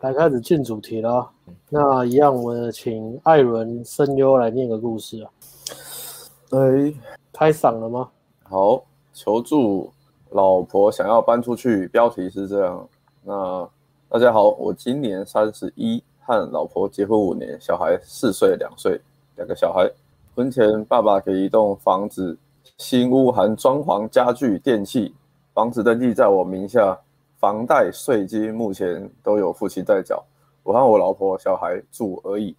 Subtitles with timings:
[0.00, 1.28] 来开始进主题了。
[1.68, 5.30] 那一样，我们请艾伦声优来念个故事啊。
[6.50, 6.94] 哎，
[7.32, 8.08] 开嗓了吗？
[8.44, 8.80] 好，
[9.12, 9.92] 求助
[10.30, 11.88] 老婆想要搬出去。
[11.88, 12.88] 标题是这样。
[13.24, 13.68] 那
[14.08, 19.00] 大家好，我今年三十一，和老婆结婚五年，小孩四岁两岁，
[19.34, 19.90] 两个小孩。
[20.36, 22.38] 婚前爸爸给一栋房子，
[22.76, 25.12] 新屋含装潢、家具、电器，
[25.52, 26.96] 房子登记在我名下。
[27.38, 30.22] 房贷、税金目前都有父亲在缴，
[30.62, 32.54] 我和我老婆、小孩住而已，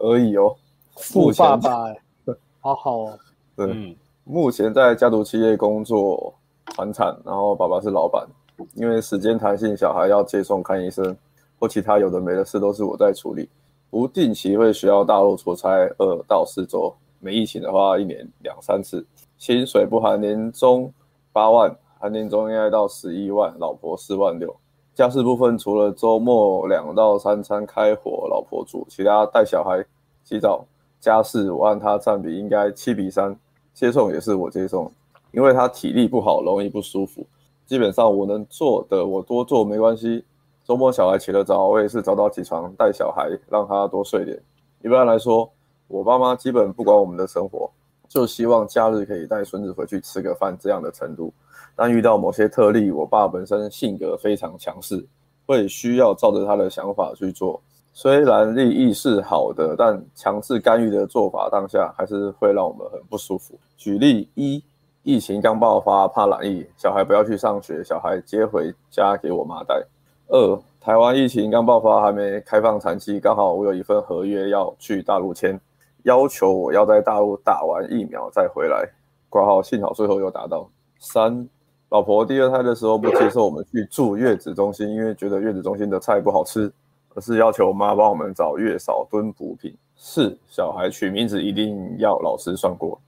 [0.00, 0.54] 而已哦。
[0.96, 2.02] 富爸爸、欸，
[2.60, 3.18] 好好哦。
[3.54, 3.94] 对、嗯，
[4.24, 6.34] 目前在家族企业工作，
[6.74, 8.26] 传产，然后爸爸是老板。
[8.74, 11.16] 因为时间弹性，小孩要接送看医生，
[11.58, 13.48] 或其他有的没的事都是我在处理。
[13.90, 15.68] 不定期会需要大陆出差
[15.98, 19.06] 二到四周，没疫情的话一年两三次。
[19.38, 20.92] 薪水不含年终
[21.32, 21.70] 八万。
[21.98, 24.54] 含年终应该到十一万，老婆四万六。
[24.94, 29.84] 家事部分除了周末两到三餐开火，老婆煮，其他带小孩、
[30.24, 30.64] 洗澡、
[31.00, 33.36] 家事我按他占比应该七比三。
[33.74, 34.90] 接送也是我接送，
[35.32, 37.26] 因为他体力不好，容易不舒服。
[37.66, 40.24] 基本上我能做的我多做没关系。
[40.64, 44.40] 周末小孩起得早，我也是早早起床带小孩，让他多睡点。
[44.82, 45.50] 一般来说，
[45.88, 47.70] 我爸妈基本不管我们的生活，
[48.08, 51.32] 就希望假日可以带孙子回去吃个饭这样的程度。
[51.76, 55.06] 但遇到某些特例，我爸本身性格非常强势，
[55.44, 57.60] 会需要照着他的想法去做。
[57.92, 63.58] 虽然利益是好的，但强制干预的做法当下还是会让我们很不舒服。
[63.76, 64.62] 举例一，
[65.02, 69.82] 疫情刚爆发，怕染疫，小孩不要去上学，小孩接回家给我妈带。
[70.28, 75.58] 二，台湾疫情刚爆发，还没开放产期，刚好我有一份合约要去大陆签，
[76.02, 78.86] 要求我要在大陆打完疫苗再回来。
[79.28, 80.68] 挂号，幸好最后又达到。
[80.98, 81.48] 三。
[81.96, 86.70] 老婆第二胎的时候不接受我们去住月子中心，因为觉得月子中心的菜不好吃，
[87.14, 89.74] 而是要求妈帮我们找月嫂炖补品。
[89.96, 93.00] 是，小孩取名字一定要老师算过。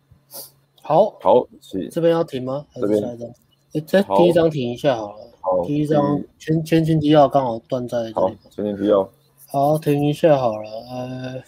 [0.81, 1.47] 好，好，
[1.91, 2.65] 这边要停吗？
[2.75, 3.29] 这边下一张，
[3.75, 5.19] 哎，这第一张停一下好了。
[5.43, 8.15] 好，第一张前前情提要刚好断在这里。
[8.15, 9.07] 好，前情提要。
[9.49, 10.71] 好，停一下好了。
[10.91, 11.43] 呃，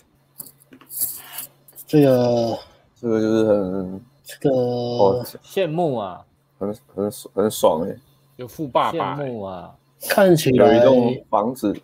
[1.86, 2.58] 这个，
[3.00, 6.22] 这个就是很这个、哦、羡慕啊。
[6.60, 7.98] 很很很爽哎、欸，
[8.36, 9.74] 有富爸爸、羡慕啊！
[10.08, 11.74] 看起来有一栋房子，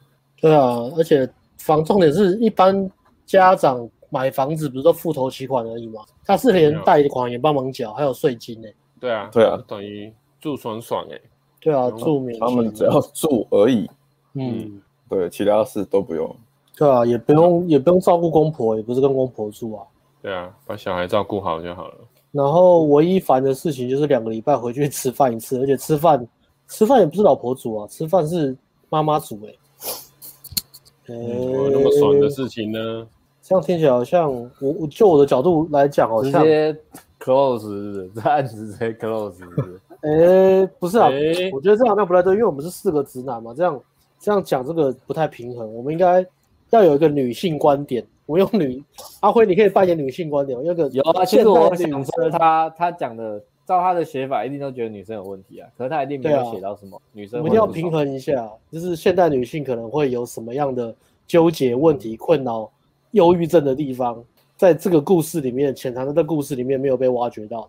[0.40, 1.28] 对啊，而且
[1.58, 2.88] 房重点是一般
[3.24, 6.02] 家长买房子不是都付头期款而已吗？
[6.24, 8.74] 他是连贷款也帮忙缴，还有税金呢、欸。
[9.00, 11.22] 对啊，对啊，等于住爽爽哎、欸。
[11.60, 13.90] 对啊，住免他们只要住而已。
[14.34, 16.34] 嗯，对，其他事都不用。
[16.76, 19.84] 对啊，也不用也不用照顾公婆，也不是跟公婆住啊。
[20.22, 21.94] 对啊，把小孩照顾好就好了。
[22.36, 26.28] 然后唯一烦的事情就是两个礼拜回去吃饭一次，而且吃饭
[26.68, 28.54] 吃饭也不是老婆煮啊，吃饭是
[28.90, 31.14] 妈妈煮哎、欸。
[31.14, 33.06] 有那么爽的事情呢？
[33.40, 36.76] 这样听起来好像我我就我的角度来讲，好像 直接
[37.18, 39.34] close，这案子直接 close。
[40.02, 41.08] 哎，不是啊，
[41.52, 43.80] 我觉得这样好像不太对，因为我们是四个直男嘛，这样
[44.18, 46.26] 这样讲这个不太平衡，我们应该
[46.70, 48.04] 要有一个女性观点。
[48.26, 48.82] 我用女
[49.20, 50.58] 阿辉，你可以扮演女性观点。
[50.62, 55.68] 那个有啊，其实我想说他他讲的，照他的写法，一定都觉得女生有问题啊。
[55.78, 57.38] 可是他一定没有写到什么、啊、女生。
[57.38, 60.94] 我们一定要平衡一下，就是现代女性可能会有什么样的
[61.26, 62.70] 纠结、问题、困扰、
[63.12, 64.22] 忧郁症的地方，
[64.56, 67.68] 在这个故事里面潜藏在故事里面没有被挖掘到。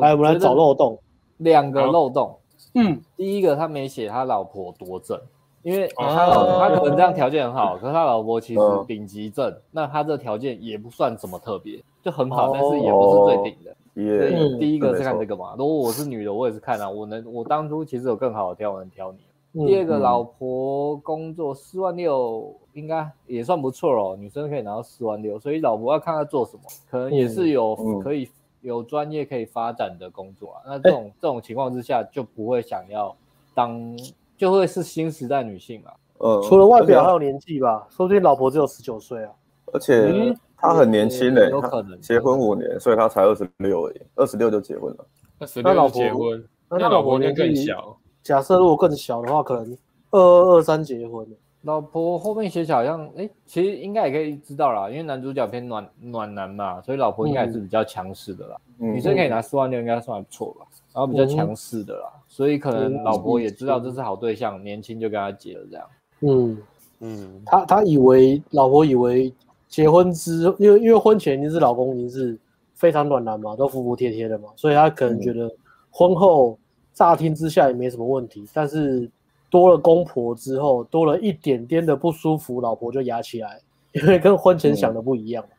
[0.00, 0.98] 来，我们来找漏洞。
[1.38, 2.34] 两个漏洞。
[2.74, 5.20] 嗯，第一个他没写他老婆多正。
[5.62, 13.76] 因为他老婆他可能这样条件很好， 可是他老婆其实丙级正，那他这条件也不算什么特别，就很好，但是也不是最顶的。
[13.94, 19.66] 所以第一个是看这个嘛，如果我是女的，我也是看啊，我能我当初其实有更好的挑，我能挑你。
[19.66, 28.28] 第二个老婆工作四万六，应该也算不错哦，女生可以拿到四万六，所以老婆要看她做什么，可能也是有可以
[28.60, 30.62] 有专业可以发展的工作啊。
[30.66, 33.16] 那这种这种情况之下，就不会想要
[33.54, 33.96] 当。
[34.38, 35.90] 就会是新时代女性嘛？
[36.18, 39.30] 呃，除了外表还有年纪吧，说不定老婆只有十九岁啊。
[39.72, 45.04] 而且她很年轻嘞，有可能结婚五年，所以她才二十六而已，二十六就结婚了。
[45.40, 47.96] 二十六结婚，那他老婆年纪更小。
[48.22, 49.76] 假设如果更小的话，可能
[50.10, 51.26] 二二二三结婚。
[51.62, 58.56] 老婆后面写起来好像，哎，其实应该也可以知道啦，因为男主角偏暖暖男嘛，所以老婆应该还是比较强势的啦。
[58.78, 60.66] 女生可以拿四万六，应该算不错吧？
[60.94, 62.12] 然后比较强势的啦。
[62.38, 65.86] 所以可能老婆也知道这是好对象，年轻就跟他结了这样。
[66.20, 66.56] 嗯
[67.00, 69.34] 嗯，他他以为老婆以为
[69.66, 72.38] 结婚之，因为因为婚前已经是老公，已经是
[72.74, 75.50] 非常暖男嘛，都服服帖帖的嘛，所以他可能觉得
[75.90, 76.56] 婚后
[76.94, 78.48] 乍听之下也没什么问题。
[78.54, 79.10] 但是
[79.50, 83.60] 多了公婆之后，多了一点点的不舒服，老婆就压起来，
[83.94, 85.44] 因为跟婚前想的不一样。
[85.44, 85.57] 嗯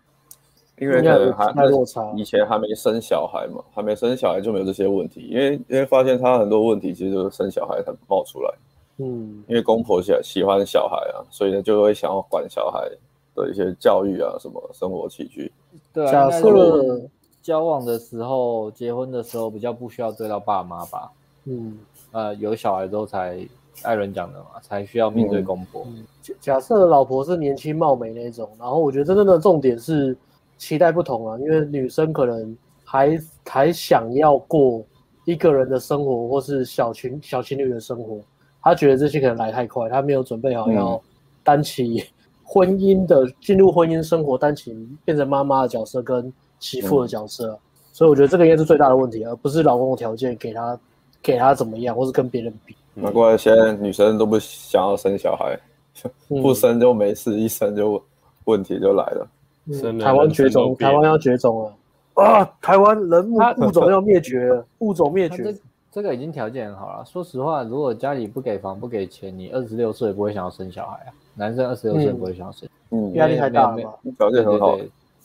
[0.79, 5.27] 因为可能还落差，以前还没生小孩嘛，还没生小孩就没有这些问题。
[5.29, 8.53] 因为因为发现他很多问题，其实就是生小孩才冒出来。
[8.97, 12.89] 嗯，因为公婆喜喜欢小孩啊，所以呢就会想要管小孩
[13.35, 15.51] 的一些教育啊，什么生活起居。
[15.93, 17.01] 对啊，假设
[17.41, 21.11] 交往的时候、结婚的时候比较不需要对到爸妈吧。
[21.45, 21.77] 嗯，
[22.11, 23.45] 呃，有小孩之后才
[23.83, 25.83] 艾伦讲的嘛，才需要面对公婆。
[25.87, 30.15] 嗯，假假设老婆是年轻貌美那种，然后我觉得真正的重点是。
[30.59, 34.85] 期待不同啊，因为女生可能还还想要过
[35.25, 38.19] 一个人的生活，或是小情小情侣的生活，
[38.61, 41.01] 她觉得这些可能来太快，她没有准备好要
[41.44, 42.03] 担起
[42.44, 44.75] 婚姻的进入婚姻生活，担起
[45.06, 47.59] 变成妈妈的角色跟媳妇的角色，嗯，
[47.94, 50.79] 所以我觉得这个应该是最大的问题，而不是老公的条件给她
[51.21, 52.75] 给她怎么样，或是跟别人比。
[52.95, 55.57] 难怪现在女生都不想要生小孩，
[56.27, 58.03] 不生就没事，一生就
[58.44, 59.27] 问题就来了。
[59.71, 62.44] 嗯、台湾绝种，台湾要绝种了啊！
[62.60, 65.44] 台湾人物物种要灭绝了，物种灭绝。
[65.44, 65.60] 这
[65.92, 67.06] 这个已经条件很好了。
[67.06, 71.13] 说实话，如果家里不给房不给钱，你二十六岁不会想要生小孩啊。
[71.36, 74.00] 男生二十六岁不会想要生，嗯，压力太大了。
[74.18, 74.77] 条件很好。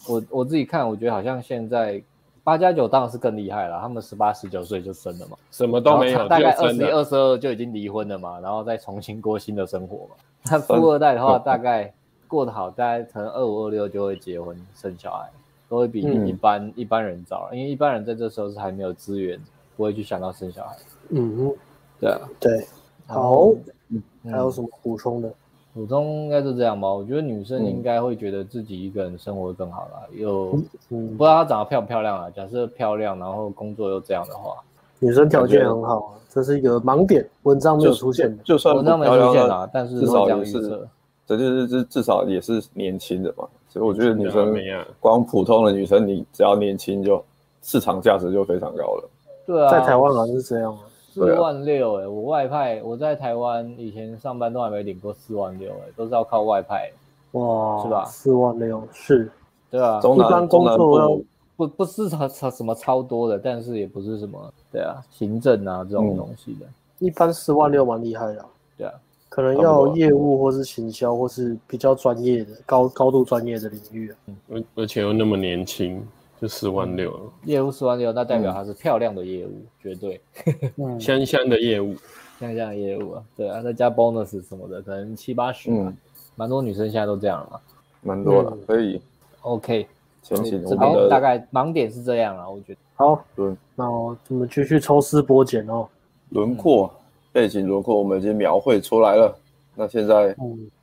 [0.08, 2.02] 我我自己看，我觉得好像现在
[2.42, 3.80] 八加九当然是更厉害了。
[3.80, 10.14] 他们十八十九岁就生了嘛，什么都没有，大概二十一二十二就已经离婚了嘛，然后再重新过新的生活嘛。
[10.50, 11.92] 那富二代的话，大概。
[12.34, 15.30] 过得好，大概可能二五二六就会结婚生小孩，
[15.68, 19.40] 都会比一般、嗯、一般人早，因为一般人在这时候是还没有资源，
[19.76, 20.76] 不会去想到生小孩。
[21.10, 21.52] 嗯，
[22.00, 22.66] 对啊，对，
[23.06, 23.46] 好，
[23.88, 25.32] 嗯，还有什么补充的？
[25.72, 26.92] 补充应该是这样吧。
[26.92, 30.58] 我觉得女生应该会觉得自己一个人生活更好了，又、
[30.90, 32.30] 嗯、不知道她长得漂不漂亮啊。
[32.30, 34.56] 假设漂亮，然后工作又这样的话，
[34.98, 40.88] 女生条件很好，这是一个盲点，文章没有出现的，就，就算文章没出现啊，但是至少也是。
[41.26, 44.54] 这就是至至少也是年轻的嘛，所以我觉得女生
[45.00, 47.22] 光普通的女生，你只要年轻就
[47.62, 49.10] 市场价值就非常高了。
[49.46, 50.80] 对啊，在台湾好像是这样啊，
[51.12, 56.90] 四万六哎，我外派我在台湾以前上班都还没领过四万六哎，都是要靠外派。
[57.32, 58.04] 哇，是吧？
[58.04, 59.30] 四万六是，
[59.70, 61.20] 对啊，一般工作要
[61.56, 66.66] 不不是超超什么超多的，但是也不是什么对啊，行政啊这种东西的，
[66.98, 68.44] 一般四万六蛮厉害的，
[68.76, 68.92] 对啊。
[69.34, 74.16] 可能要业务，或是行销，或是比较专业的高高度专业的领域啊。
[74.48, 76.00] 而而且又那么年轻，
[76.40, 77.12] 就四万六。
[77.42, 80.20] 业务四万六，那代表他是漂亮的业务，嗯、绝对。
[81.00, 81.96] 香香的业务，
[82.38, 85.68] 香香的业务啊，对啊，再加 bonus 什么的，可能七八十。
[85.68, 85.92] 嗯，
[86.36, 87.60] 蛮多女生现在都这样了嘛。
[88.02, 89.00] 蛮多了，可以。
[89.40, 89.84] OK，
[90.22, 92.78] 前期这边大概盲点是这样了，我觉得。
[92.94, 95.88] 好，对，那我们继续抽丝剥茧哦。
[96.28, 96.88] 轮廓。
[97.34, 99.36] 背景轮廓我们已经描绘出来了，
[99.74, 100.32] 那现在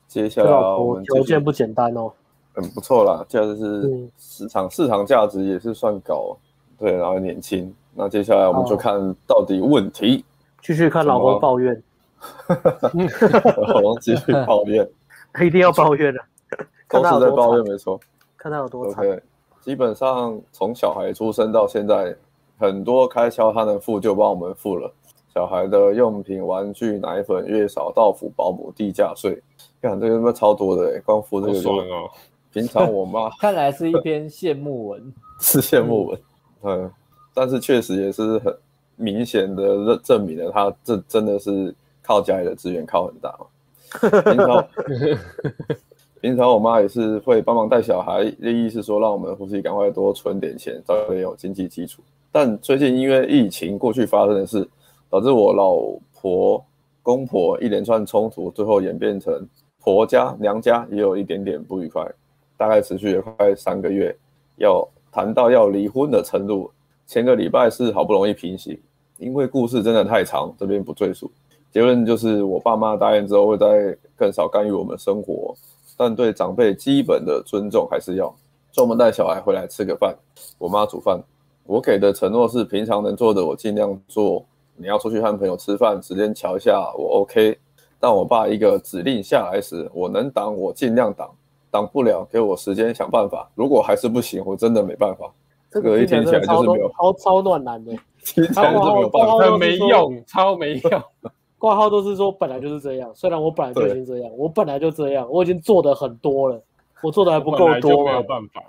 [0.06, 2.12] 接下来我们条件不简单哦，
[2.54, 6.36] 很不错啦，价值是市场市场价值也是算高，
[6.78, 10.26] 对，然后年轻，那接下来我们就看到底问题，
[10.62, 11.82] 继续看老公抱怨，
[13.56, 14.86] 老公继续抱怨，
[15.32, 16.20] 他一定要抱怨的，
[16.92, 17.98] 都是在抱怨没错，
[18.38, 19.22] 看他有多惨，OK，
[19.62, 22.14] 基本上从小孩出生到现在，
[22.60, 24.92] 很多开销他能付就帮我们付了。
[25.34, 29.42] 小孩的用品、玩具、奶粉、月嫂、到府、保姆、地价税，
[29.82, 32.10] 看这个他妈超多的哎，光付这个就哦。
[32.52, 36.20] 平常我妈 看来是一篇羡慕文， 是羡慕文，
[36.64, 36.92] 嗯，
[37.34, 38.54] 但是确实也是很
[38.98, 41.74] 明显的证证明了他这真的是
[42.04, 43.46] 靠家里的资源靠很大嘛。
[44.24, 44.68] 平常
[46.20, 52.02] 平常我妈也是会帮忙带小孩，意思是说让我们夫妻赶快多存点钱，早点有经济基础。
[52.34, 54.68] 但最近因为疫情过去发生的事。
[55.12, 55.76] 导致我老
[56.14, 56.66] 婆、
[57.04, 59.46] 公婆一连串冲突，最后演变成
[59.84, 62.10] 婆家、娘家也有一点点不愉快，
[62.56, 64.16] 大概持续了快三个月，
[64.56, 66.72] 要谈到要离婚的程度。
[67.06, 68.82] 前个礼拜是好不容易平息，
[69.18, 71.30] 因为故事真的太长，这边不赘述。
[71.74, 75.54] 结论就是我爸妈答应之后会再更少干预我们生活，
[75.98, 78.34] 但对长辈基本的尊重还是要。
[78.72, 80.16] 专门带小孩回来吃个饭，
[80.58, 81.22] 我妈煮饭，
[81.66, 84.46] 我给的承诺是平常能做的我尽量做。
[84.76, 87.58] 你要出去和朋友吃饭，时间瞧一下我 OK。
[88.00, 91.30] 但我爸一个指令下来时，我能挡我尽量挡，
[91.70, 93.48] 挡不了给我时间想办法。
[93.54, 95.32] 如果还是不行，我真的没办法。
[95.70, 97.92] 这个一听起来就是没有超超暖男的，
[98.26, 101.02] 听起来就没有办法，没用，超没用。
[101.60, 106.60] 挂号都是说本来就是这样，虽然我本来就已经这样，我本来就这样，我已经做的很多了，
[107.04, 108.64] 我做的还不够多，没有办法。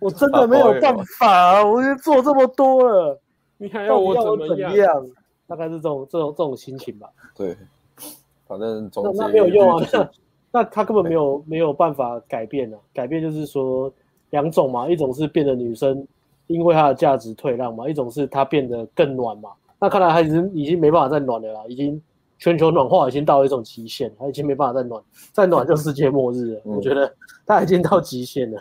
[0.00, 3.20] 我真的没有办法，我已经做这么多了，
[3.56, 5.06] 你还要我怎么样？
[5.48, 7.08] 大概是这种这种这种心情吧。
[7.34, 7.56] 对，
[8.46, 10.10] 反正总那那没有用啊，那
[10.52, 12.78] 那他根本没有没有办法改变啊。
[12.94, 13.92] 改变就是说
[14.30, 16.06] 两种嘛，一种是变得女生
[16.46, 19.50] 因为她的价值退让嘛，一种是她变得更暖嘛。
[19.80, 22.02] 那看来他已经已经没办法再暖了啦，已经
[22.38, 25.02] 全球暖化已经到了一种极限，他已经没办法再暖，
[25.32, 26.60] 再暖就世界末日了。
[26.64, 27.14] 嗯、我觉得
[27.46, 28.60] 他已经到极限了。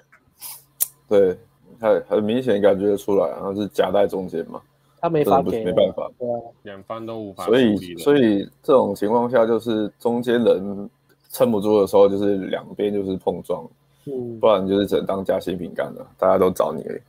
[1.08, 1.38] 对，
[1.80, 4.62] 很很明显感觉得出来，然后是夹在中间嘛，
[5.00, 7.46] 他没法给，没办法，对啊，两方都无法。
[7.46, 10.90] 所以所以这种情况下，就是中间人
[11.32, 13.64] 撑不住的时候，就是两边就是碰撞，
[14.06, 17.02] 嗯，不然就是只能当夹心饼干了，大家都找你而已。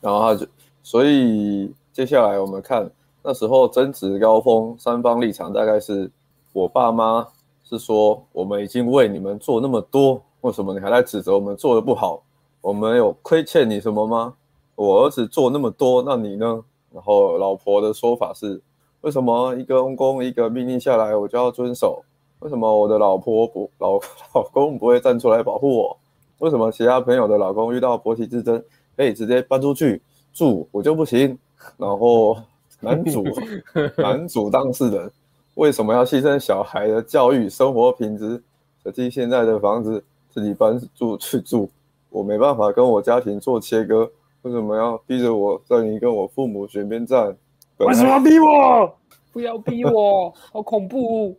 [0.00, 0.46] 然后他就，
[0.82, 2.90] 所以接下来我们看。
[3.28, 6.08] 那时候争执高峰，三方立场大概是
[6.52, 7.26] 我爸妈
[7.64, 12.22] 是说，我们已经为你们做那么多，为什么你还在指责我们做的不好？
[12.60, 14.32] 我们有亏欠你什么吗？
[14.76, 16.62] 我儿子做那么多，那你呢？
[16.96, 18.58] 然后老婆的说法是，
[19.02, 22.02] 为什么一个公公一个命令下来我就要遵守？
[22.38, 24.00] 为什么我的老婆不老
[24.34, 25.98] 老公不会站出来保护我？
[26.38, 28.64] 为什么其他朋友的老公遇到婆媳之争
[28.96, 30.00] 可以直接搬出去
[30.32, 31.38] 住，我就不行？
[31.76, 32.36] 然后。
[32.78, 33.24] 男主，
[33.96, 35.10] 男主当事人
[35.54, 38.40] 为什么要牺牲小孩的教育、生活品质，
[38.84, 41.70] 舍弃现在的房子自己搬住去住？
[42.10, 44.10] 我没办法跟我家庭做切割，
[44.46, 47.36] 为什么要逼着我在你跟我父母选边站？
[47.78, 48.96] 为什么要逼我？
[49.32, 51.36] 不要逼我，好恐怖！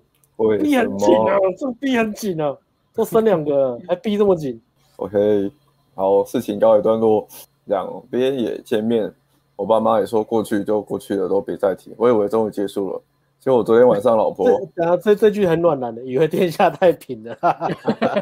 [0.62, 2.54] 逼很紧啊，这逼很紧啊，
[2.94, 4.60] 都生两个 还逼这么紧。
[4.98, 5.50] OK，
[5.96, 7.26] 好，事情告一段落，
[7.64, 9.10] 两边也见面。
[9.56, 11.96] 我爸妈也说过去就过去了，都别再提。
[11.98, 13.02] 我以为终于结束了，
[13.40, 17.38] 结果我昨天晚上老婆，然后这这句很暖男的，以为天下太平了，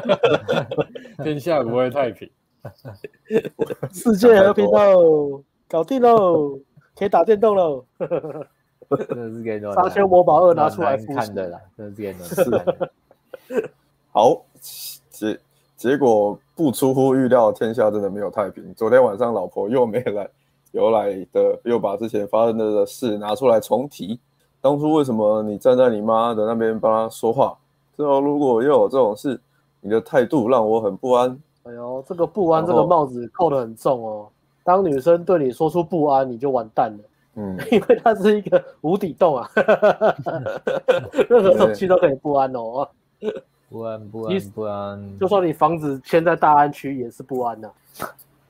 [1.24, 2.30] 天下不会太平，
[3.92, 6.58] 世界和平喽，搞定喽，
[6.96, 13.70] 可以打电动喽，真的是给暖沙丘魔堡二拿出来看的啦，真的是给暖男。
[14.12, 14.42] 好，
[15.10, 15.38] 结
[15.76, 18.74] 结果不出乎预料，天下真的没有太平。
[18.74, 20.28] 昨天晚上老婆又没来。
[20.72, 24.20] 由来的又把之前发生的事拿出来重提，
[24.60, 27.56] 当初为什么你站在你妈的那边帮她说话？
[27.96, 29.40] 之后如果又有这种事，
[29.80, 31.40] 你的态度让我很不安。
[31.66, 34.28] 哎呦，这个不安这个帽子扣得很重哦。
[34.62, 36.98] 当女生对你说出不安，你就完蛋了。
[37.34, 39.50] 嗯， 因为它是一个无底洞啊，
[41.28, 42.88] 任何东西都可以不安哦。
[43.68, 47.70] 不安不安不安，就算你房子迁在大安区也是不安的。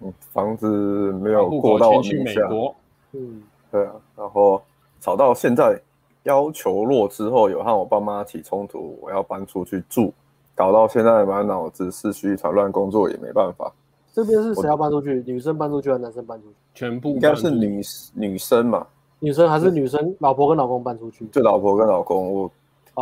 [0.00, 0.68] 嗯，房子
[1.12, 2.74] 没有过到去美国。
[3.12, 4.60] 嗯，对啊，然后
[5.00, 5.80] 吵到现在，
[6.24, 10.12] 要求落之后，有和我爸妈起冲突，我要搬出去住，
[10.56, 13.72] 搞到现在满脑子思绪一团乱，工作也没办法。
[14.12, 15.22] 这边是谁要搬出去？
[15.24, 16.54] 女生搬出去还是男生搬出去？
[16.74, 17.80] 全部应该是女
[18.14, 18.84] 女生嘛？
[19.20, 20.12] 女生还是女生？
[20.18, 21.24] 老婆跟老公搬出去？
[21.26, 22.50] 就老婆跟老公，我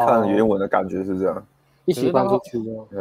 [0.06, 1.46] 看原文的感觉是这样，
[1.86, 2.60] 一起搬出去。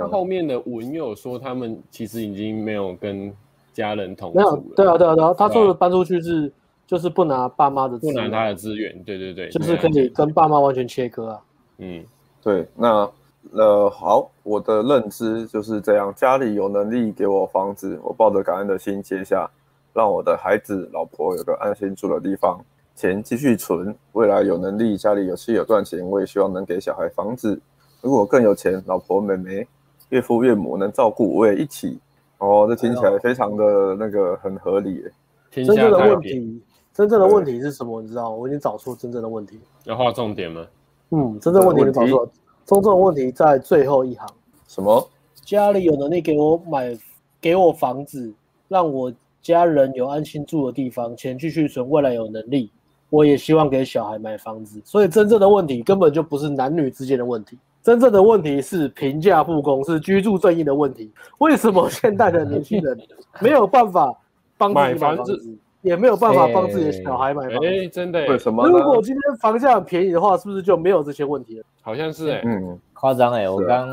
[0.09, 3.33] 后面的文又有说，他们其实已经没有跟。
[3.73, 6.53] 家人同没有，对啊，对啊，对啊，他说的搬出去是，
[6.85, 11.41] 就是不拿爸妈的资源，不拿他的资源，对对对，就是可以跟爸妈完全切割啊。
[11.79, 12.05] 嗯，
[12.43, 13.09] 对，那
[13.51, 19.49] 呃好，我的认知就是这样，家里有能力给我房子，我抱着感恩的心接下，
[19.93, 22.59] 让我的孩子、老婆有个安心住的地方，
[22.95, 27.59] 钱继续存，未来有能力，家里有事有赚钱，我也希望能给小孩房子，
[28.01, 29.67] 如果更有钱，老婆、妹妹、
[30.09, 31.99] 岳父、岳母能照顾，我也一起。
[32.39, 35.11] 哦，这听起来非常的那个很合理耶。
[35.51, 36.61] 真正的问题，
[36.93, 38.01] 真正的问题是什么？
[38.01, 38.35] 你知道吗？
[38.35, 39.59] 我已经找出真正的问题。
[39.85, 40.65] 要画重点吗？
[41.11, 42.29] 嗯，真正问题你找出
[42.63, 42.65] 了。
[42.65, 44.27] 真正的问题在最后一行。
[44.67, 45.09] 什么？
[45.45, 46.97] 家里有能力给我买，
[47.41, 48.33] 给我房子，
[48.69, 52.71] 让我家人有安心住的地方，钱继续存，未来有能力，
[53.09, 54.81] 我也希望给小孩买房子。
[54.85, 57.57] 所以真正的问题根本就不是男女之间的问题。
[57.83, 61.11] 真正的问题是平价不公，是居住正义的问题。
[61.39, 62.97] 为什么现代的年轻人
[63.41, 64.17] 没有办法
[64.57, 67.67] 帮自己买房子，也没有办法帮自己的小孩买房子？
[67.67, 68.25] 哎，真的？
[68.27, 68.65] 为什么？
[68.67, 71.65] 如果今天房价很便宜的话，是不是就没有这些问题了？
[71.81, 73.87] 好像是哎，嗯，夸张哎，我刚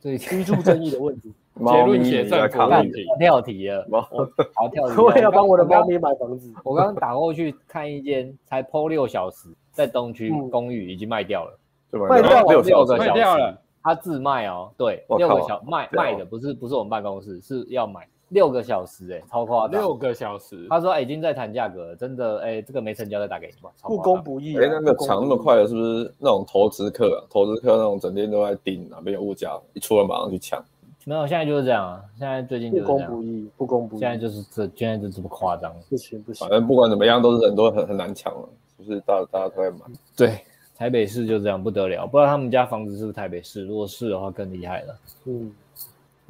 [0.00, 3.86] 对 居住正义的问题， 结论写在考问题，跳题了，
[4.54, 5.00] 好跳题。
[5.00, 6.52] 我也要帮我的猫咪买房子。
[6.62, 11.58] 我刚刚打过去看一间，才 PO 六小时，在东区公寓已经卖掉了。
[12.08, 20.66] 卖掉六六个小时，他自卖哦，对，六个小卖卖的不是不是我们办公室，是要买六个小时，哎，超夸张，六个小时。
[20.70, 24.56] 他说已经在谈价格了，真的，哎，这个没成交再打给你吧，不公不义。
[24.56, 27.24] 哎，那个抢那么快的，是不是那种投资客？
[27.30, 30.64] 投资客那种整天都在盯哪边有物价，一出来马上去抢。
[31.04, 33.98] 没有，现在就是这样啊，现在最近就是不公不义，不公不义。
[33.98, 36.46] 现在就是这，现在就这么夸张，不行不行。
[36.46, 39.78] 反正不管怎么样，都是很多很很难抢了，就是大大家都在买。
[40.16, 40.40] 对。
[40.76, 44.98] 台北市就这样不得了，不知道他们家房子是不是台北市，如果是的话更厉害了。
[45.26, 45.69] 嗯，对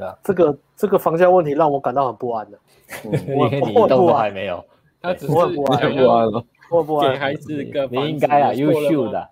[0.02, 2.58] 啊，这个这个房价问题让我感到很不安的。
[3.28, 4.64] 因为你一栋都还没有，
[5.00, 7.12] 他只是我不安，不安了，我不安。
[7.12, 9.28] 给孩子个你应该啊，优秀的，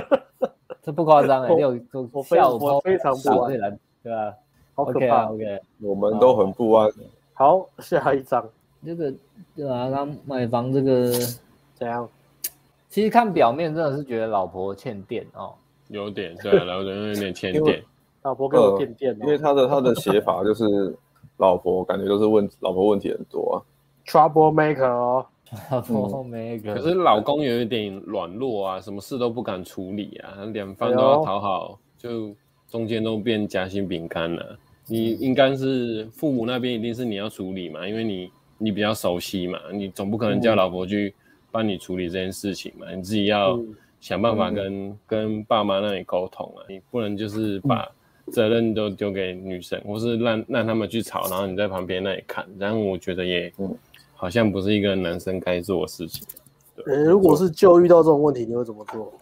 [0.82, 1.70] 这不夸张哎，六
[2.12, 4.34] 我非我非常不安，对吧？
[4.74, 6.90] 好可怕，OK，我们都很不安。
[7.32, 8.46] 好，下一张，
[8.84, 9.12] 这个
[9.56, 11.10] 对啊，他买房这个
[11.74, 12.08] 怎样？
[12.88, 15.54] 其实看表面真的是觉得老婆欠电哦，
[15.88, 17.82] 有点对，然后有点欠电，
[18.22, 20.94] 老婆给我垫电，因为他的他的写法就是
[21.38, 23.56] 老婆感觉都是问老婆问题很多啊
[24.06, 25.26] ，Trouble Maker 哦
[25.70, 32.34] ，Trouble Maker，可是老公有一点软弱啊，什么事都不敢处理啊，两方都要讨好，就
[32.68, 34.58] 中间都变夹心饼干了。
[34.86, 41.14] 你应该是父母那边一定是你要处理嘛，因为你你比较熟悉嘛，你总不可能叫老婆去。
[41.52, 43.58] 帮你处理这件事情嘛，你自己要
[43.98, 47.90] 想办法跟、嗯、跟爸妈那里沟通啊，你不能就是把
[48.30, 53.52] 责任都丢给女生，或是让让他们去吵，然后你在旁边那里看，然后我觉得也
[54.14, 56.26] 好像不是一个男生该做的事情。
[56.76, 59.12] 对，欸、如果是就遇到这种问题，你会怎么做？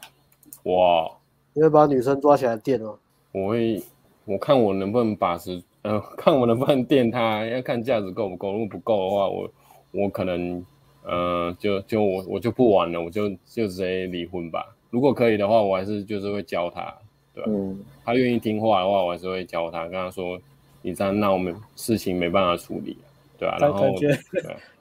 [0.64, 1.10] 哇，
[1.52, 2.94] 你会把女生抓起来电吗？
[3.32, 3.82] 我会，
[4.24, 9.50] 我看我能不能把持，呃， 看我能不能电她，要看价值够不够，如果不够的话，我
[9.92, 10.64] 我可能。
[11.04, 14.76] 呃，就就我我就不玩了，我就就直接离婚吧。
[14.90, 16.94] 如果可以的话，我还是就是会教他，
[17.38, 17.50] 对吧？
[17.54, 20.38] 嗯，他愿意听话的话，我还是会教他，跟他说，
[20.82, 22.98] 你这样那我们事情没办法处理，
[23.38, 23.56] 对吧？
[23.60, 24.08] 然后感觉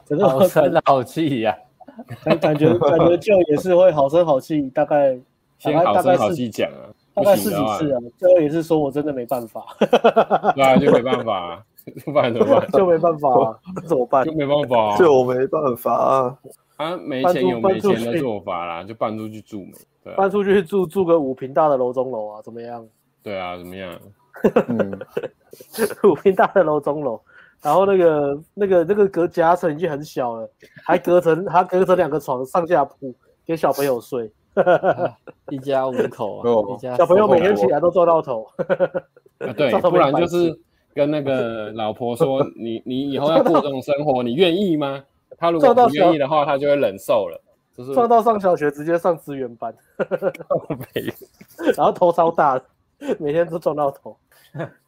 [0.08, 1.56] 的 好生好气呀，
[2.24, 5.18] 感感觉感觉就也是会好声好气，大概
[5.60, 8.00] 先好声好气讲啊，大概是几次啊？
[8.18, 9.66] 最后也是说我真的没办法，
[10.56, 11.64] 对啊，就没办法。
[12.04, 12.70] 不然 怎么办？
[12.72, 13.56] 就没办法、啊，
[13.88, 14.26] 怎么办？
[14.26, 16.38] 就没办法、啊，就没办法啊！
[16.78, 19.74] 啊，没钱有没钱的做法啦，就搬出去住没？
[20.04, 22.88] 对、啊，搬出去住住个五平大的楼中楼啊，怎么样？
[23.22, 24.00] 对啊，怎么样？
[24.70, 25.00] 嗯，
[26.10, 27.20] 五平大的楼中楼，
[27.62, 30.50] 然后那个那个那个隔夹层已经很小了，
[30.86, 33.14] 还隔成还隔成两个床上下铺
[33.46, 34.32] 给小朋友睡，
[35.50, 38.48] 一家五口啊，哦、一家小朋友每天起来都撞到头，
[39.40, 40.58] 啊、对，不然就是。
[40.94, 45.04] 跟那个老婆说，你你以后要过这种生活，你愿意吗？
[45.38, 47.42] 他如果不愿意的话，他就会忍受了。
[47.76, 49.72] 就是撞到上小学，直接上资源班
[51.78, 52.60] 然后头超大，
[53.20, 54.18] 每天都撞到头，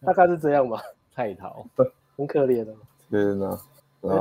[0.04, 0.82] 大概是这样吧。
[1.13, 1.65] 太淘，
[2.17, 2.73] 很可怜的。
[3.10, 3.60] 天哪！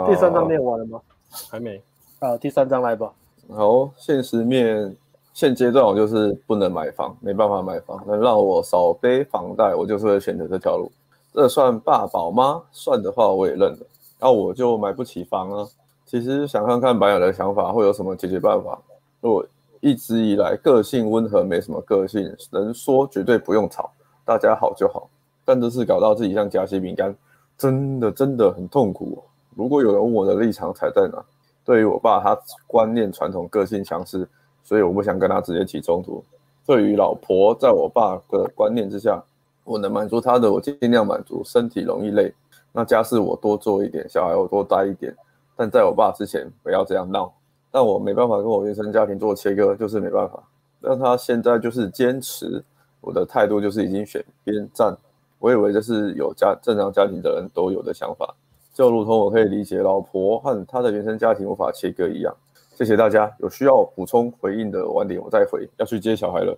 [0.07, 1.01] 第三章念完了吗？
[1.49, 1.81] 还没。
[2.19, 3.13] 啊，第三章来吧。
[3.55, 4.95] 好，现实面，
[5.33, 10.91] 现阶段我就是不能买房，没办法买房，能让我少背房贷，我就是会选择这条路。
[11.33, 12.63] 这算爸宝吗？
[12.73, 13.79] 算的话，我也认了。
[14.19, 15.69] 那我就买不起房啊。
[16.09, 18.81] 其实想看看白雅的想法会有什么解决办法。
[19.21, 19.45] 我
[19.81, 23.93] 一直以来个性温和，没什么个性，能说绝对不用吵，
[24.25, 25.07] 大家好就好。
[25.45, 27.15] 但这次搞到自己像夹心饼干，
[27.59, 29.23] 真的真的很痛苦。
[29.55, 31.23] 如果有人问我的立场踩在哪，
[31.63, 32.35] 对于我爸，他
[32.67, 34.27] 观念传统，个性强势，
[34.65, 36.25] 所以我不想跟他直接起冲突。
[36.65, 39.23] 对于老婆，在我爸的观念之下。
[39.65, 41.43] 我能满足他的，我尽量满足。
[41.45, 42.33] 身体容易累，
[42.73, 45.15] 那家事我多做一点，小孩我多带一点。
[45.59, 47.35] 但在我爸之前，不要这样闹。
[47.69, 50.41] 但我没办法跟我原生家庭做切割，就是没办法。
[50.81, 52.63] 但他现在就是坚持，
[53.01, 54.97] 我的态度就是已经选边站。
[55.41, 58.33] 我以为这是有家正常家庭的人都有的想法，
[58.73, 62.33] 就如同我可以理解老婆和他的原生家庭无法切割一样。
[62.77, 65.69] 谢谢大家，有需要补充回应的晚点我再回。
[65.79, 66.57] 要去接小孩了，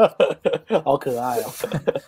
[0.84, 1.48] 好可爱哦！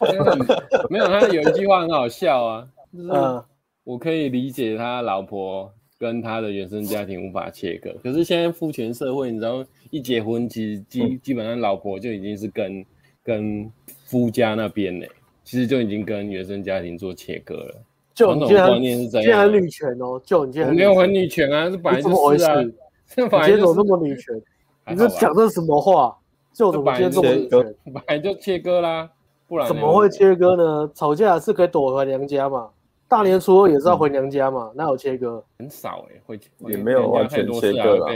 [0.91, 3.43] 没有，他有一句话很好笑啊，就是
[3.85, 5.73] 我可以理解他老婆
[6.03, 12.85] 跟他的原生家庭无法切割，可是现在父权社会，你知道一结婚，其实基基本上老婆就已经是跟
[13.23, 13.71] 跟
[14.05, 15.07] 夫家那边呢，
[15.45, 17.81] 其实就已经跟原生家庭做切割了。
[18.13, 22.61] 就你这种观念是这样，这很女权哦，就你这样我没有很女权啊，这本来就是啊。
[22.61, 22.73] 你
[23.15, 24.35] 今天怎么那么女权？
[24.91, 26.19] 你这讲的是什么话？
[26.53, 27.75] 就怎么今天这么女权？
[27.95, 29.09] 本来就切割啦，
[29.47, 30.91] 不然怎么会切割呢？
[30.93, 32.71] 吵架是可以躲回娘家嘛？
[33.13, 34.73] 大年初二也是要回娘家嘛？
[34.75, 35.45] 那有切割？
[35.59, 38.09] 很少哎，会也没有完全切割了。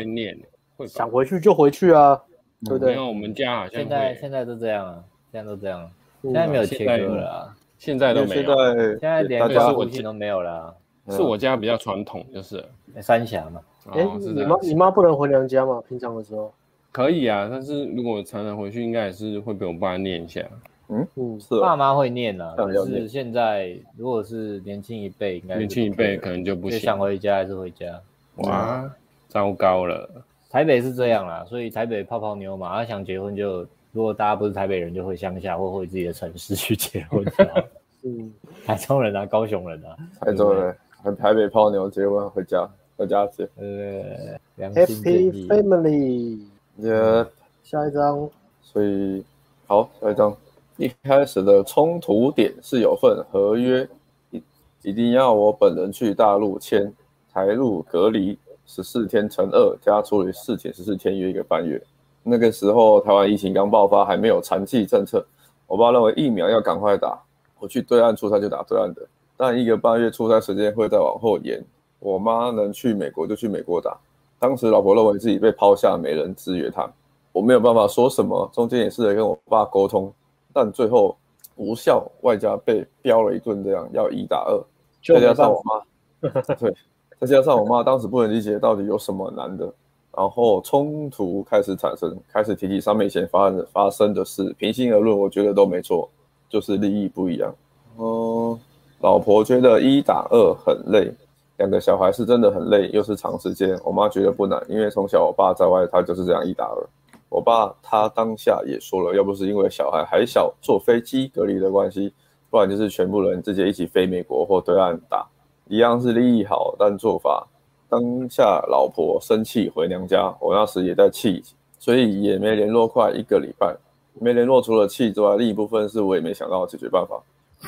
[0.87, 2.19] 想回去就回去啊，
[2.65, 2.95] 对不对？
[2.95, 5.91] 因为我们家好像现在现在都这样啊，现在都这样，
[6.23, 8.57] 现在没有切割了啊，现在都没有，
[8.99, 10.75] 现在连个父亲都没有了。
[11.11, 12.65] 是我家比较传统，就是
[13.03, 13.61] 三峡嘛。
[13.91, 15.83] 哎，你妈你妈不能回娘家吗？
[15.87, 16.51] 平常的时候
[16.91, 20.41] 可以啊，但是如果常常回去，应该也是会被我爸念一下。
[20.89, 28.01] 嗯嗯，是爸妈会念啊，但是现在如果是年轻一辈，应该年轻一辈可能就不行，想回家还是回家。
[28.37, 28.89] 哇，
[29.29, 30.09] 糟糕了，
[30.51, 37.25] 台北是这样啦，所以台北泡泡妞嘛，他想结婚就，如果大家不是台北人，就回乡下或回自己的城市去结婚。
[38.05, 38.33] 嗯，
[38.65, 43.49] 台中人啊，高雄人啊，台中人，和台北泡妞结婚回家，回家结。
[43.57, 44.39] 呃
[44.71, 46.39] ，Happy Family。
[46.81, 47.27] Yeah，
[47.65, 48.31] 下一张。
[48.63, 49.25] 所以，
[49.67, 50.37] 好，下一张。
[50.79, 53.89] 一开始的冲突点是有份合约，
[54.31, 54.43] 一
[54.83, 56.93] 一定要我本人去大陆签，
[57.33, 61.83] 台陆隔离十四天乘二加处理事情十四天约一个半月。
[62.23, 65.25] 那个时候台湾疫情刚爆发，还没有残剂政策，
[65.67, 67.19] 我爸认为疫苗要赶快打，
[67.59, 69.01] 我去对岸出差就打对岸的，
[69.35, 71.65] 但一个半月出差时间会再往后延。
[72.01, 73.99] 我妈能去美国就去美国打，
[74.39, 76.87] 当时老婆认为自己被抛下，没人支援她，
[77.33, 80.13] 我没有办法说什么，中间也试着跟我爸沟通。
[80.57, 81.15] 但最后
[81.57, 84.59] 无效，外加被飙了一顿，这样要一打二，
[85.05, 86.75] 再加上我妈，对，
[87.21, 89.71] 再加上我妈当时不能理解到底有什么难的，
[90.17, 96.09] 然后冲突开始产生，开始提起三年前发生发生的事，平心而论，我觉得都没错，
[96.49, 97.55] 就是利益不一样。
[97.99, 98.59] 嗯，
[99.01, 101.13] 老婆觉得一打二很累，
[101.59, 103.79] 两个小孩是真的很累，又是长时间。
[103.85, 106.89] 我妈觉得不难，因为从小我爸在外，他就是这样一打二。
[107.29, 112.13] 我爸他当下也说了，要不是因为小孩还小，坐飞机隔离的关系，
[112.49, 115.27] 不然就是全部人直接一起飞美国或对岸打，
[115.69, 117.47] 一样是利益好，但做法
[117.89, 121.43] 当下老婆生气回娘家，我那时也在气，
[121.79, 123.77] 所以也没联络快一个礼拜，
[124.21, 127.21] 没联络除了气之外，另一部分是我也没想到解决办法，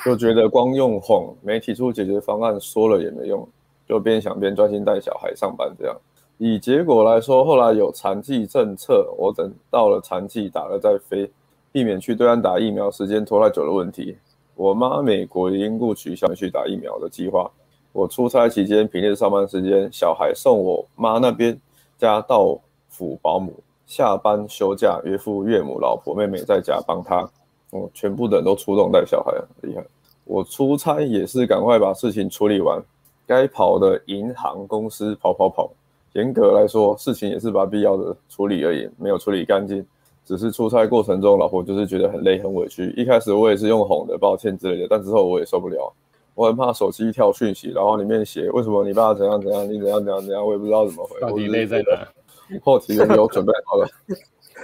[0.05, 3.47] 就觉得光用哄没提出解决方案，说了也没用，
[3.89, 5.97] 就边想边专心带小孩上班这样。
[6.39, 11.29] 以结果来说，后来有残疾政策，我等到了残疾打了再飞，
[11.73, 14.17] 避免去对岸打疫苗时间拖太久的问题。
[14.55, 17.51] 我妈美国因故取消去打疫苗的计划。
[17.93, 21.61] 我出差期间平日上班时间，小孩送我妈那边
[21.97, 22.57] 家到
[22.89, 23.53] 府保姆，
[23.87, 27.29] 下班休假岳父岳母老婆妹妹在家帮他，
[27.71, 29.85] 我全部的人都出动带小孩，很厉害。
[30.25, 32.81] 我出差也是赶快把事情处理完，
[33.27, 35.69] 该跑的银行公司跑跑跑。
[36.15, 39.85] 严格来说，事情也是把必要的处理而已，没有处理干净。
[40.25, 42.93] 只是出差过程中，老婆就是觉得很累、很委屈。
[42.97, 45.91] 一开始我也是用哄的、抱歉之类的，但之后我也受不了。
[46.35, 51.19] 我很怕手机跳讯息，然后里面写为什么你爸怎样怎样，你怎样怎样怎样，我也不知道怎么回。
[51.21, 52.07] 到底累在哪？
[52.63, 53.89] 后期有没有准备好了？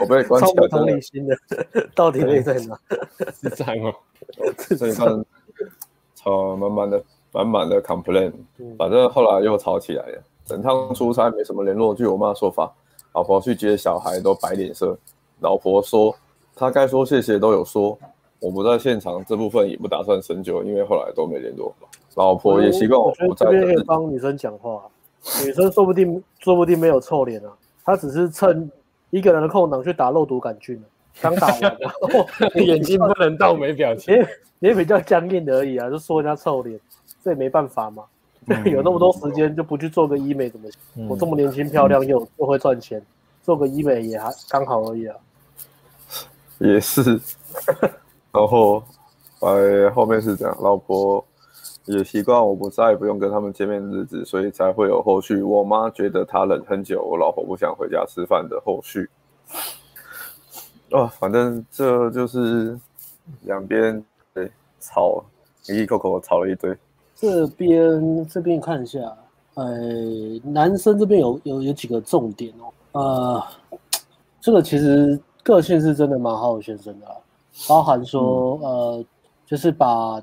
[0.00, 0.68] 我被关起来。
[0.68, 1.36] 超不理性的，
[1.94, 2.78] 到底累在哪？
[3.32, 3.94] 是这样哦。
[4.76, 5.24] 所以看，
[6.14, 7.02] 吵满满的、
[7.32, 8.32] 满满的 complain，
[8.78, 10.22] 反正后来又吵起来了。
[10.44, 12.72] 整趟出差没什么联络，据我妈说法，
[13.14, 14.96] 老婆去接小孩都摆脸色。
[15.40, 16.14] 老婆说
[16.54, 17.98] 她该说谢谢都有说，
[18.40, 21.74] 我不在现场，这部分也不打算深究，因为后来都没联络。
[22.14, 23.46] 老婆也习惯我不在。
[23.46, 24.82] 这边可以帮女生讲话，
[25.44, 27.50] 女生说不定说不定没有臭脸啊，
[27.84, 28.70] 她只是趁
[29.10, 30.82] 一个人的空档去打肉毒杆菌了，
[31.20, 32.26] 刚打完， 然后
[32.60, 34.14] 眼睛不能动，没表情，
[34.60, 36.78] 也也比较僵硬而已啊，就说人家臭脸，
[37.22, 38.04] 这也没办法嘛。
[38.70, 40.80] 有那么多时间就不去做个医美怎么行？
[40.96, 43.04] 嗯、我这么年轻漂亮又又会赚钱，
[43.42, 45.16] 做个医美也还刚好而已啊。
[46.58, 47.20] 也是，
[48.32, 48.82] 然后
[49.40, 51.24] 哎后面是这样，老婆
[51.86, 55.42] 也习惯我不在，不用跟他们见面的日子，所以才会有后续。
[55.42, 59.08] 我妈觉得她忍很久，我老婆不想回家吃饭的后续。
[60.90, 62.78] 哦，反正这就是
[63.42, 64.02] 两边
[64.32, 65.24] 对吵，
[65.68, 66.76] 一一口口吵了一堆。
[67.16, 68.98] 这边这边看一下，
[69.54, 69.64] 呃，
[70.42, 72.52] 男生这边有有有几个重点
[72.92, 73.42] 哦，呃，
[74.40, 77.06] 这个其实个性是真的蛮好先生的，
[77.68, 79.04] 包含说，呃，
[79.46, 80.22] 就是把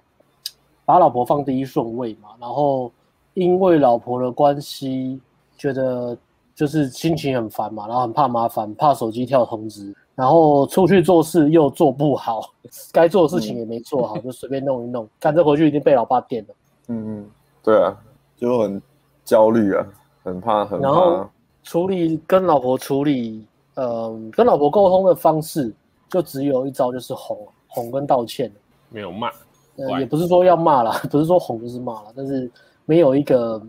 [0.86, 2.92] 把老婆放第一顺位嘛，然后
[3.34, 5.20] 因为老婆的关系，
[5.58, 6.16] 觉得
[6.54, 12.42] 就是心情很烦嘛，然后很怕麻烦，怕手机跳通知，然后出去做事又做不好，
[12.92, 16.56] 该做的事情也没做好，就随便弄一弄，赶着回去一定被老爸电了。
[16.92, 17.32] 嗯嗯，
[17.64, 17.98] 对啊，
[18.36, 18.82] 就很
[19.24, 19.86] 焦虑啊，
[20.24, 20.88] 很怕很怕。
[20.88, 21.30] 然后
[21.64, 25.74] 处理跟老婆处理，嗯、呃，跟老婆沟通的方式
[26.10, 28.52] 就只有一招，就是哄哄跟道歉，
[28.90, 29.32] 没有骂。
[29.78, 32.52] 呃，也不是说要骂啦， 不是说哄就是骂啦，但是
[32.86, 33.62] 没有一个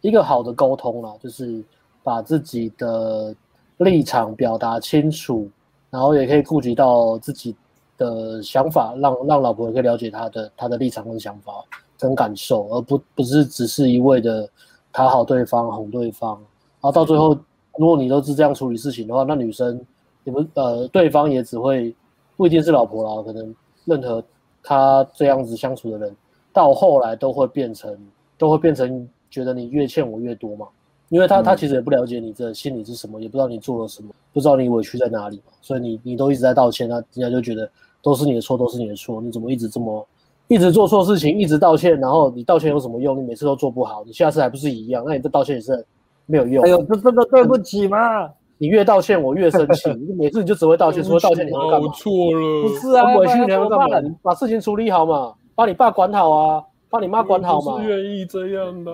[0.00, 1.62] 一个好的沟通啦，就是
[2.02, 3.34] 把自己的
[3.78, 5.48] 立场表达清楚，
[5.90, 7.54] 然后也可以顾及到自己
[7.98, 11.52] 的想法，让让老婆也可以了解他的他的立场跟想法。
[11.98, 14.48] 跟感受，而不不是只是一味的
[14.92, 16.34] 讨好对方、哄对方，
[16.80, 17.36] 然后到最后，
[17.76, 19.80] 如果你都是这样处理事情的话，那女生
[20.24, 21.94] 也不呃，对方也只会
[22.36, 23.54] 不一定是老婆啦，可能
[23.84, 24.22] 任何
[24.62, 26.16] 他这样子相处的人，
[26.52, 27.96] 到后来都会变成
[28.38, 30.66] 都会变成觉得你越欠我越多嘛，
[31.08, 37.70] 因为他他其实也不了解你的心理是什么，也不知道你做了什么，不知道你委屈在哪里嘛，所以你你都一直在道歉，那人家就觉得
[38.02, 40.06] 都是你的错，都是你的错，你怎么一直这么
[40.48, 43.18] 一直做错事情，一直道歉，然后你道歉有什么用？
[43.18, 45.04] 你每次都做不好，你下次还不是一样？
[45.06, 45.84] 那你这道歉也是
[46.26, 46.64] 没有用。
[46.64, 48.30] 哎呦，这真的对不起嘛！
[48.58, 51.86] 你越道歉我越生气， 你每次你就只会道歉，除了道歉你还会干嘛？
[51.86, 54.00] 我错了，不是啊，委屈你还会干嘛？
[54.00, 57.74] 你把事情处理好嘛，把你爸管好啊，把你妈管好嘛。
[57.74, 58.92] 我是愿意这样的，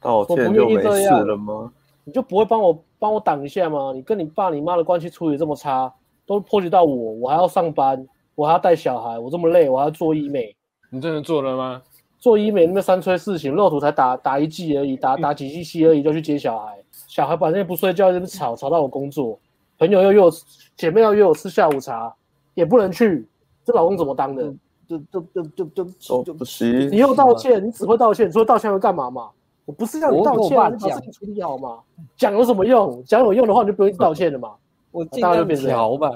[0.00, 1.70] 道歉就没事了吗？
[2.04, 3.92] 你就不会帮我帮我挡一下吗？
[3.94, 5.92] 你跟你爸你妈的关系处理这么差，
[6.26, 10.52] 都波及到我，我还要上班，我还要带小孩，我这么累，我还要做医美。
[10.90, 11.82] 你真的做了吗？
[12.18, 16.76] 做医美那么三催四请，肉毒才打打一剂而已，打打几剂剂而已，就去接小孩。
[17.06, 19.38] 小孩反正也不睡觉，在那边吵吵到我工作。
[19.78, 20.30] 朋友又约我，
[20.76, 22.14] 姐妹要约我吃下午茶，
[22.52, 23.26] 也不能去。
[23.64, 24.52] 这老公怎么当的？
[24.86, 26.90] 就就就就就就不行。
[26.90, 29.30] 你又道歉，你只会道歉，你说道歉会干嘛嘛？
[29.64, 31.78] 我不是让你道歉，你把事情处理好嘛。
[32.16, 33.02] 讲有什么用？
[33.04, 34.50] 讲有用的话，你就不用道歉了嘛。
[34.90, 36.12] 我尽量调吧，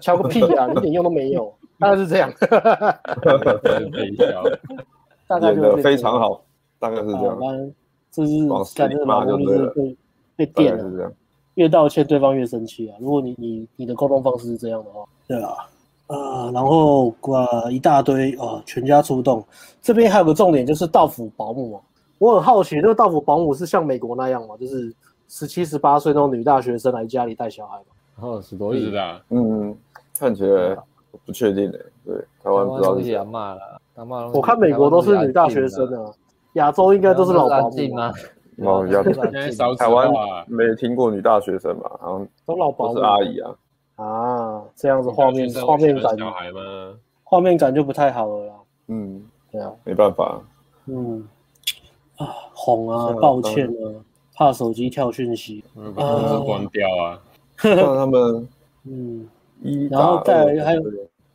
[0.00, 1.52] 调个屁啊， 一点用都没有。
[1.78, 2.32] 大概是这样。
[5.28, 6.42] 大概就非常好，
[6.78, 7.38] 大概是这样。
[8.10, 9.96] 这是感觉老公就是被
[10.36, 11.10] 被电了，
[11.54, 12.96] 越道歉对方越生气啊。
[13.00, 15.54] 如果你你你的沟通方式是这样的话，对啊，
[16.08, 19.42] 啊，然后挂一大堆啊，全家出动。
[19.80, 21.80] 这边还有个重点就是到府保姆啊。
[22.18, 24.54] 我很好奇，那个到府保姆是像美国那样吗？
[24.60, 24.94] 就是
[25.28, 27.84] 十七十八岁那种女大学生来家里带小孩吗？
[28.20, 29.22] 哦，是多意思的。
[29.30, 29.74] 嗯，
[30.18, 30.76] 看起来
[31.24, 31.78] 不确定的。
[32.04, 33.80] 对，台湾不知道是谁骂了，
[34.32, 36.12] 我看美国都是女大学生啊。
[36.54, 38.12] 亚洲应该都是老保姆吗？
[38.58, 39.12] 哦，亚洲
[39.76, 40.10] 台湾
[40.46, 41.90] 没听过女大学生吧？
[42.00, 43.54] 好像都老保姆，是阿姨啊。
[43.96, 46.16] 啊，这样子画面画面感，
[47.24, 48.54] 画面感就不太好了啦。
[48.88, 50.40] 嗯，对啊，没办法。
[50.86, 51.26] 嗯，
[52.16, 57.20] 啊，哄啊，抱歉啊，怕手机跳讯息，把通知关掉啊。
[57.62, 58.48] 让他们，
[58.84, 59.28] 嗯，
[59.90, 60.82] 然后再还有。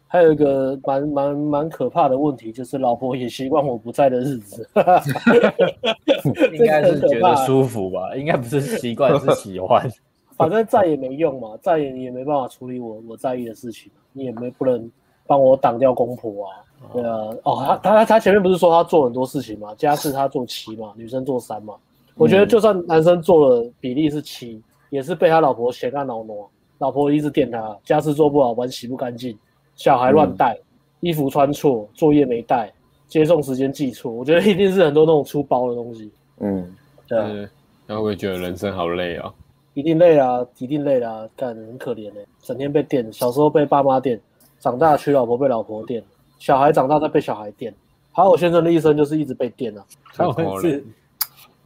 [0.10, 4.66] 还有一个蛮蛮蛮可怕的问题，就是老婆也习惯我不在的日子，
[6.58, 8.16] 应该是觉得舒服吧？
[8.16, 9.86] 应该不是习惯，是喜欢。
[10.38, 14.90] 反正在也没用嘛，在也也没办法处理我我在意的事情，你也没不能
[15.26, 16.56] 帮我挡掉公婆啊。
[16.94, 19.76] 对啊，哦，他他他前面不是说他做很多事情嘛？
[19.76, 21.74] 家事他做七嘛，女生做三嘛。
[22.16, 29.38] 我觉得就算男生做了比例是七，也是被他老婆嫌他恼挪，老婆一直电他，家事做不好，碗洗不干净。
[29.76, 30.64] 小孩乱带，嗯、
[31.02, 32.72] 衣服穿错，作业没带，
[33.08, 36.12] 接送时间记错，我觉得一定是很多那种粗包的东西。
[36.40, 36.76] 嗯，
[37.08, 37.48] 对。
[37.90, 39.34] 那会不会觉得人生好累啊？
[39.74, 44.20] 一定累啊，一定累啊，干很可怜哎、欸，整天被电，小时候被爸妈电，
[44.60, 46.04] 长大娶老婆被老婆电，
[46.40, 47.74] 小孩长大再被小孩电。
[48.12, 49.86] 好，我先生的一生就是一直被电啊。
[50.14, 50.84] 他们是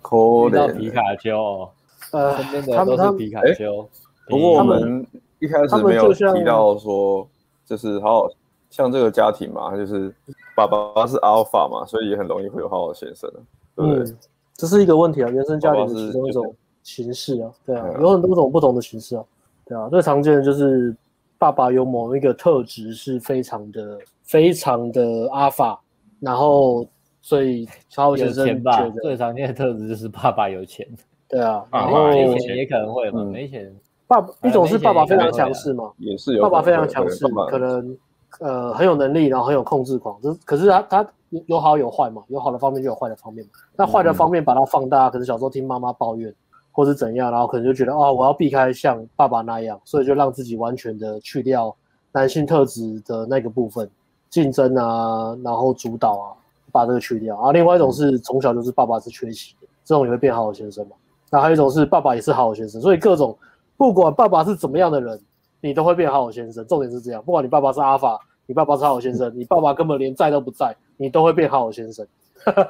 [0.02, 1.69] 可到皮卡丘，
[2.12, 3.89] 呃，身边的都是皮卡丘。
[4.27, 5.05] 不过我们
[5.39, 7.27] 一开始没有提到说。
[7.63, 8.29] 就是好好
[8.69, 10.13] 像这个家庭嘛，就是
[10.57, 13.31] 爸爸是阿尔法嘛，所以也很容易会有好好先生，
[13.77, 14.03] 对不对？
[14.03, 14.17] 嗯，
[14.55, 16.53] 这是一个问题啊，原生家庭的其中一种
[16.84, 19.23] 形式啊，对啊，有很多种不同的形式啊，
[19.63, 20.93] 对啊，最常见的就是
[21.38, 25.79] 爸爸有某一个特质是非常的、非常的阿尔法，
[26.19, 26.86] 然后
[27.21, 30.86] 所以超好先生觉得最常见的特质就是爸爸有钱，
[31.29, 33.73] 对啊，然后有钱也可能会嘛，没钱。
[34.19, 37.97] 爸一种是爸爸非常强势嘛，也是有爸爸非常强势，可能
[38.39, 40.19] 呃很有能力，然后很有控制狂。
[40.21, 41.08] 这可是他他
[41.47, 43.52] 有好有坏嘛，有好的方面就有坏的方面嘛。
[43.78, 46.34] 那坏的方面把它放大，可能小时候听妈妈抱怨
[46.74, 51.74] 或是怎样，然后可能就觉得哦，我要避开像爸爸那样，所以就让自己完全的去掉
[52.12, 53.89] 男性特质的那个部分，
[54.30, 56.26] 竞争啊，然后主导啊，
[56.71, 57.38] 把这个去掉。
[57.38, 60.95] 啊，另外一种是从小就是爸爸是缺席的，这种也会变好的先生嘛。
[61.30, 63.38] 那还有一种是爸爸也是好好先生，所以各种。
[63.81, 65.19] 不管爸爸是怎么样的人，
[65.59, 66.63] 你都会变好好先生。
[66.67, 72.05] 重点是这样，不管你爸爸是阿法，你爸爸是好好先生，你爸爸根本连在都不在，你都会变好好先生。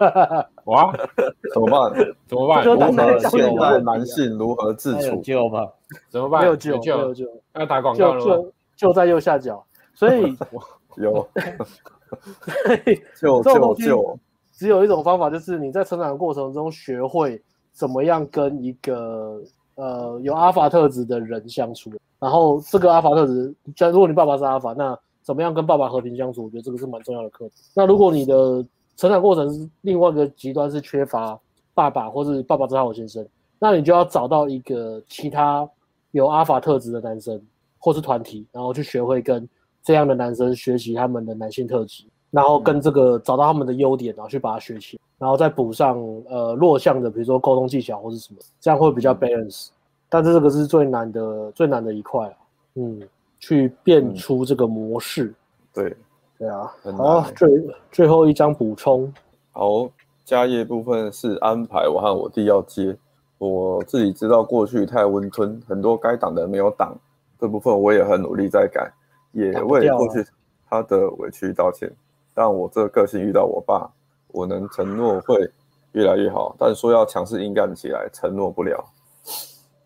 [0.64, 0.90] 哇，
[1.54, 1.94] 怎么办？
[2.28, 2.64] 怎么办？
[2.64, 5.18] 如何现在男性如何自处？
[5.18, 5.68] 有救吗？
[6.08, 6.44] 怎么办？
[6.44, 7.26] 没有救，没有救。
[7.56, 8.22] 要打广告了吗？
[8.26, 9.62] 就就在右下角。
[9.94, 10.34] 所以
[10.96, 11.28] 有。
[13.20, 14.20] 救救救，
[14.54, 17.44] 只有一种方法，就是你在成长的过程中学会
[17.74, 19.42] 怎么样跟一个。
[19.82, 26.44] 呃，有阿法特质的人相处，然后这个阿法特质，假如果你爸爸是阿法，那怎么样跟爸爸和平相处？
[26.44, 27.56] 我觉得这个是蛮重要的课题。
[27.74, 28.64] 那如果你的
[28.96, 31.40] 成长过程是另外一个极端是缺乏
[31.74, 35.68] 爸爸，或是爸爸是好好先生，那你就要找到一个其他
[36.12, 37.42] 有阿法特质的男生，
[37.80, 39.50] 或是团体，然后去学会跟
[39.82, 49.68] 这样的男生学习他们的男性特质，然后跟这个找到他们的优点，然后去把它学起，然后再补上呃弱项的，比如说沟通技巧或是什么，这样会比较 balance。
[50.10, 52.36] 但是这个是最难的最难的一块，
[52.76, 53.02] 嗯，
[53.40, 55.26] 去变出这个模式。
[55.26, 55.36] 嗯、
[55.74, 55.98] 对，
[56.40, 56.74] 对啊。
[56.98, 57.50] 好，最
[57.92, 59.14] 最后一张补充。
[59.52, 59.90] 好，
[60.26, 62.98] 家业部分是安排我和我弟要接。
[63.38, 66.96] 我自己知道过去太温吞，很多该挡的没有挡，
[67.40, 68.92] 这部分我也很努力在改，
[69.32, 70.24] 也为过去
[70.70, 71.92] 他的委屈道歉。
[72.34, 73.90] 但我这个性遇到我爸，
[74.28, 75.50] 我能承诺会
[75.94, 78.84] 越来越好，但说要强势硬干起来，承诺不了。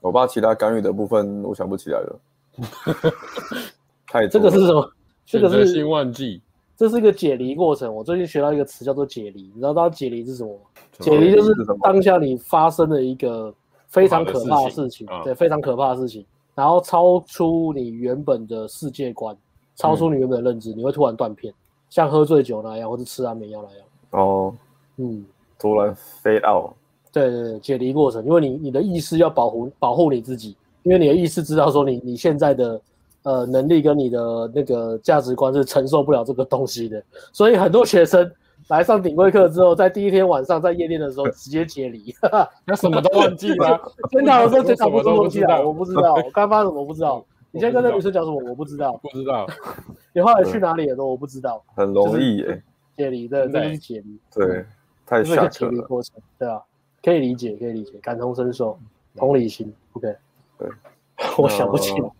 [0.01, 2.19] 我爸其他干预的部分，我想不起来了。
[4.07, 4.89] 太这个是什么？
[5.25, 6.41] 这个是新忘记。
[6.77, 7.93] 这是一个解离过程。
[7.93, 10.61] 我最近学到一个词叫做解离，你知道它解离是什么吗？
[10.99, 13.53] 解离就是当下你发生的一个
[13.87, 19.35] 非常可怕的事情，对，非常可怕的事情，然后超出你原本的世界观，
[19.75, 21.53] 超出你原本的认知，你会突然断片，
[21.89, 23.87] 像喝醉酒那样，或者吃安眠药那样。
[24.11, 24.53] 哦，
[24.97, 25.25] 嗯，
[25.59, 26.71] 突然 fade out。
[27.11, 32.81] 对对对，解离过程，因为你你的意识要保护保护你自己，因为你的意识知道说你你现在的。
[33.27, 38.31] 呃，能力跟你的那个价值观是承受不了这个东西的，所以很多学生
[38.67, 42.13] 来上顶规课之后，在第一天晚上在夜店的时候直接解离，
[42.67, 43.81] 那什么都忘记 了。
[44.11, 47.25] 检讨的时候检讨不出东西来，我不知道，我刚发什么我不知道。
[47.55, 48.43] 你现在跟那女生讲什么？
[48.49, 49.47] 我不知道，不知道。
[50.11, 51.63] 你后来去哪里了都我不知道。
[51.73, 52.61] 很容易耶，
[52.97, 54.19] 解离对，这是解离。
[54.33, 54.65] 对，
[55.05, 55.49] 太吓人了。
[55.49, 56.61] 解离过程，对啊，
[57.01, 58.77] 可以理解，可以理解，感同身受，
[59.15, 59.73] 同理心。
[59.93, 60.13] OK，
[60.57, 60.67] 对，
[61.37, 62.11] 我想不起来。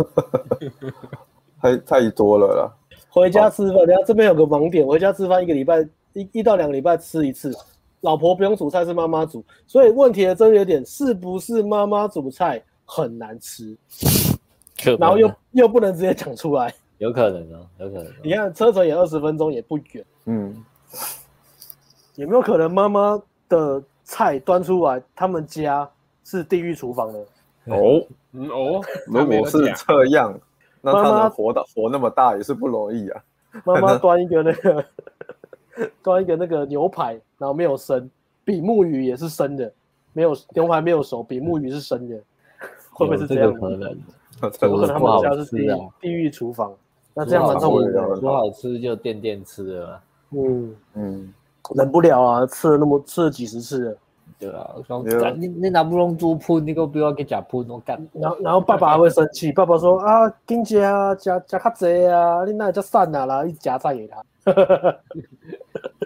[1.60, 2.72] 太太多了啦！
[3.10, 7.54] 回家吃饭，等下这边有个盲点，回家吃饭一个礼拜一一到两个礼拜吃一次，
[8.00, 13.76] 老婆不用煮菜是妈妈煮，所以问题的真有点是不是妈妈煮菜很难吃？
[14.98, 18.12] 然后又又不能直接讲出来，有可能啊，有可能。
[18.22, 20.64] 你看车程也二十分钟也不远，嗯，
[22.14, 25.88] 有没有可能妈妈的菜端出来，他们家
[26.24, 27.18] 是地狱厨房呢？
[27.66, 30.38] 哦，嗯哦，如果是这样，
[30.80, 33.22] 那他能活到活那么大也是不容易啊。
[33.64, 34.84] 妈妈端一个那个，
[36.02, 38.08] 端一个那个牛排，然后没有生，
[38.44, 39.72] 比目鱼也是生的，
[40.12, 42.16] 没有牛排没有熟，比目鱼是生的，
[42.98, 43.54] 会不会是这样？
[43.54, 43.80] 可能，
[44.42, 46.72] 有可能他们家是地狱地狱厨房，
[47.14, 48.16] 那这样蛮痛苦的。
[48.20, 50.00] 不好吃就垫垫吃了，
[50.32, 50.74] 嗯。
[50.94, 51.32] 嗯，
[51.74, 53.90] 忍不了啊，吃了那么吃了几十次。
[53.90, 53.96] 了。
[54.38, 57.98] 对啊，你你拿不弄猪铺，你个不要给假铺，我干。
[58.12, 64.22] 然后然后爸爸还会生气，爸爸说啊，跟加加加卡贼啊，你那叫散啊啦，一夹菜给他，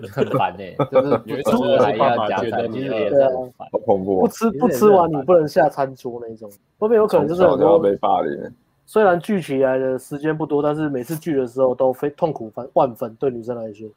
[0.08, 4.20] 很烦哎，就是 吃还要夹菜，其实也是很烦，好恐怖。
[4.20, 8.52] 不吃不吃完你不能下餐桌那种，后面有可能就是很多被霸凌。
[8.84, 13.88] 虽然聚起来的时间不多，但是每次聚的时候都非痛苦万万分，对女生来说，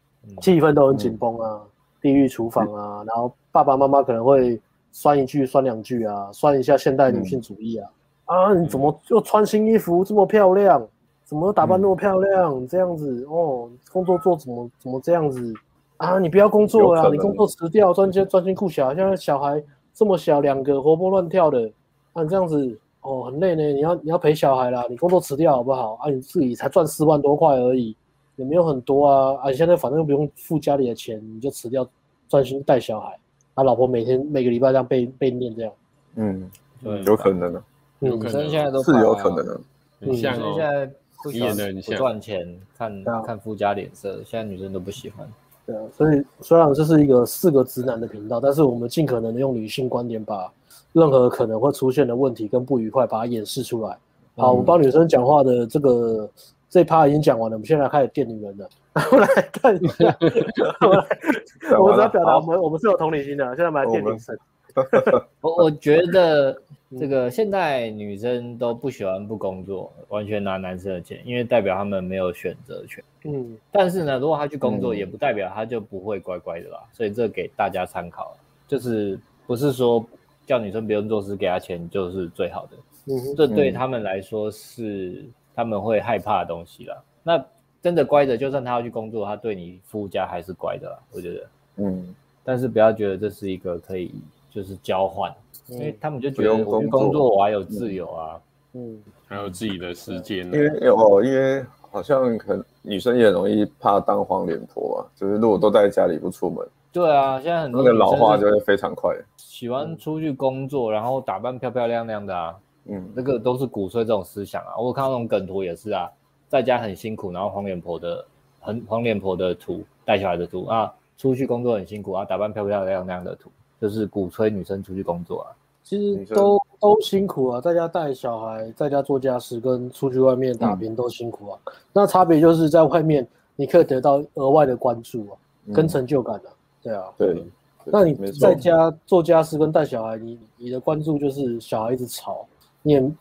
[0.41, 1.61] 气氛都很紧绷啊。
[2.01, 7.89] 地狱厨房啊，然后爸爸妈妈可能会酸一句酸两句啊，酸一下现代女性主义啊，
[8.27, 10.87] 嗯、啊你怎么又穿新衣服这么漂亮，
[11.23, 15.51] 怎么打扮那么漂亮，嗯、这样子哦，工作做怎么怎么这样子
[15.97, 16.19] 啊？
[16.19, 21.69] 你不要工作了，你工作辞掉，专心专心顾小孩，现在小孩这么小，两个活蹦乱跳的，
[22.13, 25.95] 啊你这样子哦很累呢，你要你要陪小孩啦，你工作辞掉好不好？
[26.01, 27.95] 啊你自己才赚四万多块而已。
[28.37, 31.87] 也没有很多啊，啊，现在反正又不用付家里的钱，你就辞掉，
[32.27, 33.17] 专心带小孩。
[33.53, 35.71] 啊老婆每天每个礼拜这样被被念这样，
[36.15, 36.51] 嗯，
[36.83, 37.63] 对，有可能的，
[37.99, 39.61] 女生现在都是有可能的，
[39.99, 40.91] 女生现在
[41.23, 45.25] 不喜欢不赚钱，看看夫家脸色，现在女生都不喜欢。
[45.65, 50.51] 对啊，所以虽然这是一个四个直男的频道，但是我们尽可能的用女性观点，把
[50.93, 53.97] 任何可能会出现的问题跟不愉快，把它演示出来。
[54.35, 56.29] 好，我帮女生讲话的这个。
[56.67, 58.67] 这一趴已经讲完了，我们现在开始电女人了。
[58.91, 60.17] 然后来看一下，
[61.79, 63.45] 我们只要表达我们我们是有同理心的。
[63.55, 64.37] 现在我们来电女生。
[65.39, 66.57] 我我觉得
[66.99, 73.03] 这个现在女生都不喜欢不工作，完全拿男生的钱，因为代表他们没有选择权。
[73.23, 76.83] 嗯，但是呢，如果他去工作，也不代表他就不会乖乖的吧？
[76.93, 78.35] 所以这给大家参考，
[78.67, 80.05] 就是不是说
[80.45, 82.77] 叫女生不用做事给她钱就是最好的。
[83.07, 85.25] 嗯，这对他们来说是。
[85.57, 87.01] 他们会害怕的东西啦。
[87.23, 87.41] 那
[87.81, 90.99] 真的乖的，就算他要去工作，他对你夫家还是乖的啦。
[91.13, 91.47] 我觉得，
[91.77, 94.13] 嗯，但是不要觉得这是一个可以
[94.51, 98.39] 就是交换，嗯、因为他们就觉得我去工作我还有自由啊，
[98.73, 100.45] 嗯，还有自己的时间。
[100.45, 106.65] 因为哦，因为好像很女生也很容易怕当黄脸婆啊，就是如果都在家里不出门。
[106.91, 112.55] 对啊，现在很多那个老化就会非常快，喜欢出去工作，然后打扮漂漂亮亮的啊。
[112.87, 114.77] 嗯，那个都是鼓吹这种思想啊！
[114.77, 116.07] 我看到那种梗图也是啊，
[116.47, 118.23] 在家很辛苦，然后黄脸婆的
[118.59, 123.49] 很黄脸婆的图，带小孩的图啊，出去工作很辛苦啊，打扮漂漂亮亮的图，
[123.81, 125.51] 就是鼓吹女生出去工作啊。
[125.83, 131.59] 其实都都辛苦啊，在家带小孩，在家做家事，跟出去外面打拼都辛苦啊。
[131.65, 136.49] 嗯、那差别就是在外面你可以得到额外的关注啊，嗯、跟成就感啊。
[136.81, 137.45] 对啊，对。
[137.87, 142.43] 那你在家做家事跟带小孩，你你的关注就是小孩一直吵，
[142.81, 143.11] 你也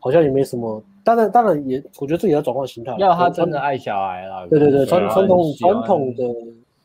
[0.00, 0.82] 好像也没什么。
[1.04, 2.96] 当然，当然也，我觉得自己要转换心态。
[2.96, 4.46] 要他真的爱小孩啦。
[4.48, 6.24] 对对对，传传统传统的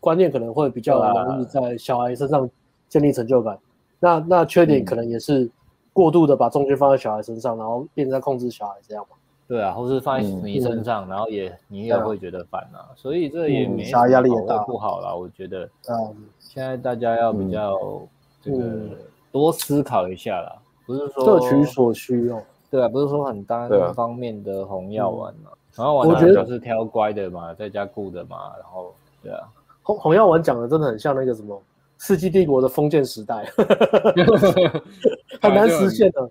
[0.01, 2.49] 观念可能会比较容易在小孩身上
[2.89, 3.57] 建立成就感。
[3.99, 5.49] 那那缺点可能也是
[5.93, 9.15] 过度的把重心放在小孩身上，然后变成在控制小孩这样嘛。
[9.47, 12.91] 对啊，或是放在你身上，然后也你也会觉得烦啊。
[12.95, 15.63] 所以这也没啥压力也大不好啦，我觉得。
[15.89, 16.15] 嗯。
[16.39, 17.77] 现在大家要比较
[18.41, 18.63] 这个
[19.31, 22.41] 多思考一下啦，不是说各取所需哦。
[22.69, 25.51] 对啊，不是说很单方面的红药丸嘛。
[25.75, 28.53] 红药丸我觉得是挑乖的嘛，在家顾的嘛。
[28.57, 29.47] 然后对啊，
[29.83, 31.61] 红红药丸讲的真的很像那个什么
[31.97, 33.45] 世纪帝国的封建时代，
[35.41, 36.29] 很难实现的。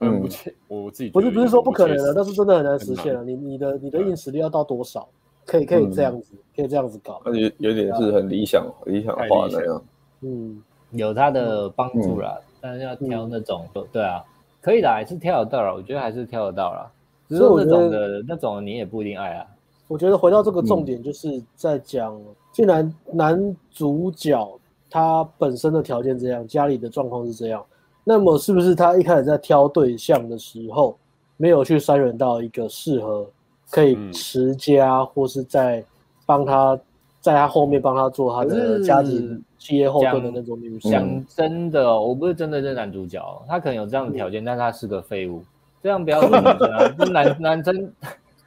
[0.00, 0.28] 嗯，
[0.66, 3.22] 我自己不是不是说不可能的，但是真的很难实现了。
[3.22, 5.08] 你你的你的硬实力要到多少，
[5.46, 7.22] 可以可以这样子，可以这样子搞。
[7.24, 9.82] 那有有点是很理想理想化那样。
[10.22, 10.60] 嗯，
[10.90, 14.24] 有他的帮助啦，但是要挑那种对啊。
[14.60, 15.74] 可以的，还是挑得到了。
[15.74, 16.90] 我觉得还是挑得到了，
[17.28, 19.46] 只是那种的那种你也不一定爱啊。
[19.88, 22.20] 我觉得回到这个重点，就是在讲，
[22.52, 24.60] 既然男主角
[24.92, 27.64] 他本身的条件这样，家里的状况是这样，
[28.04, 30.98] 那么是不是他一开始在挑对象的时候，
[31.38, 33.26] 没有去筛选到一个适合
[33.70, 35.82] 可以持家，或是在
[36.26, 36.78] 帮他，
[37.22, 39.42] 在他后面帮他做他的家庭。
[39.62, 45.40] 企业后盾的那种女生，讲真的，我不是针对这男主角，他可能有这样的条件，但他是个废物。
[45.80, 47.92] 这样不要说女生啊， 是男男生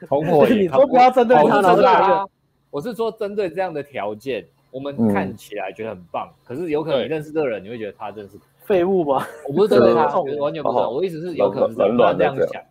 [0.09, 2.29] 同伙，你都不要针对他了。
[2.69, 4.45] 我是说针对这样的条件，
[4.75, 9.25] 我们看起来觉得很棒，可是有可能你认识这个人，你会觉得他真是废物吧？
[9.47, 10.77] 我不是针对他，我完全不是。
[10.79, 11.75] 我意思是有可能是
[12.17, 12.61] 这样想，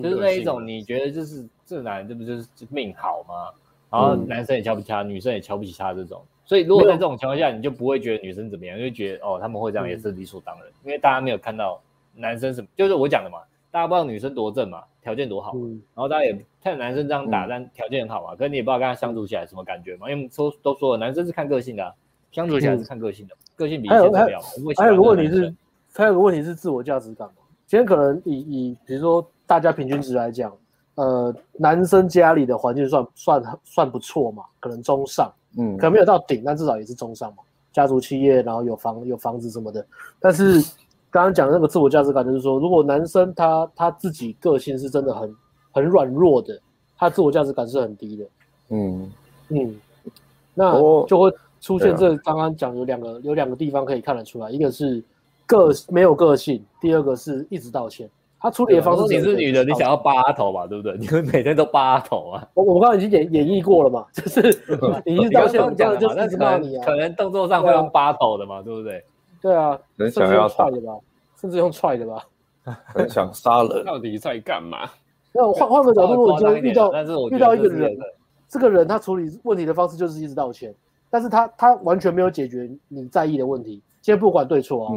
[0.00, 3.50] 就是那一种你觉得就是这男人这不就是命好吗？
[3.90, 6.22] 然后男生也瞧不起他，女生也瞧不起他这种。
[6.44, 11.80] 所以，如果在这种情况下，你就不会觉得女生怎么样，就会觉得哦，他们会这样也是理所当然，因为大家没有看到
[12.14, 13.38] 男生什么，就是我讲的嘛，
[13.72, 21.94] 大家不知道女生多正嘛，条件多好，然后大家也看男生这样打，但条件很好嘛，可是你也不知道跟他相处起来什么感觉嘛，因为说都说了，男生是看个性的，
[22.30, 24.40] 相处起来是看个性的，个性比一切重要。
[24.76, 25.54] 还有个问题是，
[25.94, 30.52] 还有个问题是自我价值感嘛，今天可能以以比如说大家平均值来讲，
[30.96, 35.32] 呃，男生家里的环境算算算不错嘛，可能中上。
[35.56, 37.38] 嗯，可能没有到顶，但至少也是中上嘛。
[37.72, 39.84] 家族企业，然后有房有房子什么的。
[40.20, 40.60] 但是
[41.10, 45.34] 刚刚讲的那个自我价值感，就是说，如果男生他他自己个性是真的很
[45.72, 46.58] 很软弱的，
[46.96, 48.24] 他自我价值感是很低的。
[48.70, 49.12] 嗯
[49.48, 49.80] 嗯，
[50.54, 50.72] 那
[51.06, 55.02] 就会出现这刚刚讲有两个有两个地方可以看得出来，一个是
[55.46, 58.08] 个没有个性，第二个是一直道歉。
[58.40, 60.94] 他处理的方式，你是女的，你想要扒他头吧，对不对？
[61.00, 62.48] 你会每天都扒他头啊？
[62.54, 64.42] 我我刚刚已经演演绎过了嘛，就是
[65.04, 66.84] 你一直道歉，这样就是骂你啊。
[66.86, 69.02] 可能动作上会用扒头的嘛，对不对？
[69.42, 70.92] 对啊，甚至用踹的吧，
[71.40, 72.24] 甚至用踹的吧。
[72.84, 74.88] 很想杀人， 到底在干嘛？
[75.32, 76.90] 那换换个角度，如果今天遇到
[77.30, 77.96] 遇到一个人，
[78.48, 80.74] 这个人他处理问题的方式就是一直道歉，
[81.10, 83.82] 但是他他完全没有解决你在意的问题。
[84.00, 84.94] 今天不管对错啊。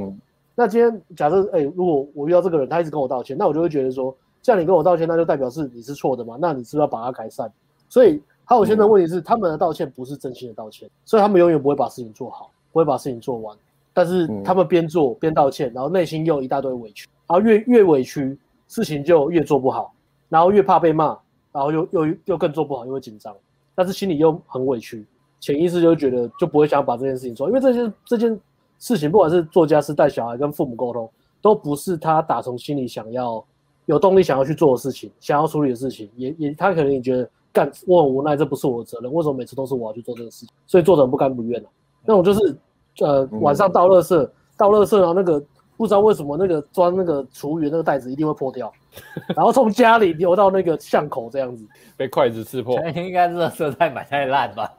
[0.53, 6.37] 那今天假设，哎、欸，如果我遇到这个人，他一直跟我道歉，那我就会觉得说，像你跟我道歉，那就代表是你是错的嘛？
[6.39, 7.51] 那你是不是要把它改善？
[7.89, 13.57] 所以，还有现在问题是，他们的道歉不是真心的道歉，所以他们永远不会把事情做好，不会把事情做完。
[13.93, 19.93] 但是他们边做边道歉，然后内心又一大堆委屈，然后越越委屈，事情就越做不好，
[20.31, 21.15] 然后越怕被骂，
[21.51, 23.31] 然后又又又更做不好，又会紧张，
[23.75, 25.05] 但是心里又很委屈，
[25.39, 28.41] 潜意识就觉得就不会想把这件事情做，因为这件这件。
[28.83, 31.07] 事情不管是做家事、带小孩、跟父母沟通，
[31.39, 33.45] 都不是他打从心里想要
[33.85, 40.55] 有动力想要去做的事情，想要处理的事情，也也他可能也觉得干我很无奈，这不是我的责任，为什么每次都是我要去做这个事情？
[40.65, 41.69] 所以做的很不甘不愿、啊、
[42.03, 42.57] 那种就是
[43.01, 45.39] 呃晚上倒垃圾，嗯、倒垃圾然后那个
[45.81, 48.71] 不知道为什么那个装那个厨余那个袋子一定会破掉，
[49.35, 51.65] 然后从家里流到那个巷口这样子，
[51.97, 54.71] 被筷子刺破，应该是垃圾袋买太烂吧。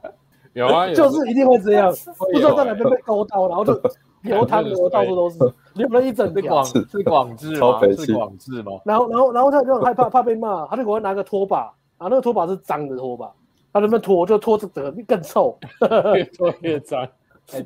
[0.53, 1.91] 有啊， 就是一定会这样，
[2.31, 3.73] 不知道在哪边被勾到，然后就
[4.21, 5.39] 流汤流到处都是，
[5.73, 6.63] 流了一整条。
[6.63, 7.81] 是广智吗？
[7.97, 8.71] 是广智吗？
[8.85, 11.63] 然后，然后，然后他就很害怕，怕被骂，他就给我拿个拖把，
[11.97, 13.29] 然后那个拖把是脏的拖把，
[13.73, 15.57] 他那边拖就拖着得更臭，
[16.15, 17.05] 越拖越脏，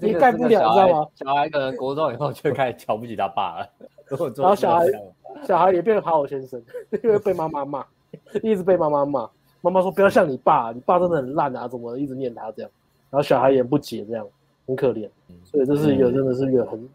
[0.01, 1.07] 你盖不了，你知道吗？
[1.15, 3.69] 小孩可能国中以后就开始瞧不起他爸了，
[4.35, 4.85] 然后小孩
[5.45, 6.61] 小孩也变成好好先生，
[7.03, 7.85] 因为被妈妈骂，
[8.41, 9.29] 一直被妈妈骂。
[9.61, 12.71] 妈妈说不要像你爸，你爸真的很烂啊，怎么一直念他这样？
[13.09, 14.25] 然后小孩也不解，这样
[14.65, 15.09] 很可怜。
[15.43, 16.89] 所以这是一个真的是一个很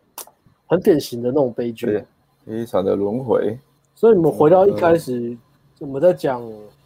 [0.66, 2.05] 很典型的那种悲剧，
[2.45, 3.59] 非常的轮回。
[3.95, 5.37] 所以你们回到一开始，
[5.80, 6.43] 我们在讲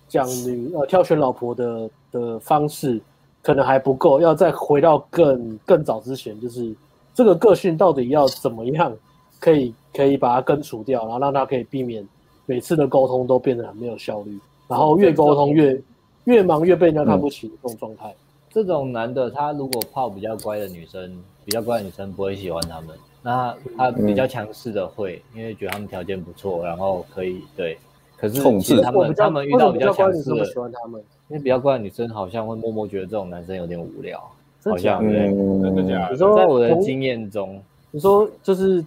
[0.09, 3.01] 讲女呃挑选老婆的的方式，
[3.47, 6.74] 可能还不够，要再回到更更早之前，就是
[7.14, 8.92] 这个个性到底要怎么样，
[9.38, 12.05] 可以 可以把它根除掉，然后让他可以避免
[12.44, 14.36] 每次的沟通都变得很没有效率。
[14.66, 15.80] 然后越沟通越
[16.24, 18.12] 越忙越被人家看不起的这种状态，
[18.51, 22.88] 这种男的他如果泡比较乖的女生，比较乖的女生不会喜欢他们。
[23.22, 27.78] 那他比较强势的会，因为觉得他们条件不错，然后可以对。
[28.16, 34.18] 可是其实他们他们遇到比较强势的，喜欢他们，因为比较乖的女生好像会默默觉得这种男生有点无聊，
[34.64, 35.28] 好像对。
[35.62, 36.12] 真的假的？
[36.12, 38.84] 你说在我的经验中，你说就是。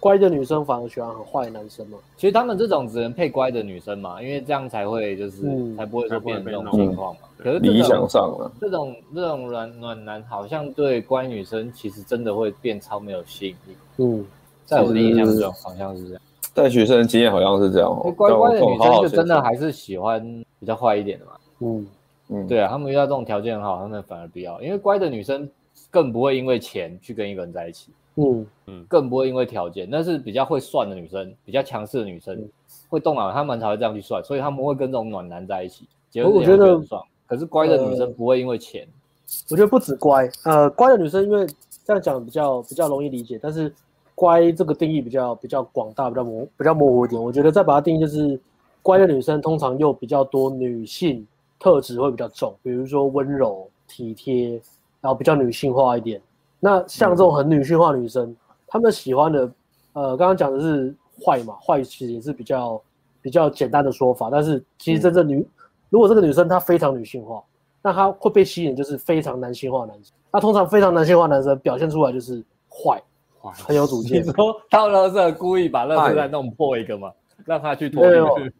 [0.00, 1.96] 乖的女生反而喜欢很坏的男生吗？
[2.18, 7.20] 其实他们这种只能配乖的女生嘛，因为这样才会就是、嗯、才不会说变成这种情况嘛。
[7.38, 13.74] 可是理想上了，这种这种暖暖男好像对乖女生其实真的会变超没有吸引力。
[13.96, 14.22] 嗯，
[14.66, 16.22] 在我的印象中好像是这样。
[16.52, 18.12] 在学生的经验好像是这样哦。
[18.14, 20.22] 乖乖的女生就真的还是喜欢
[20.60, 21.32] 比较坏一点的嘛。
[21.60, 21.86] 嗯
[22.28, 25.48] 嗯，对啊，他们遇到这种条件很好，他们反而不要，因为乖的女生
[25.90, 27.90] 更不会因为钱去跟一个人在一起。
[28.16, 32.48] 嗯嗯，更不会因为条件，那是比较会算的女生，比较强势的女生，嗯、
[32.88, 35.84] 会动脑，他们才会这样去算，所以他们会跟这种暖男在一起。
[36.10, 38.82] 结果我觉得爽，可是乖的女生不会因为钱。
[38.84, 41.44] 呃、我觉得不止乖，呃，乖的女生因为
[41.84, 43.74] 这样讲比较比较容易理解，但是
[44.14, 47.20] 乖这个定义比较比较广大，比较模比较模糊一点。
[47.20, 48.40] 我觉得再把它定义就是，
[48.80, 51.26] 乖的女生通常又比较多女性
[51.64, 54.60] 特质会比较重，比如说温柔体贴，
[55.00, 56.20] 然后比较女性化一点。
[56.60, 58.36] 那像这种很女性化女生，
[58.66, 59.50] 她、嗯、们喜欢的，
[59.94, 60.94] 呃，刚刚讲的是
[61.24, 62.78] 坏嘛，坏其实也是比较
[63.22, 64.28] 比较简单的说法。
[64.30, 65.46] 但是其实真正女，嗯、
[65.88, 67.42] 如果这个女生她非常女性化，
[67.80, 70.12] 那她会被吸引就是非常男性化的男生。
[70.30, 73.02] 那通常非常男性化男生表现出来就是坏，
[73.40, 74.22] 坏很有主见。
[74.22, 77.10] 你说倒垃圾故意把垃圾再弄破一个嘛，
[77.46, 78.52] 让他去拖进去。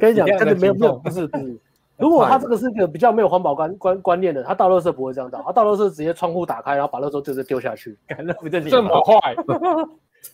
[0.00, 1.60] 跟你讲， 真的没有没有，不是不是。
[1.98, 9.34] 如果他这个是一个比较没有环保观观观念的，他倒垃圾不会这样倒，他倒垃圾直接窗户打开，然后把垃圾就直接丢下去， 那不就这么坏？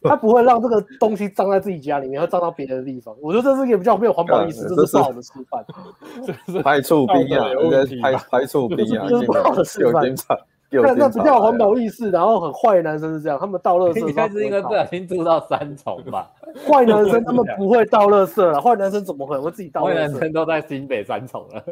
[0.02, 3.14] 他不会让这个东西脏在自己家里面，会脏到别的地方。
[3.20, 5.64] 我觉得这是一个比较没有环保意识，这是不好的示范。
[6.64, 10.02] 拍臭兵啊，应该拍拍臭兵啊，这是不好的示范。
[10.72, 14.08] 那那不叫环保意识，然后很坏的男生是这样，他们倒垃 圾。
[14.08, 16.30] 应该是因为不小心住到三重吧？
[16.66, 19.88] 坏男生 他们不会倒垃圾了，坏男生怎么可能会自己倒垃圾？
[19.88, 21.62] 坏男生都在新北三重了，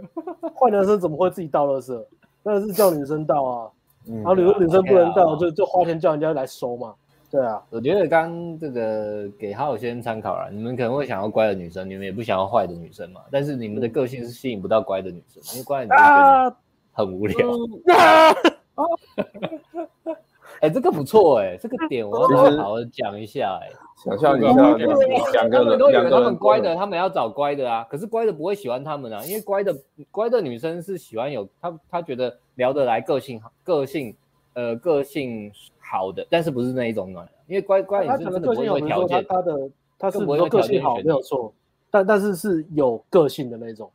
[0.54, 1.98] 坏男生怎么会自己倒垃圾？
[2.42, 3.70] 那是叫女生倒啊，
[4.06, 6.94] 然后女女生不能倒，就就花钱叫人家来收嘛。
[7.30, 13.20] 对啊，我觉得刚这个给好友先参考了，你们可能会想要乖的女生，你们也不想要坏的女生嘛。
[13.30, 16.56] 但是你们的个性是吸引不到乖的女生，因为乖的女生觉得
[16.92, 17.36] 很无聊。
[20.60, 22.26] 哎，这个不错哎，这个点我要
[22.56, 23.70] 好好讲一下哎。
[24.02, 24.52] 想象一下，
[25.32, 27.86] 两个他们都以为他们乖的，他们要找乖的啊。
[27.90, 29.76] 可是乖的不会喜欢他们啊，因为乖的
[30.10, 34.14] 乖的女生是喜欢有她，她觉得聊得来，个性好，个性
[34.54, 37.28] 呃个性好的，但是不是那一种暖。
[37.46, 41.52] 因为乖乖女生真的不会因为条件，他的她是不会个性好没有错，
[41.90, 43.90] 但但是是有个性的那种，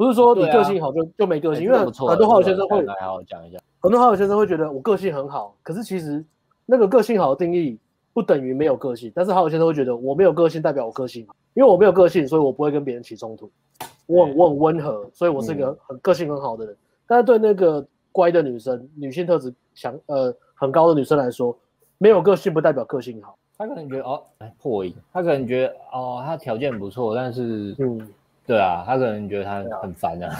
[0.00, 3.58] 不是说你个性好就就没个性，因为很多好友先生会来好好讲一下。
[3.80, 6.24] 很多好友先生会觉得我个性很好，可是其实
[6.64, 7.78] 那个个性好的定义
[8.14, 9.12] 不等于没有个性。
[9.14, 13.50] 但是好友先生会觉得我没有个性代表我个性，因为我没有个性，所以我不会跟别人起冲突。
[14.06, 16.74] 我很我很温和，所以我是一个很个性很好的人。
[16.74, 21.54] 嗯、但是对那个乖的女生，女性特质强呃很高的女生来说，
[21.98, 23.36] 没有个性不代表个性好。
[23.58, 28.00] 她可能觉得哦，哎破音，她可能觉得哦，她条件不错，但是嗯。
[28.50, 30.36] 对啊，他可能觉得他很烦啊，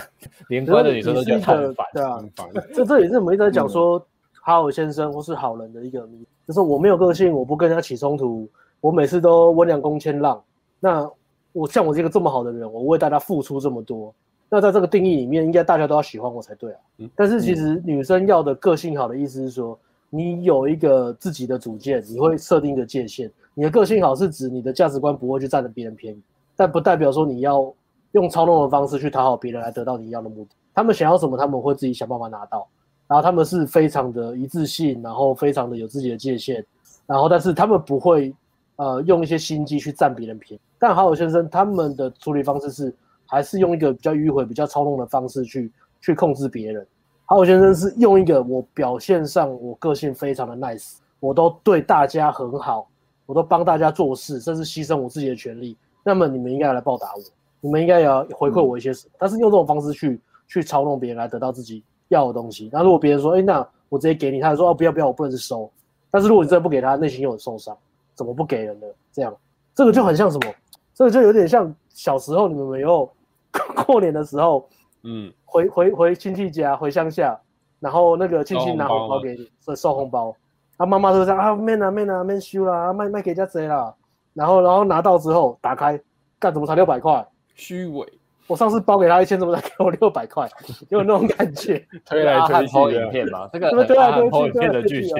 [0.48, 1.86] 连乖的女生都觉得他很烦。
[1.94, 2.48] 对啊，很烦。
[2.74, 4.04] 这这也是我们一直在讲说，
[4.42, 8.48] 哈尔先生或是好人的一个谜，就是我没有个性，我不跟人家起冲突，
[8.80, 10.42] 我每次都温良恭谦让。
[10.80, 11.08] 那
[11.52, 14.12] 我像我这个这么好的人，我为大家付出这么多，
[14.48, 16.78] 那在这个定义里面，应该大家都要喜欢我才对啊。
[17.14, 23.30] 但是其实女生要的个性好的意思是说，你有一个自己的主见，你会设定一个界限。
[23.54, 26.20] 你的个性好是指你的价值观不会去占着别人便宜，
[26.56, 27.72] 但不代表说你要。
[28.12, 32.66] 用操弄的方式去讨好别人来得到你要的目的，他们想要什么，他们会自己想办法拿到。
[33.06, 36.64] 然后他们是非常的一致性，然后非常的有自己的界限，
[37.06, 38.32] 然后但是他们不会
[38.76, 40.60] 呃用一些心机去占别人便宜。
[40.78, 42.94] 但好友先生他们的处理方式是
[43.26, 46.86] 还是用一个比较迂回、比较操弄的方式去去控制别人。
[47.26, 52.88] 好友先生是用一个我表现上我个性非常的 nice，我都对大家很好，
[53.26, 55.76] 我都帮大家做事，甚至牺牲我自己的权利。
[56.04, 57.22] 那么你们应该来报答我。
[57.60, 62.68] 你们应该也要回馈我一些什么，嗯、但是用这种方式去去操弄别人来得到自己要的东西。
[62.72, 65.70] 那如果别人说，哎、欸，那我直接给你，他就说，哦，不要不要，我不能收。
[66.10, 67.76] 但是如果你真的不给他，内心又很受伤，
[68.14, 68.86] 怎么不给人呢？
[69.12, 69.34] 这样，
[69.74, 70.52] 这个就很像什么？
[70.94, 73.10] 这个就有点像小时候你们没有
[73.86, 74.68] 过年的时候，
[75.02, 77.38] 嗯，回回回亲戚家，回乡下，
[77.78, 80.34] 然后那个亲戚拿红包给你，所以收红包。
[80.76, 83.94] 他妈妈都这样啊，卖啊卖啊卖修啦，卖卖给家贼啦。
[84.32, 86.00] 然后然后拿到之后打开，
[86.38, 87.26] 干怎么才六百块？
[87.60, 88.06] 虚伪。
[88.46, 90.48] 我上次包给他一千，怎么才给我六百块？
[90.88, 91.86] 有那种感觉。
[92.04, 95.16] 推来推去的影片嘛，这个对 啊对啊，影片的剧情。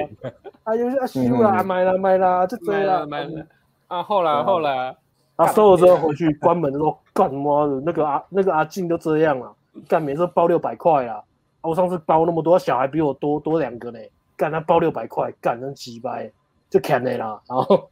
[0.63, 3.07] 啊， 就是啊收啦，买啦买啦，就这样。
[3.07, 3.45] 买了
[3.87, 4.93] 啊，后来后来，
[5.37, 9.53] 啊收了之后回去关门的时候，干妈的，那个阿那个阿静都这样了，
[9.87, 11.21] 干每次包六百块啊。
[11.61, 13.99] 我上次包那么多，小孩比我多多两个呢，
[14.35, 16.29] 干他包六百块，干成几百
[16.69, 17.89] 就砍你啦，然后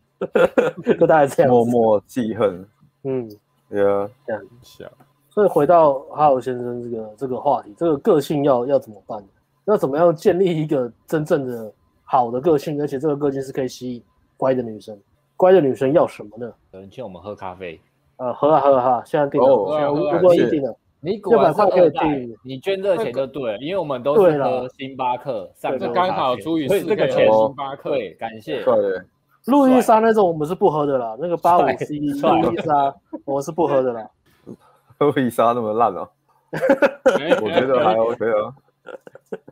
[1.00, 1.52] 就大概这样。
[1.52, 2.68] 默默记恨。
[3.04, 3.30] 嗯，
[3.70, 4.90] 对啊，这样想。
[5.30, 9.24] 所以回到哈尔先生这个这个话题，这个个性要要怎么办？
[9.66, 11.72] 要怎么样建立一个真正的
[12.04, 14.04] 好的个性，而且这个个性是可以吸引
[14.36, 15.00] 乖的女生。
[15.38, 16.52] 乖的女生要什么呢？
[16.72, 17.80] 有人请我们喝咖啡。
[18.18, 28.62] 呃，喝啊喝啊哈，现在订了，如果你定了，你六百块可以订，你捐这个钱就对了，因为我们都是喝星巴克，上这刚好除以四，这个钱星巴克，对，感谢。
[28.64, 29.02] 对，
[29.46, 32.94] 路易莎那种我们是不喝的啦，那个八五 C 路易莎
[33.26, 34.08] 我们是不喝的啦。
[35.00, 36.08] 路易莎那么烂哦，
[37.42, 38.54] 我觉得还 OK 啊。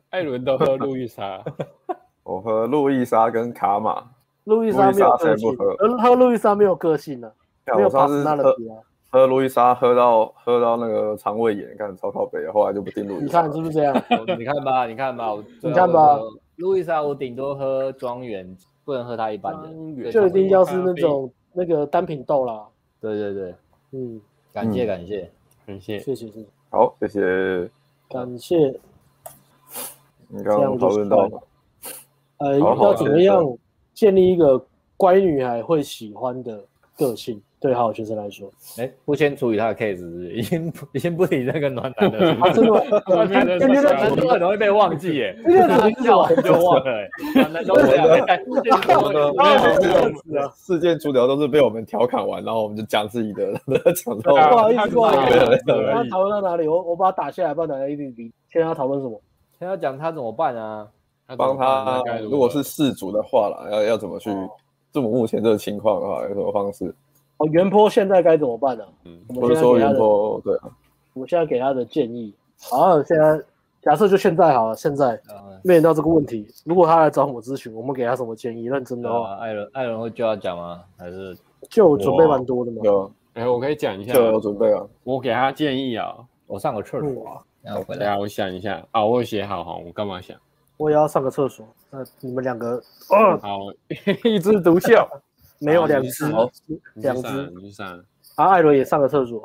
[0.10, 1.42] 艾伦都喝路易莎，
[2.24, 4.04] 我喝路易莎跟卡玛。
[4.46, 5.58] 路易莎没有个性，
[6.00, 7.32] 喝路易莎没有个性呢。
[7.76, 8.76] 没有巴斯纳的皮啊。
[9.10, 13.24] 喝路易莎喝到喝到那个肠胃炎，看超靠北，后来就不订路易莎。
[13.26, 13.94] 你看是不是这样？
[14.38, 16.20] 你看吧，你看吧，你看吧。
[16.58, 18.56] 路易莎我顶多喝庄园，
[18.88, 22.66] 不能喝它一般的，就一定要是那种那个单品豆啦。
[23.02, 23.56] 对对对，
[23.92, 24.22] 嗯，
[24.54, 25.30] 感谢感谢。
[25.66, 26.46] 感谢，谢谢，谢谢。
[26.70, 27.70] 好，谢谢。
[28.08, 28.80] 感谢。
[30.30, 31.30] 你刚刚讨论到，
[32.38, 33.44] 呃，要怎么样
[33.94, 34.66] 建立一个
[34.96, 36.64] 乖女孩会喜欢的
[36.96, 37.42] 个性？
[37.60, 38.48] 对好学生来说，
[38.78, 42.20] 哎，不先处理他的 case，已经已经不理那个暖男的。
[42.54, 42.80] 真的吗？
[43.58, 46.04] 今天的主题很容易被忘记耶，今天的主题就
[46.44, 46.84] 就忘了。
[47.34, 48.06] 暖男都这样，
[50.56, 53.52] 事件主角都是被我们调侃完，然后我们就讲自己的，
[53.94, 55.40] 讲到不好意思，不好意思。
[55.66, 56.68] 他讨论到哪里？
[56.68, 57.98] 我我把他打下来，不然大家一。
[58.50, 59.20] 现在要讨论什么？
[59.58, 60.88] 现在要讲他怎么办啊？
[61.36, 64.30] 帮他，如果是事主的话啦，要要怎么去？
[64.94, 66.94] 这么目前这个情况的话，有什么方式？
[67.38, 68.84] 哦，原坡现在该怎么办呢？
[69.06, 70.70] 嗯，我们说原坡，对啊，
[71.14, 72.34] 我们现在给他的建议。
[72.60, 73.40] 好，现在
[73.82, 75.20] 假设就现在好了，现在
[75.64, 78.66] 面临到这个问题，如果他来找我们咨询，我们给他什么建议？
[78.66, 80.82] 认真的话，艾伦，艾伦会就要讲吗？
[80.98, 81.38] 还是
[81.70, 82.82] 就准备蛮多的吗？
[82.84, 84.84] 有，哎，我可以讲一下，就有准备啊。
[85.04, 86.18] 我给他建议啊，
[86.48, 90.36] 我上个厕所啊，然后回来，我想一下啊，我写好哈，我干嘛想？
[90.78, 91.66] 我也要上个厕所。
[91.90, 93.60] 那你们两个，好，
[94.26, 95.08] 一枝独秀。
[95.60, 96.26] 没有两只，
[96.96, 98.04] 两只，你去上。
[98.36, 99.44] 啊，艾伦也上个厕所，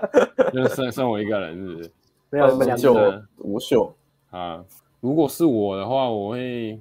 [0.52, 1.90] 就剩剩我一个人，是不是？
[2.30, 3.94] 没有，你们两个无秀
[4.30, 4.62] 啊。
[5.00, 6.78] 如果是我的话，我会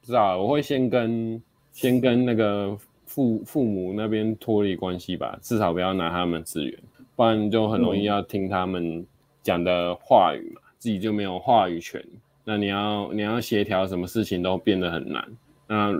[0.00, 1.42] 不知道，我会先跟
[1.72, 6.78] 先跟那个父父母那边脱离关系吧，至少不要拿他们资源，
[7.16, 9.04] 不然就很容易要听他们
[9.42, 12.04] 讲的话语嘛，嗯、自己就没有话语权。
[12.44, 15.24] 那你要你要协调什么事情都变得很难。
[15.66, 15.92] 那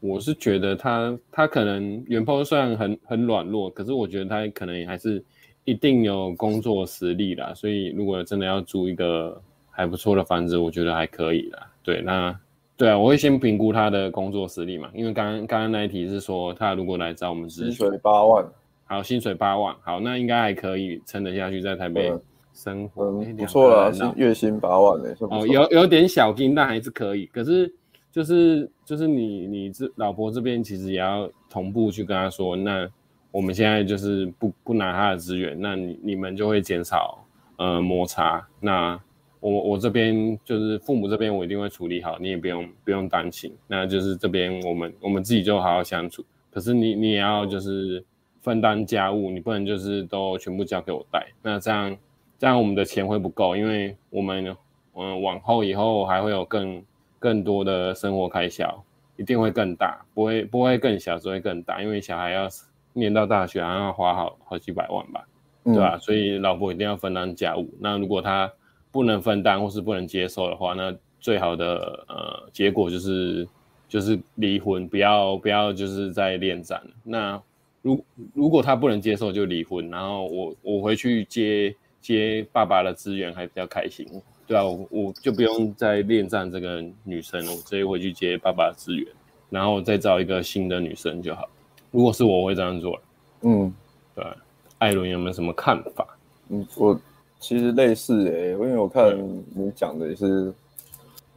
[0.00, 5.24] 我是觉得他他可能原 po 虽然很很软弱，可是我觉得他可能也还是
[5.64, 7.52] 一定有工作实力啦。
[7.54, 9.40] 所以如果真的要租一个
[9.70, 11.66] 还不错的房子，我觉得还可以啦。
[11.82, 12.38] 对，那
[12.76, 14.90] 对啊，我会先评估他的工作实力嘛。
[14.94, 18.44] 因为刚刚刚刚那一题是说他如果来找我们薪水八万，
[18.84, 22.12] 好，薪水八万，好，那应该还可以撑得下去，在台北
[22.52, 27.74] 生活，嗯，不错了，是月薪八万呢，哦，有有点小金，但还是可以，可是。
[28.16, 32.88] 就是就是你你这老婆这边其实也要同步去跟他说，那
[33.30, 37.22] 我们现在就是不不拿他的资源，那你你们就会减少
[37.58, 38.42] 呃摩擦。
[38.58, 38.98] 那
[39.38, 43.54] 我我这边就是父母这边我一定会处理好，你也不用不用担心。
[43.66, 46.24] 那就是这边我们我们自己就好好相处。
[46.50, 48.02] 可是你你也要就是
[48.40, 51.26] 分担家务，你不能就是都全部交给我带。
[51.42, 51.94] 那这样
[52.38, 54.56] 这样我们的钱会不够，因为我们
[54.94, 56.82] 嗯、往后以后还会有更。
[57.18, 58.84] 更多的生活开销
[59.16, 62.48] 一定会更大，不会不会更小，只会更大，因为小孩要
[62.92, 65.26] 念到大学，还要花好好几百万吧，
[65.64, 65.98] 嗯、对吧？
[65.98, 67.68] 所以老婆一定要分担家务。
[67.80, 68.52] 那如果他
[68.92, 73.48] 不能分担或是不能接受的话，那最好的呃结果就是
[73.88, 76.82] 就是离婚，不要不要就是在恋战。
[77.02, 77.40] 那
[77.82, 78.04] 如
[78.34, 84.06] 如果他不能接受就离婚，然后我我回去接接爸爸的资源还比较开心，
[84.46, 89.06] 对啊，我我就不用再恋战这个女生，我直接回去接爸爸的资源，
[89.50, 91.48] 然后再找一个新的女生就好。
[91.90, 92.98] 如果是我，我会这样做。
[93.42, 93.72] 嗯，
[94.14, 94.24] 对，
[94.78, 96.06] 艾伦有没有什么看法？
[96.48, 96.98] 嗯，我
[97.40, 99.16] 其实类似诶、欸，因为我看
[99.54, 100.52] 你讲的也是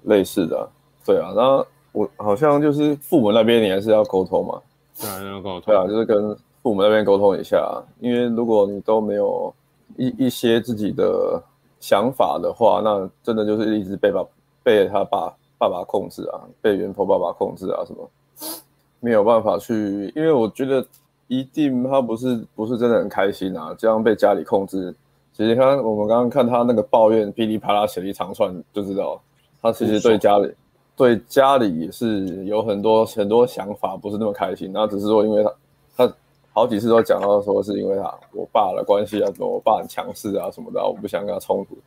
[0.04, 0.64] 类似的、啊，
[1.06, 4.62] 对啊，然后我好像就是父母那边你还是要沟通嘛。
[5.00, 5.62] 对啊，要沟通。
[5.66, 9.54] 对啊，就是跟父母那边沟通一下，因为如果你都没有
[9.98, 11.42] 一一些自己的
[11.80, 14.26] 想法的话，那真的就是一直被爸
[14.64, 18.10] 被他爸爸爸控制啊，被原 PO 爸爸控制啊，什么
[19.00, 20.86] 没有办法去，因为我觉得
[21.28, 24.94] 一定他不是不是真的很开心啊，这样被家里控制。
[25.34, 29.22] 其实刚我们刚刚看他那个抱怨噼里啪啦写了一长串，就知道
[29.62, 30.54] 他其实对家里。
[30.98, 34.70] 对家里也是有很多很多想法，不是那么开心。
[34.74, 35.54] 那只是说，因为他
[36.60, 41.78] 好几次都讲到说，是因为他我爸的关系啊，什么我爸很强势啊什么的，我不想跟他冲突。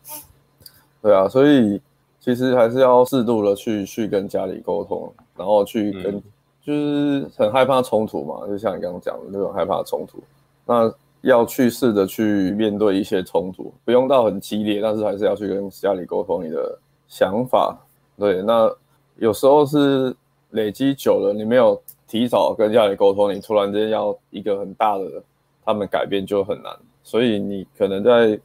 [1.02, 1.80] 对啊，所以
[2.18, 6.22] 其实还是要适度的去去跟家里沟通，然后去跟、嗯、
[6.62, 10.18] 就是很害怕冲突嘛，就像你刚刚讲的那种害怕冲突。
[10.64, 17.78] 那要去试着去面对一些冲突，不用到很激烈，但是还是要去跟家里沟通你的想法。
[18.18, 18.68] 对，那。
[19.16, 20.16] 有时候是
[20.50, 21.80] 累积久了，你没有
[22.12, 25.04] 提早跟家里沟通，你突然间要一个很大的
[25.64, 26.70] 他们改变就很难。
[27.02, 28.38] 所以你可能在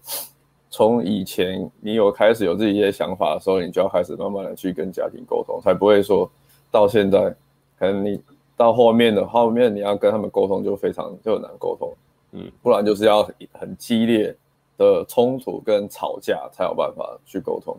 [0.69, 6.31] 从以前你有开始有自己一些想法的时候，你就要开始慢慢的去跟家庭沟通，才不会说
[6.71, 7.35] 到现在，
[7.77, 8.21] 可能你
[8.55, 11.93] 到后面的后面你要跟他们沟通就非常就很难沟通，
[12.31, 14.33] 嗯，不然就是要很激烈
[14.77, 17.77] 的冲突跟吵架才有办法去沟通。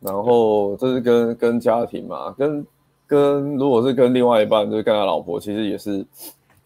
[0.00, 2.66] 然后这是跟跟家庭嘛，跟
[3.08, 6.06] 跟如果是跟另外一半，就是跟他老婆，其实也是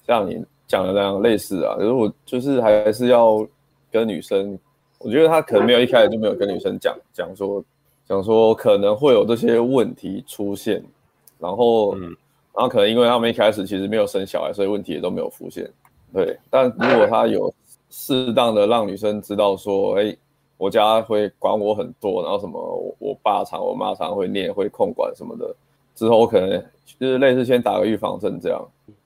[0.07, 1.77] 像你讲的那样类似啊。
[1.81, 3.47] 如果就是还是要
[3.91, 4.59] 跟女生，
[4.99, 7.65] 我觉得他可能没有一开始就没有跟女生讲讲说
[8.07, 10.85] 讲说可能会有这些问题出现，
[11.39, 12.03] 然后、嗯、
[12.53, 15.71] 然后可能因为他们一开始其实没有生小孩，所以问题也都没有浮现。
[16.13, 17.55] 对，但如果他有
[17.89, 20.15] 适当的让女生知道说，哎。
[20.59, 25.53] 我家会管我很多，然后什么我我爸常我妈常会念会控管什么的，
[25.95, 26.51] 之后我可能
[26.99, 28.61] 就是类似先打个预防针这样。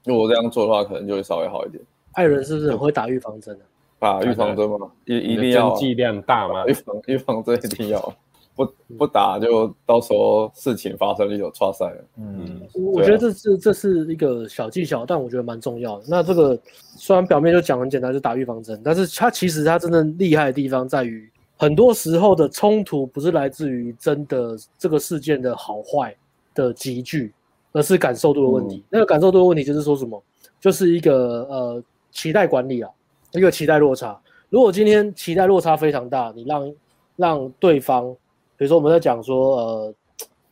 [0.05, 1.82] 如果这样做的话，可能就会稍微好一点。
[2.12, 3.64] 艾伦是不是很会打预防针啊？
[3.99, 4.91] 打预防针吗？
[5.05, 6.66] 一一定要剂量大吗？
[6.66, 8.14] 预防 预防针一定要，
[8.55, 8.66] 不
[8.97, 12.05] 不打就到时候事情发生就有挫赛了。
[12.18, 16.05] 嗯，我觉得这是这是一个小技巧，但我觉得蛮重要的。
[16.09, 16.59] 那这个
[16.97, 21.30] 虽然表面就讲很简单，就打预防针，但是它其实它真正厉害的地方在于。
[21.59, 26.14] 很多时候的冲突不是来自于真的这个事件的好坏
[26.57, 27.33] 的集聚，
[27.71, 28.79] 而是感受度的问题。
[28.79, 30.21] 嗯、那个感受度的问题就是说什么？
[30.59, 32.91] 就是一个呃期待管理啊，
[33.31, 34.19] 一个期待落差。
[34.49, 36.75] 如果今天期待落差非常大，你让
[37.15, 38.13] 让对方，
[38.57, 39.95] 比如说我们在讲说呃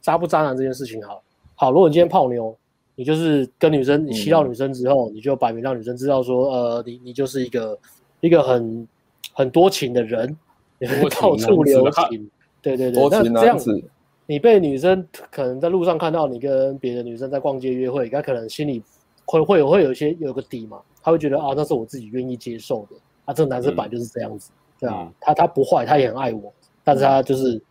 [0.01, 1.23] 渣不渣男这件事情好，
[1.57, 1.73] 好好。
[1.73, 2.57] 如果你今天泡妞，
[2.95, 7.77] 你就是跟女生你吸到女生之后，嗯、你就摆明让女生知道说呃你你就是一个
[8.21, 8.87] 一个很
[9.33, 10.37] 很多情的人。
[11.19, 12.29] 到处留情，
[12.61, 13.83] 对对对，那这样子，
[14.27, 18.83] 你被女生可能在路上看到你跟别的女生在逛街约会，她可能心里
[19.27, 22.97] 会会有会有一些有个底嘛，他会觉得啊，那是我自己愿意接受的，
[23.27, 24.51] 啊，这个男生本来就是这样子，
[24.81, 26.53] 对啊，他他不坏，他也很爱我，
[26.83, 27.63] 但是他就是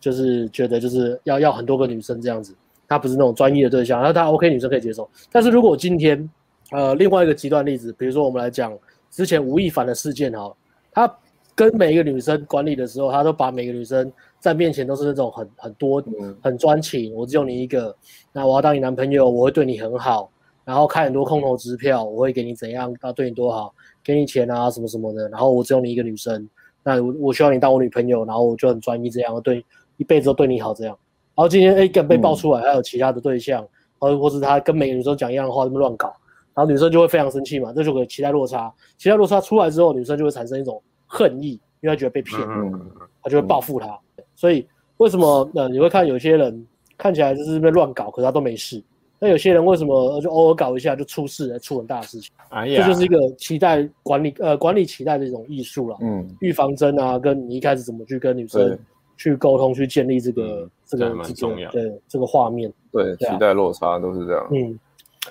[0.00, 2.54] 就是觉得就是要要很多个女生这样子，
[2.86, 6.30] 他不是那种专一的对象，那他 OK 女生可以接受，但是如果今天
[6.70, 8.76] 呃另外一个极端例子，比如说我们来讲
[9.10, 10.54] 之前吴亦凡的事件哈，
[10.92, 11.12] 他。
[11.58, 16.02] 跟每一个女生管理的时候，他都把每个女生在面前都是那种很很多
[16.40, 17.94] 很专情，我只有你一个，
[18.32, 20.30] 那我要当你男朋友，我会对你很好，
[20.64, 23.74] 然后开很多空头支票，我会给你怎样，要对你多好，
[24.04, 26.48] 给你钱啊什么什么的，然后我只有你一个女生，
[26.84, 29.64] 那我我需要你当我女朋友，然后我就很专一这样，对
[29.96, 30.96] 一辈子都对你好这样。
[31.34, 33.66] 然后今天 A，更被爆出来还有其他的对象，
[33.98, 36.08] 或或是他跟每个女生讲一样的话，这么乱搞，
[36.54, 40.80] 然后女生就会非常生气嘛，这就个期待落差，期待落差出来之后，女生就会产生一种。
[41.08, 42.40] 恨意，因为他觉得被骗，
[43.22, 43.98] 他就会报复他。
[44.34, 44.66] 所以
[44.98, 46.66] 为什么呃你会看有些人
[46.96, 48.82] 看起来就是被乱搞，可是他都没事。
[49.18, 52.30] 那有些人为什么就偶尔搞一下就出事，出很大的事情？
[52.50, 55.96] 哎呀，这就是一个期待管理呃管理期待的一种艺术了。
[56.02, 58.78] 嗯，预防针啊，跟你一开始怎么去跟女生
[59.16, 61.70] 去沟通，去建立这个这个蛮重要。
[61.70, 64.46] 对这个画面，对期待落差都是这样。
[64.50, 64.78] 嗯，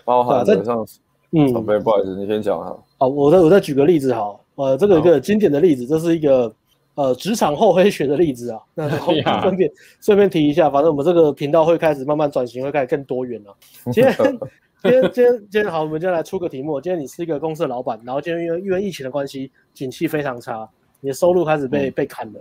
[0.03, 0.83] 包含在上，
[1.31, 2.75] 嗯，宝贝，不好意思，你先讲哈。
[2.97, 4.41] 好，我再我再举个例子好。
[4.55, 6.53] 呃，这个一个经典的例子，这是一个
[6.95, 8.59] 呃职场厚黑学的例子啊。
[8.73, 8.89] 那
[9.41, 13.55] 顺便顺便提一下，反正我们这个频道会开始慢慢转型，会开始更多元了。
[13.91, 14.15] 今天
[14.81, 16.79] 今天今天今天好，我们今天来出个题目。
[16.79, 20.69] 今天你是一个公司的老板，然后今天因为因为疫情的关系，景气非常差，
[21.01, 22.39] 你的收入开始被、嗯、被砍了。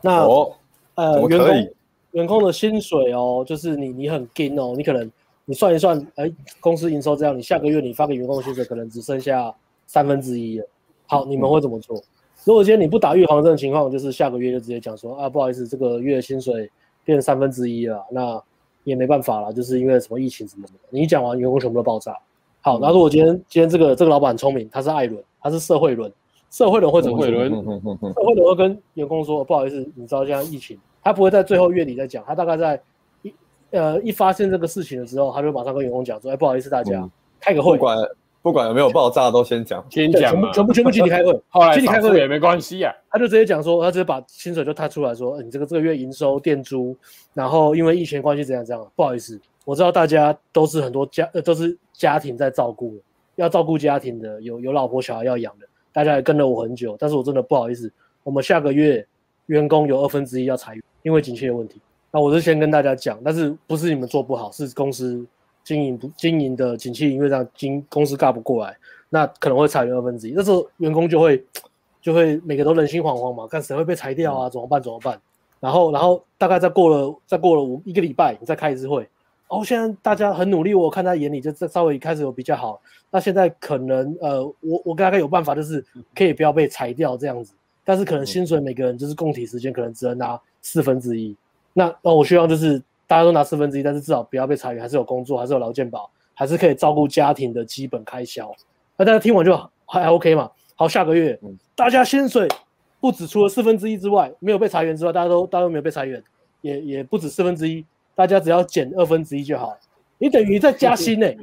[0.00, 0.52] 那、哦、
[0.94, 1.70] 呃，员工
[2.12, 5.10] 员工的薪水哦，就是你你很紧哦，你可能
[5.44, 6.30] 你算一算，哎，
[6.60, 9.52] 公司营收这样，你下个月你发给员工的薪水可能只剩下
[9.86, 10.66] 三分之一了。
[11.08, 11.96] 好，你们会怎么做？
[11.96, 12.02] 嗯、
[12.44, 16.70] 如果今天你不打预防针的情况，就是下个月就直接讲说啊，不好意思，这个月薪水
[17.04, 18.40] 变三分之一了，那
[18.84, 20.74] 也没办法了，就是因为什么疫情什么的。
[20.90, 22.16] 你一讲完，员工全部都爆炸。
[22.60, 26.12] 好，那如果今天今天这个这个老板很聪明，他是艾伦，他是社会轮。
[26.50, 27.18] 社会人会怎么？
[27.20, 32.80] 社会人会跟员工说：“不好意思，你知道现在疫情，他不会在最后月底再讲，他大概在
[33.20, 33.34] 一
[33.70, 37.98] 呃一发现这个事情的时候，他就马上跟员工讲说：‘哎，不好意思，大家、嗯、开个会。’不管
[38.40, 41.40] 不管有没有爆炸，都先讲，先讲，全部全部全部集体开会。
[41.48, 46.96] 后来集体开会也没关系呀、啊，他就直接讲说，他直接把薪水就踏出来说：‘欸、你这个这个月营收、店租，
[47.34, 52.98] 然后因为疫情关系怎样怎样，不好意思，我知道大家都是很多家呃都是家庭在照顾，
[53.36, 57.90] 要照顾家庭的，有有老婆小孩要养的。’大家也跟了我很久，但是我真的不好意思，
[58.22, 59.04] 我们下个月
[59.46, 61.80] 员工有二分之一要裁员，因为景气的问题。
[62.12, 65.26] 那我是先跟大家讲，但是不是你们做不好，是公司
[65.68, 68.74] 经营不经营的景气，因为这样经公司干不过来，
[69.10, 70.32] 那可能会裁员二分之一。
[70.34, 71.44] 那时候员工就会
[72.00, 74.48] 就会每个都人心惶惶嘛，看谁会被裁掉啊？
[74.48, 74.80] 怎么办？
[74.82, 75.20] 怎么办？
[75.60, 79.06] 然后然后大概再过了再过了五一个礼拜，你再开一次会。
[79.48, 82.80] 哦，现在大家很努力，我看在眼里，就稍微开始有比较好。
[83.10, 87.52] 那现在可能呃，我我大概有办法，就是可以不要被裁掉这样子。
[87.84, 91.36] 但是可能薪水每个人就是供体时间，可能只能拿四分之一。
[91.74, 98.54] 那那我希望就是大家都拿四分之一，但是至少不要被裁员，还是有工作，还是有劳健保，还是可以照顾家庭的基本开销。
[98.96, 100.50] 那大家听完就还 OK 嘛？
[100.76, 101.36] 好，下个月
[101.74, 102.46] 大家薪水
[103.00, 106.22] 不止除了四分之一之外，没有被裁员之外，大家都大家都没有被裁员，
[106.60, 107.84] 也也不止四分之一。
[108.14, 109.76] 大家只要减二分之一就好，
[110.18, 111.38] 你等于在加薪呢、欸。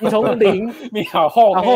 [0.00, 1.74] 你从零， 你好厚，然后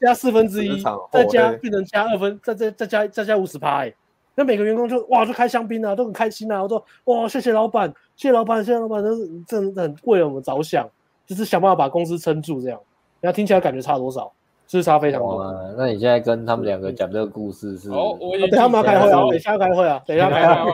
[0.00, 3.94] 加四分之一，再加变成加二分，再再再加再加五十趴，哎，
[4.34, 6.62] 那每个员工就哇就开香槟啊，都很开心啊。
[6.62, 10.88] 我说哇，谢谢老板，谢谢老板，谢谢老板，都是真的很为了我们着想，
[11.26, 12.80] 就是想办法把公司撑住这样。
[13.20, 14.32] 然后听起来感觉差多少？
[14.66, 15.44] 是不是差非常多？
[15.76, 17.90] 那你现在跟他们两个讲这个故事是？
[17.90, 20.72] 哦，我等下我们要开会啊，等下开会啊，等下开会。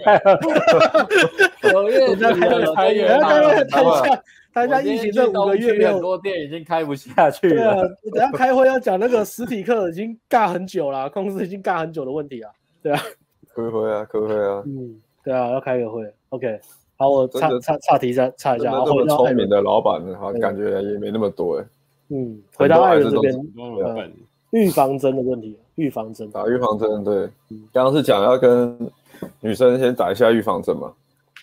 [1.74, 7.54] 我月在开会，开会，等一下，大家疫情这五个月没有，很多店已经开不下去了。
[7.54, 7.74] 对啊，
[8.14, 12.50] 等下开会要讲那个实体课已经尬很久了，公司已经尬很久的问题啊。
[12.82, 13.02] 对啊，
[13.54, 14.62] 开会啊，开会啊。
[14.66, 16.12] 嗯，对啊，要开个会。
[16.30, 16.60] OK，
[16.96, 18.70] 好，我岔岔岔题一下，岔一下。
[18.70, 21.64] 那么聪明的老板，好感觉也没那么多哎。
[22.10, 24.12] 嗯，回到艾伦这边，
[24.50, 27.28] 预防针的问题，预防针打预防针，对，
[27.72, 28.76] 刚刚是讲要跟
[29.40, 30.92] 女生先打一下预防针嘛，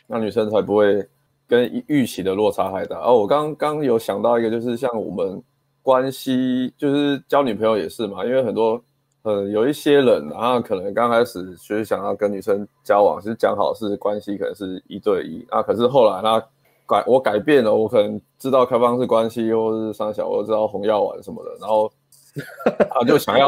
[0.07, 1.05] 那女生才不会
[1.47, 2.99] 跟预期的落差太大。
[2.99, 5.41] 哦，我刚刚有想到一个，就是像我们
[5.81, 8.81] 关系，就是交女朋友也是嘛，因为很多
[9.27, 16.41] 呃有一些人，然后可能刚开始就是想要跟女生交往，是讲好是关系，可能是一对一啊，可是后来那。
[16.89, 21.91] 改我改变了，我可能知道开放式关系，或是三小，我知道红药丸什么的，然后
[22.89, 23.45] 他就想要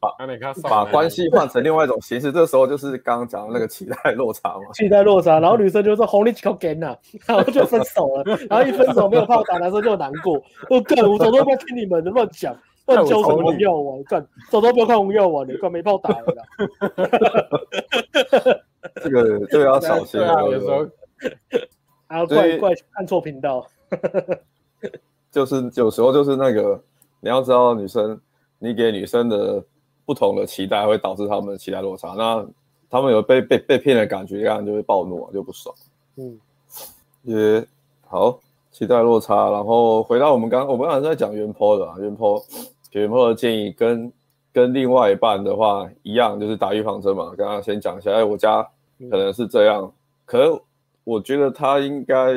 [0.00, 2.30] 把把关系换成另外一种形式。
[2.30, 5.40] 这时候就是刚刚讲的那个期待落差嘛，期待落差。
[5.40, 6.96] 然后女生就说红利口给呐，
[7.26, 8.38] 然后就分手了。
[8.48, 10.40] 然后一分手没有炮打，男生就难过。
[10.70, 12.56] 我干，我早都不要听你们的乱讲，
[12.86, 16.24] 乱教什么红药丸，干，早都不要看红药丸，你干没炮打了。
[19.02, 20.86] 这个这个要小心啊，有时候。
[22.08, 23.66] 然后怪怪按错频道，
[25.32, 26.80] 就是有时候就是那个
[27.18, 28.20] 你要知道女生，
[28.60, 29.64] 你给女生的
[30.04, 32.46] 不同的期待会导致他们的期待落差，那
[32.88, 35.74] 他们有被被被骗的感觉，这样就会暴怒啊就不爽。
[36.16, 36.38] 嗯，
[37.22, 37.66] 也
[38.06, 38.38] 好，
[38.70, 42.44] 期待落差，然后回到我们刚我们刚才在讲原 po 的啊，原 po
[42.96, 44.10] 给原 po 的建议跟
[44.54, 47.34] 跟另外一半的话一样，就是打预防针嘛。
[47.36, 48.66] 刚刚先讲一下，哎，我家
[49.10, 49.92] 可能是这样，嗯、
[50.24, 50.58] 可能。
[51.04, 52.32] 我觉得他应该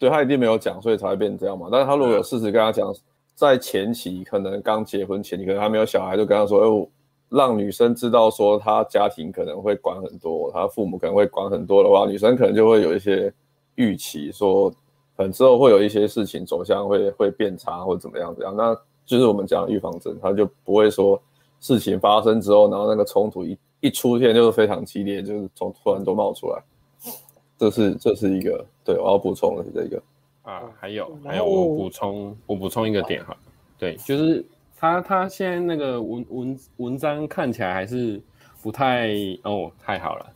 [0.00, 1.68] 对他一定没有讲，所以才会变成这样嘛。
[1.70, 2.92] 但是他如果有事实跟他讲，
[3.36, 6.88] 在前期可能刚结婚前你，可能还没有小孩，就跟他说：“哎，我
[7.28, 13.32] 让女生知道说他家庭可能会管很多，他父母可能会管很多的话，女生可能就会有一些
[13.76, 14.68] 预期，说
[15.16, 18.56] 可能之后会有一些事情走向会会变差或者怎么样怎样。
[18.56, 21.20] 那就是我们讲的预防针，他就不会说
[21.60, 26.62] 事情发生之后，然后那个冲突一一出现就是非常激烈，就是从突然都冒出来。”
[27.56, 30.02] 这是这是一个对，我要补充的是这个
[30.42, 33.34] 啊，还有还有我补充我补充一个点哈，
[33.78, 34.44] 对，就是
[34.76, 38.20] 他他现在那个文文文章看起来还是
[38.60, 40.26] 不太哦太好了，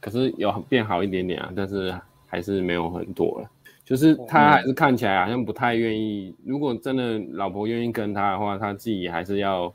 [0.00, 1.94] 可是有变好一点点啊，但是
[2.26, 3.50] 还是没有很多了。
[3.84, 6.34] 就是他还是看起来好像不太愿意。
[6.42, 9.72] 如果真的老婆愿意跟他的话，他自己还是要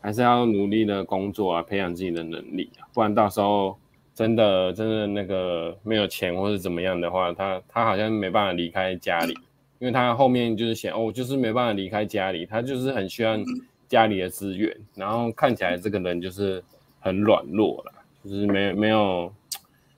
[0.00, 3.78] 还是要努力的工作啊，培养自己的能力啊，不然到时候
[4.14, 9.32] 真的真的那个没有钱或者怎么样的话，他他好像没办法离开家里，
[9.78, 13.38] 因为他后面就是想哦，就是没办法离开家里，他就是很需要
[13.88, 16.62] 家里的资源，然后看起来这个人就是
[17.00, 19.32] 很软弱了，就是没没有。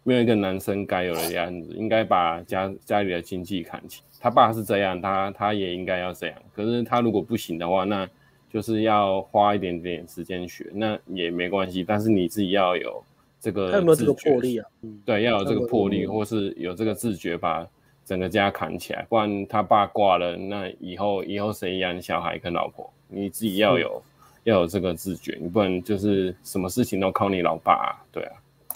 [0.04, 4.02] 没有一个男生该有的样子，应该把家家里的经济扛起。
[4.20, 6.36] 他爸是这样，他他也应该要这样。
[6.54, 8.08] 可是他如果不行的话，那
[8.48, 11.82] 就是要花一点点时间学，那也没关系。
[11.82, 13.02] 但是你自己要有
[13.40, 14.68] 这个，他有没有这个魄力啊？
[15.04, 17.66] 对，要有这个魄力，或是有这个自觉，把
[18.04, 19.04] 整个家扛起来。
[19.08, 22.88] 不然他爸挂了，那以后以后谁养小孩跟老婆？
[23.08, 24.02] 你自己要有
[24.44, 28.32] 要有这个自觉，你不能就是什么事情都靠你老爸啊，对啊，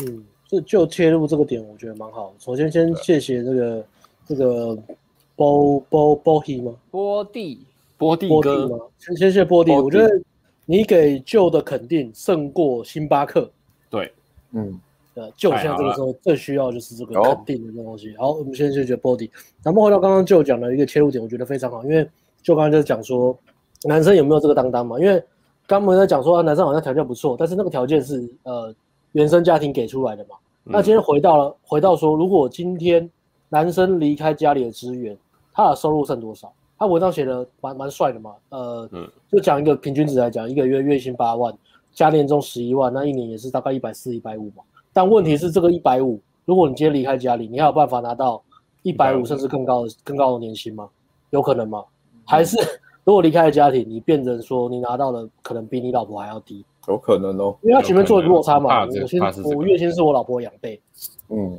[0.07, 0.25] 嗯。
[0.49, 2.33] 就就切入这个点，我觉得蛮好。
[2.39, 3.85] 首先，先谢谢这个
[4.29, 4.79] 这个
[5.35, 6.73] 波波波蒂吗？
[6.91, 7.61] 波蒂
[7.99, 8.79] 波蒂哥吗？
[8.99, 9.73] 先先谢谢波蒂。
[9.73, 10.09] 我觉得
[10.65, 13.51] 你给 Joe 的肯定胜过星巴克。
[13.91, 14.13] 对，
[14.53, 14.81] 嗯，
[15.15, 18.15] 呃现在这个时候最需要就是这个肯定的这个东西。
[18.17, 19.29] 好，我们先谢谢波蒂。
[19.61, 22.05] 咱们回到刚刚 Joe 讲的一个切入点，我觉得非常好，因为
[22.45, 23.37] Joe 刚刚就是讲说
[23.83, 24.99] 男生有没有这个担当嘛？
[25.01, 25.19] 因为
[25.67, 28.73] 刚刚我们在讲说男生好像条件不错，但是那个条件是呃。
[29.17, 30.37] 原生家庭给出来的嘛？
[30.63, 33.11] 那今天回到了，嗯、回到说，如果今天
[33.49, 35.17] 男生离开家里的资源，
[35.55, 36.53] 他的收入剩多少？
[36.79, 38.35] 他文章写的蛮蛮帅的嘛。
[38.51, 41.51] 呃，嗯、就讲一个平均值来讲，一个月月薪八万，
[41.93, 44.63] 加年终十一万，那一年也是大概一百四、一百五嘛。
[44.93, 48.43] 但问题是，这个一百五，如果你今天离开家里，你还有办法拿到
[48.83, 50.87] 一百五甚至更高的、更高的年薪吗？
[51.31, 51.83] 有可能吗？
[52.27, 52.59] 还是
[53.05, 56.63] 如果离开了家庭，你变成说你拿到的可能比你老婆还要低？
[56.89, 60.81] 有可能哦，因为他前面做的落差嘛，我先我月薪是我老婆养倍，
[61.29, 61.57] 嗯，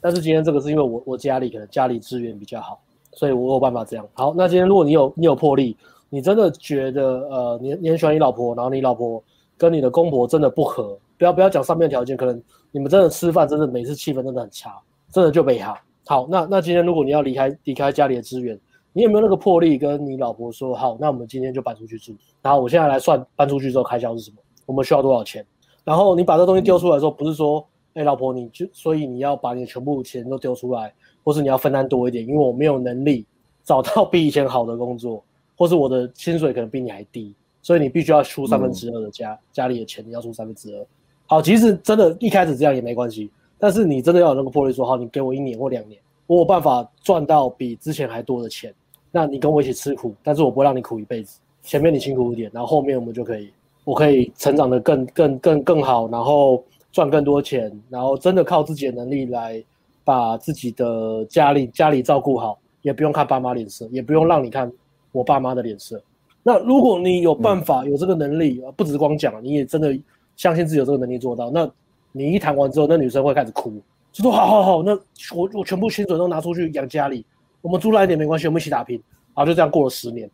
[0.00, 2.80] 但是今天这个是因为我我家里可能家里资源比较好，
[3.12, 4.06] 所以我有办法这样。
[4.14, 5.76] 好，那今天如果你有你有魄力，
[6.08, 9.22] 你真的觉得呃你你很喜欢你老婆，然后你老婆
[9.58, 14.80] 跟你的公婆真的不合，不要不要讲上面条件，可能你们真的吃饭真的每次气氛真的很差，
[15.12, 15.76] 真的就没好。
[16.06, 18.58] 好，那那今天如果你要离开离开家里的资源，
[18.92, 24.36] 你有没有那个魄力跟你老婆说好，那我们今天就搬出去住，然后我现在来算搬出去之后开销是什么？
[24.70, 25.44] 我们需要多少钱？
[25.82, 30.94] 然后你把这东西丢出来的时候，不是说，哎，老婆，你就所以你要把你的全部钱都丢出来，
[31.24, 33.26] 或是你要分担多一点，因为我没有能力
[33.64, 35.24] 找到比以前好的工作，
[35.56, 40.86] 或是我的薪水可能比你还低，所以你必须要出三分之二的家、家里的钱，你要出三分之二。
[41.26, 48.72] 好，其实真的，一开始这样也没关系，但是你真的要有那个魄力，说好，你给我一年或两年，我有办法赚到比之前还多的钱，
[49.10, 53.50] 那你跟我一起吃苦，但是我不会让你苦一辈子，前面你辛苦一点，然后后面我们就可以。
[53.84, 56.62] 我可以成长得更更更更好，然后
[56.92, 59.62] 赚更多钱，然后真的靠自己的能力来
[60.04, 64.70] 把自己的家里家里照顾好，也不用看爸妈脸色，也不用让你看
[65.12, 66.00] 我爸妈的脸色。
[66.42, 69.98] 那如果你有办法有这个能力，不只是光讲，你也真的
[70.36, 71.70] 相信自己有这个能力做到，那
[72.12, 73.72] 你一谈完之后，那女生会开始哭，
[74.12, 74.92] 就说好好好，那
[75.34, 77.24] 我我全部薪水都拿出去养家里，
[77.60, 79.02] 我们租来一点没关系，我们一起打拼。
[79.34, 80.30] 然后就这样过了十年，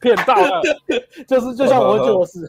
[0.00, 0.62] 骗到了，
[1.26, 2.46] 就是就像我会做的事，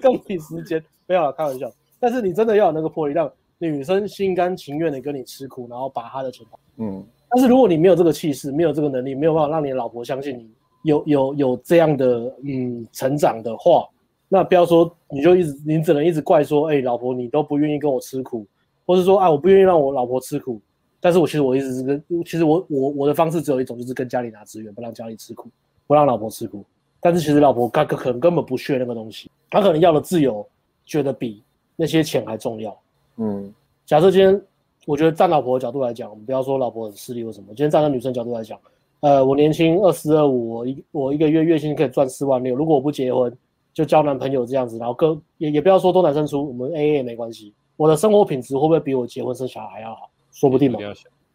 [0.00, 1.70] 更体时间，不要开玩笑。
[2.00, 6.46] 但是你真的要有那个魄力，让女生心甘情愿的跟你吃苦，然后把她的钱。
[6.78, 7.04] 嗯。
[7.28, 10.50] 但是如果你没有这个气势，没有这个能力，没有办法让你的老婆相信你
[10.82, 13.86] 有有有这样的嗯成长的话，
[14.28, 18.44] 那不要说你就一直你只能一直怪说，哎，老婆你都不愿意跟我吃苦，
[18.84, 20.60] 或是说啊我不愿意让我老婆吃苦。
[21.00, 25.48] 但是我其实我一直是跟，其实我我我的方式只有一种，就是跟家里拿资源，不让家里吃苦，
[25.86, 26.64] 不让老婆吃苦。
[27.00, 30.46] 但是其实老婆可可能根本不屑那个东西，她可能要的自由，
[30.84, 31.42] 觉得比
[31.74, 32.78] 那些钱还重要。
[33.16, 33.50] 嗯，
[33.86, 34.42] 假设今天，
[34.84, 38.60] 我觉得站老婆的角度来讲，我们不要说老婆很势利或什么，今天站在女生角度来讲，
[39.00, 43.34] 呃，我年轻二四二五，我一我一个月月薪可以赚四万六，如果我不结婚
[43.72, 50.09] 就交男朋友这样子，然后跟也也不要说多男生出，我们 AA 也没关系，我的生活品质会不会比我结婚生小孩还要好？
[50.32, 50.78] 说不定嘛，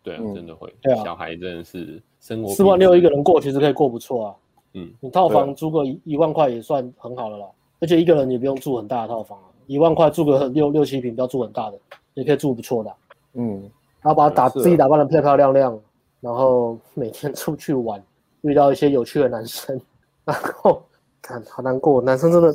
[0.04, 0.74] 对啊，真的会。
[0.82, 4.36] 对啊，小孩真的是生活四万六一个人过，其实可以过不错啊。
[4.74, 7.48] 嗯，你套房租个一一万块也算很好了啦。
[7.80, 11.80] 而且一个人也不用住很大的套房啊，一万块住个六六七平，不要住很大的，
[12.14, 12.96] 也可以住不错的。
[13.34, 13.62] 嗯，
[14.02, 15.80] 然后把他打自己打扮得漂漂亮亮，
[16.22, 18.02] 然后每天出去玩，
[18.42, 19.80] 遇到一些有趣的男生，
[20.24, 20.82] 然后
[21.22, 22.48] 看好难过，男生真的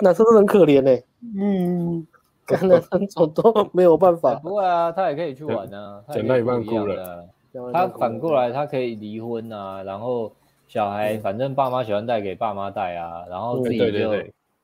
[0.00, 1.02] 男生真的很可怜呢。
[1.36, 2.06] 嗯。
[2.46, 7.24] 跟男生走都 没有办法，不会啊，他也可以去玩啊，捡到一半哭了。
[7.72, 10.32] 他反过来，他可以离婚啊，然后
[10.68, 14.10] 小孩反正爸妈喜欢带给爸妈带啊，然后自己就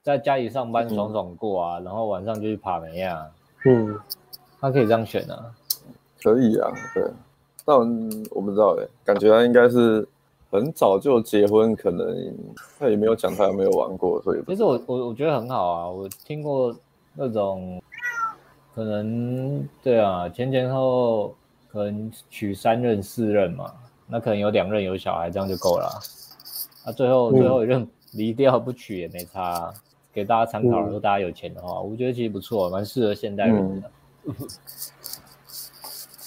[0.03, 3.27] 在家里上班爽爽过啊，然后晚上就去爬梅啊。
[3.67, 3.99] 嗯，
[4.61, 5.53] 他可以这样选啊，
[6.23, 7.05] 可以啊，对。
[7.67, 7.77] 但
[8.31, 10.09] 我不知道哎，感觉他应该是
[10.51, 12.35] 很早就结婚，可能
[12.79, 16.75] 他也没有讲他有没有玩过，所以其实我我我觉得很好啊，我听过
[17.21, 17.83] 那种
[18.77, 20.79] 可能对啊，前前后
[21.27, 21.37] 后
[21.69, 23.73] 可能娶三任四任嘛，
[24.07, 25.99] 那可能有两任有小孩，这样就够了啊。
[26.85, 29.75] 啊最后最后一任离掉不娶也没差啊。
[30.13, 33.91] 给大家参考，如果大家有钱的话，我觉得其实不错，蛮适合现代人的。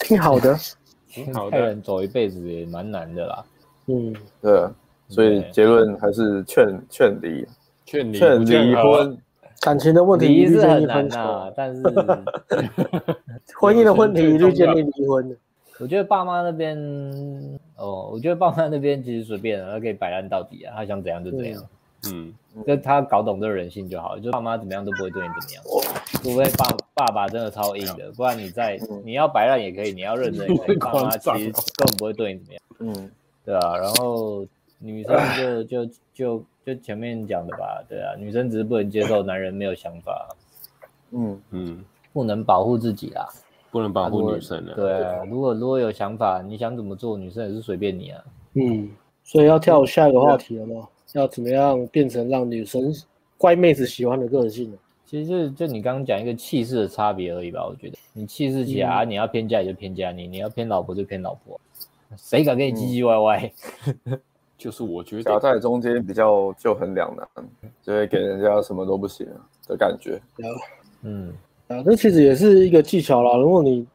[0.01, 0.57] 挺好的，
[1.07, 3.45] 挺好的人走一辈子也蛮难的啦。
[3.87, 4.67] 嗯，对，
[5.07, 7.47] 所以结论还是劝劝离，
[7.85, 9.17] 劝离劝离婚。
[9.62, 11.82] 感情的问题离是很难啊，但是
[13.55, 15.38] 婚姻的问题一律建议离婚。
[15.80, 16.78] 我觉得爸妈那边，
[17.76, 21.64] 哦，我觉得爸妈那边其实随便，他可以摆烂到底啊，他想怎样就怎样。
[22.07, 22.34] 嗯，
[22.66, 25.64] 就他搞懂这个人性就好，就爸妈怎么样都不会对你怎么样，
[26.24, 32.62] 除非爸爸爸真的超硬的，不然你在你要摆烂也可以，你要认真也可以，爸妈其实根本不会对你怎么样。
[32.80, 33.12] 嗯，
[33.45, 34.43] 对啊，然后
[34.80, 40.30] 女生就就就就前面讲的吧，对啊，女生只是不能接受男人没有想法，
[41.12, 41.84] 嗯嗯，
[42.14, 43.28] 不能保护自己啦，
[43.72, 44.76] 不能保护女生的。
[44.76, 48.24] 对啊，如果如果有想法，你想怎么做，女生也是随便你啊。
[48.53, 48.89] 嗯，
[49.24, 50.88] 所以要跳下一个话题了吗？
[51.14, 52.93] 要怎么样变成让女生
[53.38, 54.78] 乖妹子喜欢的个性呢？
[55.05, 57.66] 其实就就你刚刚讲一个气势的差别而已吧。
[57.68, 61.59] 我觉得你气势起来，你要偏家也就偏家，你你要偏老婆就偏老婆，
[62.16, 63.51] 谁敢跟你唧唧歪歪？
[64.05, 64.22] 嗯、
[64.62, 67.28] 就是我觉得夹在中间比较就很两难，
[67.82, 69.26] 就会给人家什么都不行
[69.68, 70.22] 的感觉。
[71.01, 71.34] 嗯，
[71.68, 73.36] 啊，这其实也是一个技巧啦。
[73.38, 73.88] 如果你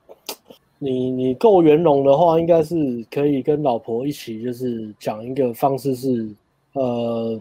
[0.81, 2.75] 你你够圆融的话，应该是
[3.09, 6.29] 可以跟老婆一起，就是讲一个方式是。
[6.73, 7.41] 呃，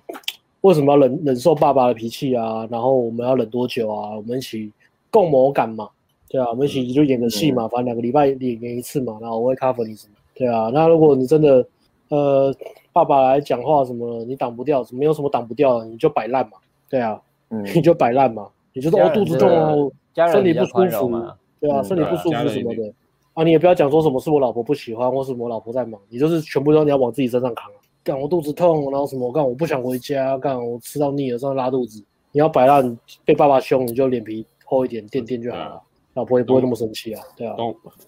[0.62, 2.66] 为什么要忍忍受爸爸的脾气啊？
[2.72, 4.16] 然后我们要忍多久啊？
[4.16, 4.72] 我们一起
[5.12, 5.90] 共谋感嘛，
[6.30, 10.72] 对啊，我们一起就演个戏嘛，反正两个礼拜演演一次嘛，然后我会 cover 你什么，对啊。
[10.74, 11.68] 那如果你真的
[12.08, 12.56] 呃
[12.96, 16.54] 爸爸来讲话什么，你挡不掉，没有什么挡不掉的，你就摆烂嘛，
[16.90, 19.92] 对啊，嗯，你就摆烂嘛，你就说我肚子痛哦，
[20.32, 21.22] 身体不舒服，
[21.60, 22.94] 对啊，身体不舒服什么的
[23.34, 27.70] 啊，你也不要讲说什么是我老婆不喜欢，或是我老婆在忙，你就是全部都你要往自己身上扛。
[28.02, 29.30] 干我肚子痛，然后什么？
[29.30, 32.02] 干我不想回家，干我吃到腻了，这样拉肚子。
[32.32, 35.82] 你要摆烂，被爸爸凶，你就脸皮厚一点，垫垫就好了。
[36.16, 37.56] 啊、老婆也不会那么生气啊，对啊。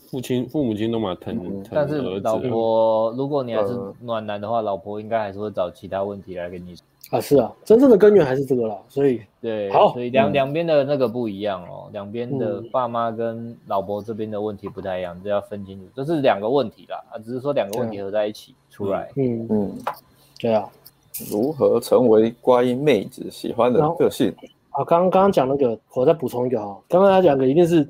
[0.09, 1.69] 父亲、父母亲都蛮疼疼儿子。
[1.73, 6.83] 但是老婆，如果你还是暖男的话，嗯、老婆应该还是会找其他问题来跟你说。
[7.09, 19.77] 啊，是啊，真正的根源还是这个啦，所以对，好，所以两两边的那个不一样哦，两边的爸妈跟老婆这边的问题不太一样，这要分清楚，这是两个问题啦，啊，只是说两个问题合在一起出来，嗯嗯，
[20.37, 20.67] 对啊，
[21.31, 24.29] 如何成为乖妹子喜欢的个性？
[24.71, 24.83] 啊？
[24.83, 27.87] 刚刚刚刚讲那个，我再补充一个哈，刚刚他讲的一定是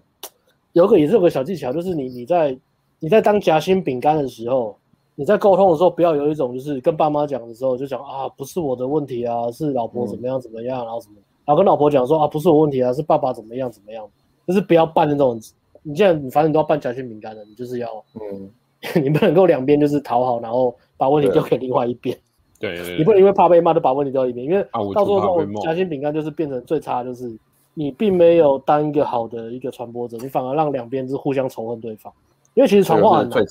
[0.78, 2.58] 有个也是有个小技巧，就是你你在
[3.00, 4.78] 你在当夹心饼干的时候。
[5.20, 14.08] 你在沟通的时候，不要有一种就是跟爸妈讲的时候就讲啊，不是我的问题啊，是老婆怎么样怎么样，然后什么，然后跟老婆讲说啊，不是我问题啊，是爸爸怎么样怎么样，
[14.46, 15.42] 就是不要扮那种，
[15.82, 18.48] 你现在你反正你都要扮夹心饼干的，你就是要，嗯，
[19.02, 22.16] 你不能够两边就是讨好，然后把问题丢给另外一边，
[22.60, 27.36] 对，对，对，你不能因为怕被骂就把问题丢一边，因为到时候这种夹心饼干就是变成最差，就是
[27.78, 32.12] 你并没有当一个好的一个传播者，你反而让两边是互相仇恨对方，
[32.56, 33.46] 因为其实传话很难，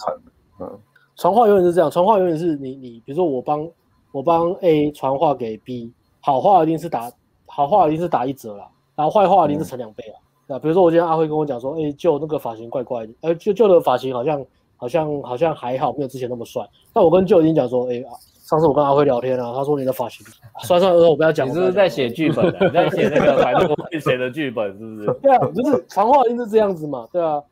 [0.59, 0.79] 嗯。
[1.15, 3.67] 传话永远是这样，传话永远是你你，比如说我帮
[4.11, 7.11] 我帮 A 传话给 B，好话一定是打
[7.47, 10.19] 好话一定是打一折啦，然后坏话一定是乘两倍啊。
[10.47, 14.45] 那、嗯、比如说我今天阿辉跟我讲说，哎，就那个发型怪怪的，哎，就就的发型好像
[14.77, 16.69] 好像好像还好，没有之前那么帅。
[16.93, 18.05] 那我跟就已经讲说，哎，
[18.49, 20.25] 上次我跟阿辉聊天啊，他说你的发型，
[20.63, 21.49] 算算了，我不要讲。
[21.49, 22.47] 你是不是在写剧本？
[22.67, 25.21] 你在写那个反正我会写的剧本，是不是？
[25.21, 27.43] 对啊，就是传话一定是这样子嘛，对啊，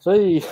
[0.00, 0.42] 所以。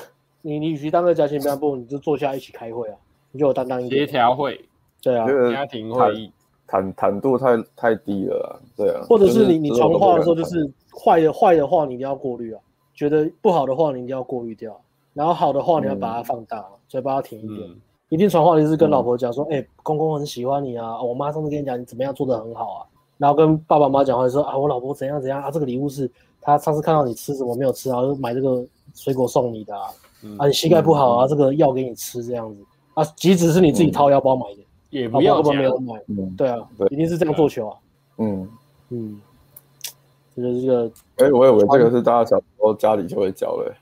[0.47, 2.97] 你你与其当个家庭干部，你就坐下一起开会啊，
[3.31, 4.07] 你就有担当一点。
[4.07, 4.63] 协调会，
[5.01, 6.31] 对啊，家庭会议，
[6.67, 9.01] 坦坦度太太低了，对啊。
[9.09, 12.61] 或者是你你传话的时候，就是坏的坏的话，你一定要过滤啊，
[12.95, 14.79] 觉得不好的话，你一定要过滤掉，
[15.15, 17.71] 然后好的话，你要把它放大，嘴巴要甜一点。
[18.09, 22.87] 一定传话就是跟老婆讲说，哎，公公很喜欢你啊，我妈上次跟你讲你怎么样做的很好啊，
[23.19, 26.11] 然后跟爸爸妈妈讲话说啊，我老婆怎样怎样啊，这个礼物是
[26.41, 28.65] 她上次看到你吃什么没有吃，然后就买这个
[28.95, 29.77] 水果送你的。
[29.77, 32.65] 啊，你膝盖不好啊，这个药给你吃这样子。
[32.95, 36.01] 啊，即使是你自己掏腰包买的，也不要没有买，
[36.37, 36.59] 对啊，
[36.91, 37.77] 一定是这样做球啊，
[38.19, 38.49] 嗯。
[38.91, 39.21] 嗯，
[40.37, 43.75] 就是这个，哎，我以为这个是大家小时候家里就会教的，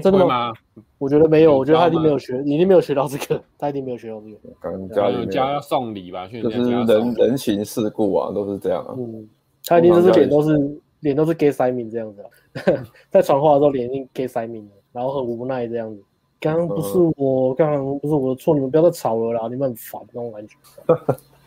[0.00, 0.52] 真的吗？
[0.98, 9.28] 我觉得没有，我觉得他一定没有学，你一定没有学到这个， 他一定没有学到这个，可能家里家要送礼吧，就是人人情世故啊，都是这样啊，嗯，
[9.64, 12.24] 他一定就是脸都是脸都是给塞明这样子，
[13.10, 14.72] 在传话的时候脸一定给塞明的。
[14.92, 16.02] 然后很无奈这样子，
[16.38, 20.54] 刚刚不是我，刚刚不是我的错，你们不要再吵了啦，你们很烦那种感觉。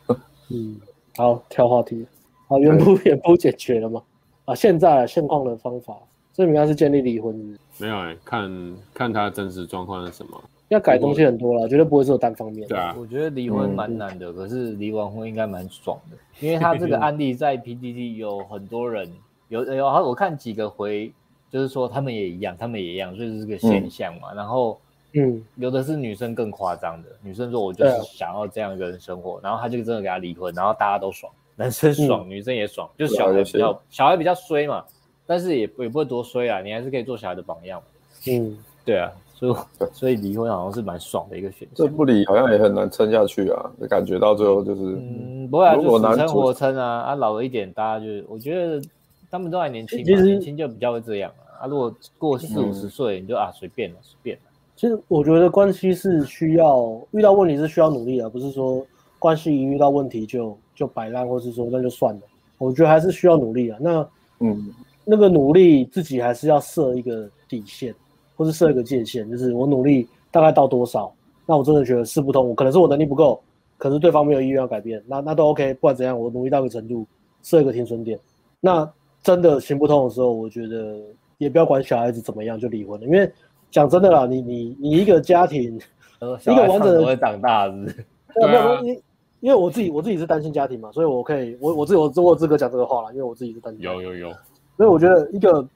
[0.49, 0.76] 嗯，
[1.16, 2.07] 好，跳话题。
[2.48, 4.02] 好，原不原不解决了吗？
[4.45, 5.95] 啊，现在现况的方法，
[6.34, 7.60] 这应该是建立离婚是是？
[7.77, 10.41] 没有哎、欸，看看他真实状况是什么。
[10.69, 12.68] 要改东西很多了，绝对不会是单方面。
[12.68, 19.11] 对啊，我觉得离婚蛮难的，嗯、可是离完婚应该蛮爽的，因为他这个案例在 PDD 有很多人
[19.49, 21.14] 有有，我看几个回，
[21.49, 24.34] 就是说他们也一样，他们也一样，所以是这个现象嘛。
[24.34, 24.80] 嗯、然后。
[25.18, 34.84] 嗯，有的是女生更夸张的，女生说我就是想要这样一个人生活，啊、然后他就真的给他离婚，然后大家都爽，男生爽，嗯、女生也爽，就小孩比较小孩比较衰嘛，
[35.26, 37.81] 但是也也不会多衰啊，你还是可以做小孩的榜样。
[38.27, 39.56] 嗯，对啊，所以
[39.93, 41.85] 所以离婚好像是蛮爽的一个选择。
[41.85, 48.81] 这不离好像也很难撑下去啊，感觉到最后就是嗯，不会啊，就死撑活撑啊，啊老了一点，大家就是我觉得
[49.30, 54.43] 他们都还年轻嘛，年轻就比较会这样啊，啊如果过四五十岁，你就啊随便了随便了。
[54.76, 58.85] 其实我觉得关系是需要遇到问题是需要努力的，不是说
[59.18, 62.22] 关系一遇到问题就就摆烂，或是说那就算了。
[62.57, 63.77] 我觉得还是需要努力啊。
[63.81, 64.07] 那
[64.39, 64.69] 嗯，
[65.06, 67.95] 那个努力自己还是要设一个底线，
[68.36, 71.14] 或是设一个界限，就是我努力大概到多少，
[71.45, 73.41] 那我真的觉得事不通，可能是我能力不够，
[73.77, 75.73] 可是对方没有意愿要改变，那那都 OK。
[75.76, 77.06] 不管怎样，我努力到一个程度，
[77.44, 78.19] 设一个停损点。
[78.60, 78.91] 那
[79.23, 80.99] 真的行不通的时候，我觉得
[81.38, 83.32] 也不要管小孩子怎么样就离婚了，因为。
[83.72, 85.77] 讲真的啦，你你你一个家庭，
[86.18, 88.06] 一个完整的会长大是，是？
[88.36, 89.02] 对，没有，因
[89.41, 93.84] 因为我自己我自己是单亲家庭嘛，所以我可以我我自己我我资格讲这个话了，因为我自己是单亲。
[93.84, 94.32] 有有有。
[94.77, 95.68] 所以我觉得一个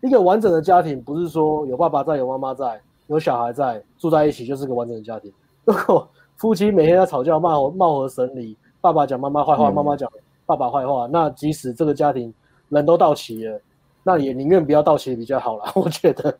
[0.00, 5.32] 一个完整的家庭，不是说有爸爸在，有妈妈在，有小孩在，住在一起就是个完整的家庭。
[5.64, 10.10] 如果夫妻每天在吵架，骂貌合神离，爸爸讲妈妈坏话，妈妈讲
[10.44, 12.32] 爸爸坏话，那即使这个家庭
[12.68, 13.60] 人都到齐了。
[14.04, 16.36] 那也宁愿不要到齐比较好啦， 我觉得，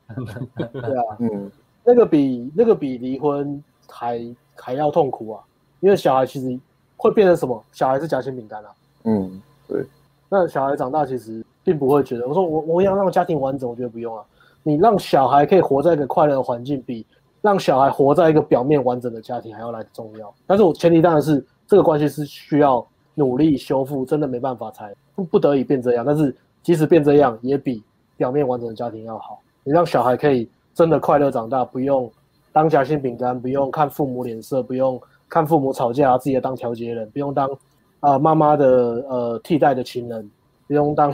[0.57, 1.49] 对啊，嗯，
[1.85, 5.41] 那个比那个比离婚还还要痛苦啊，
[5.79, 6.59] 因为小孩其实
[6.97, 7.63] 会变成什么？
[7.71, 8.71] 小孩是夹心饼干啊，
[9.05, 9.87] 嗯，对。
[10.29, 14.23] 那小孩长大其实并不会觉得，我说我我要让家庭完整，我觉得不用啊。
[14.63, 17.05] 你让小孩可以活在一个快乐的环境，比
[17.41, 20.33] 让小孩活在一个表面完整的家庭还要来重要。
[20.47, 26.35] 但是我前提当然是这个关系是需要努力修复，真的没办法才不不得已变这样，但是。
[26.63, 27.83] 即使变这样，也比
[28.17, 29.41] 表面完整的家庭要好。
[29.65, 32.09] 你让小孩可以真的快乐长大，不用
[32.53, 37.51] 当夹心饼干，不用看父母脸色，不用看父母吵架，自己也当调解人，不用当
[37.99, 40.31] 啊妈妈的呃替代的情人，
[40.69, 41.13] 不用当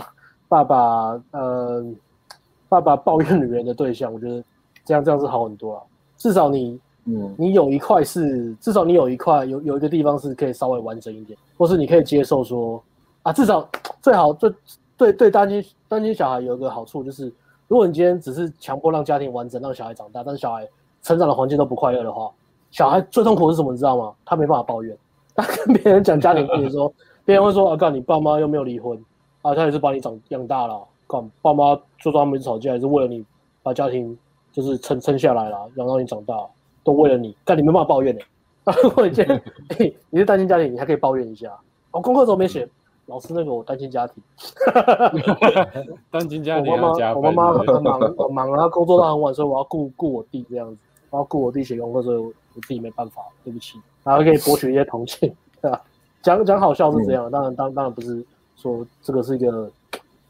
[0.48, 1.84] 爸爸呃
[2.68, 4.12] 爸爸抱怨女人的对象。
[4.12, 4.42] 我觉得
[4.84, 5.82] 这样这样是好很多了。
[6.16, 12.82] 至少你嗯，你有一块是，至少你有一块有有一个地方是可以稍微完整一点，或是你可以接受说
[13.22, 13.68] 啊，至少
[14.02, 14.52] 最好最。
[14.98, 17.32] 对对，单亲单亲小孩有一个好处就是，
[17.68, 20.66] 如果你今天只是强迫让家庭完整，让小孩长大，但是小孩
[21.02, 22.28] 成长的环境都不快乐的话，
[22.72, 23.70] 小孩最痛苦的是什么？
[23.70, 24.12] 你知道吗？
[24.24, 24.98] 他没办法抱怨，
[25.36, 26.92] 他跟别人讲家庭问题的时候，
[27.24, 29.00] 别人会说：“啊，干你爸妈又没有离婚，
[29.42, 33.24] 啊，他也是把你长养大了，干爸妈就算他们吵架，也是为了你
[33.62, 34.16] 把家庭
[34.52, 36.34] 就是撑撑下来了，养到你长大，
[36.82, 38.20] 都为了你，但你没办法抱怨呢。
[38.64, 39.42] 那如果你今天
[40.10, 41.50] 你是单亲家庭，你还可以抱怨一下，
[41.90, 42.68] 我、哦、功课怎么没写？
[43.06, 44.22] 老师，那个我单亲家庭，
[46.10, 50.78] 单亲家庭，我妈妈，我妈妈很忙，很忙，然后工作到很晚，所以我要顾顾我弟这样子，
[51.08, 52.30] 我要顾我弟写功课，所以我
[52.66, 55.80] 自己没办法，对不起，然后可以博取一些同情， 对吧？
[56.20, 58.22] 讲讲好笑是这样，当然当当然不是
[58.58, 59.70] 说这个是一个，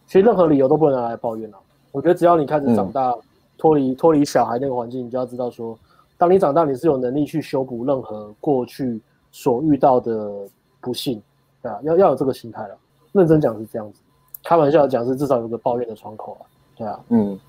[0.07, 1.59] 其实任何理由都不能拿来抱怨了。
[1.91, 3.13] 我觉得只要你开始长大，
[3.57, 5.77] 脱离脱离小孩那个环境，你就要知道说，
[6.17, 9.01] 当你长大，你是有能力去修补任何过去
[9.33, 10.47] 所遇到的
[10.81, 11.21] 不幸。
[11.63, 12.77] 对啊，要要有这个心态了。
[13.13, 14.01] 认真讲是这样子，
[14.45, 16.45] 开玩笑讲是至少有个抱怨的窗口啊。
[16.77, 17.41] 对啊，嗯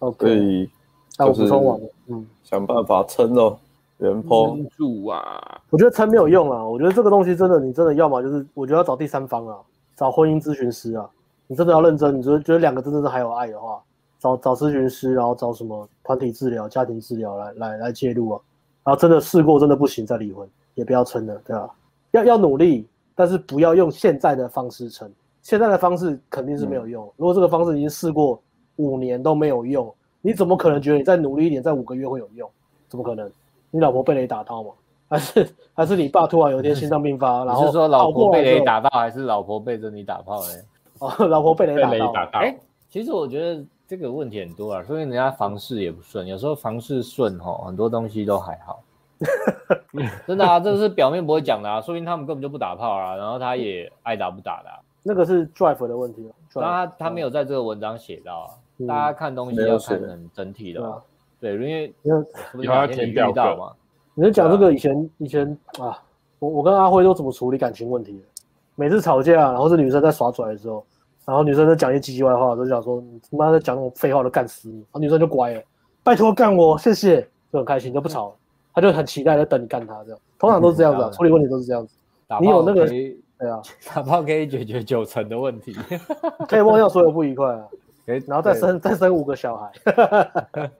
[0.00, 0.68] ，OK。
[1.16, 3.56] 那我补充完了，嗯，想办法撑哦，
[3.98, 5.62] 原坡住啊。
[5.70, 6.66] 我觉得撑没有用啊。
[6.66, 9.56] 我觉得这个东西真的，你真的要么就是，我觉得要找第三方啊，
[9.96, 11.08] 找婚姻咨询师啊。
[11.46, 13.82] 你真的要认真，你觉得觉得两个真的是还有爱的话，
[14.18, 18.40] 找找咨询师，然后找什么团体治疗、家庭治疗来来来介入啊。
[18.84, 21.70] 然后真的试过真的不行再离婚，也不要撑了，对吧？
[22.12, 22.88] 要要努力。
[23.16, 25.08] 但是不要用现在的方式撑，
[25.40, 27.04] 现在的方式肯定是没有用。
[27.16, 28.42] 如果这个方式已经试过
[28.74, 32.50] 五年都没有用，你怎么可能觉得你再努力一点，在五个月会有用？
[32.88, 33.30] 怎么可能？
[33.70, 34.70] 你老婆被雷打到吗？
[35.14, 37.44] 还是还是你爸突然有一天心脏病发？
[37.46, 40.64] 然后是说老婆被雷打到，还是老婆背着你打炮嘞？
[40.98, 41.80] 哦，老婆被雷
[42.12, 42.38] 打到。
[42.40, 42.58] 哎、欸，
[42.88, 48.82] 其实我觉得这个问题很多啊，所以人家房事也不顺，有时候房事顺吼，很多东西都还好。
[50.26, 61.00] 真的啊，这是表面不会讲的啊，说明他们根本就不打炮啊，然后他也爱打不打的，啊，那个是 drive 的问题当他他没有在这个文章写到啊，嗯、大家看东西要看很整体的，啊，
[61.40, 63.72] 对，因为有要填表格嘛。
[64.14, 65.46] 你就讲这个以前以前
[65.78, 66.00] 啊，
[66.38, 68.22] 我我跟阿辉都怎么处理感情问题？
[68.76, 70.84] 每次吵架，然后是女生在耍拽的时候，
[71.24, 75.62] 然后女生在讲一些唧唧歪话，就想说你他妈在讲那种废话都干死你，然后女生就乖了，
[76.02, 77.22] 拜托干我，谢谢，
[77.52, 78.34] 就很开心，就不吵了。
[78.72, 81.94] 他就很期待在等你干他这样，通常都是这样子，啊，处理问题都是这样子。
[82.40, 83.16] 你有那个对
[83.48, 83.62] 啊，
[83.94, 85.76] 打炮可以解决九成的问题，
[86.48, 87.68] 可以忘掉所有不愉快啊，
[88.26, 89.70] 然后再生再生五个小孩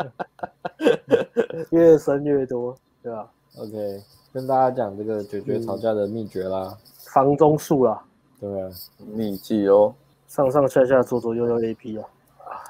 [1.70, 2.76] 越生越多。
[3.04, 3.28] 对啊
[3.58, 4.02] ，OK，
[4.32, 6.76] 跟大家讲这个解决吵架的秘诀啦，嗯、
[7.12, 8.02] 房中术啦，
[8.40, 8.70] 对啊，
[9.14, 9.94] 秘技哦，
[10.26, 12.08] 上上下下左左右右 AP 啊，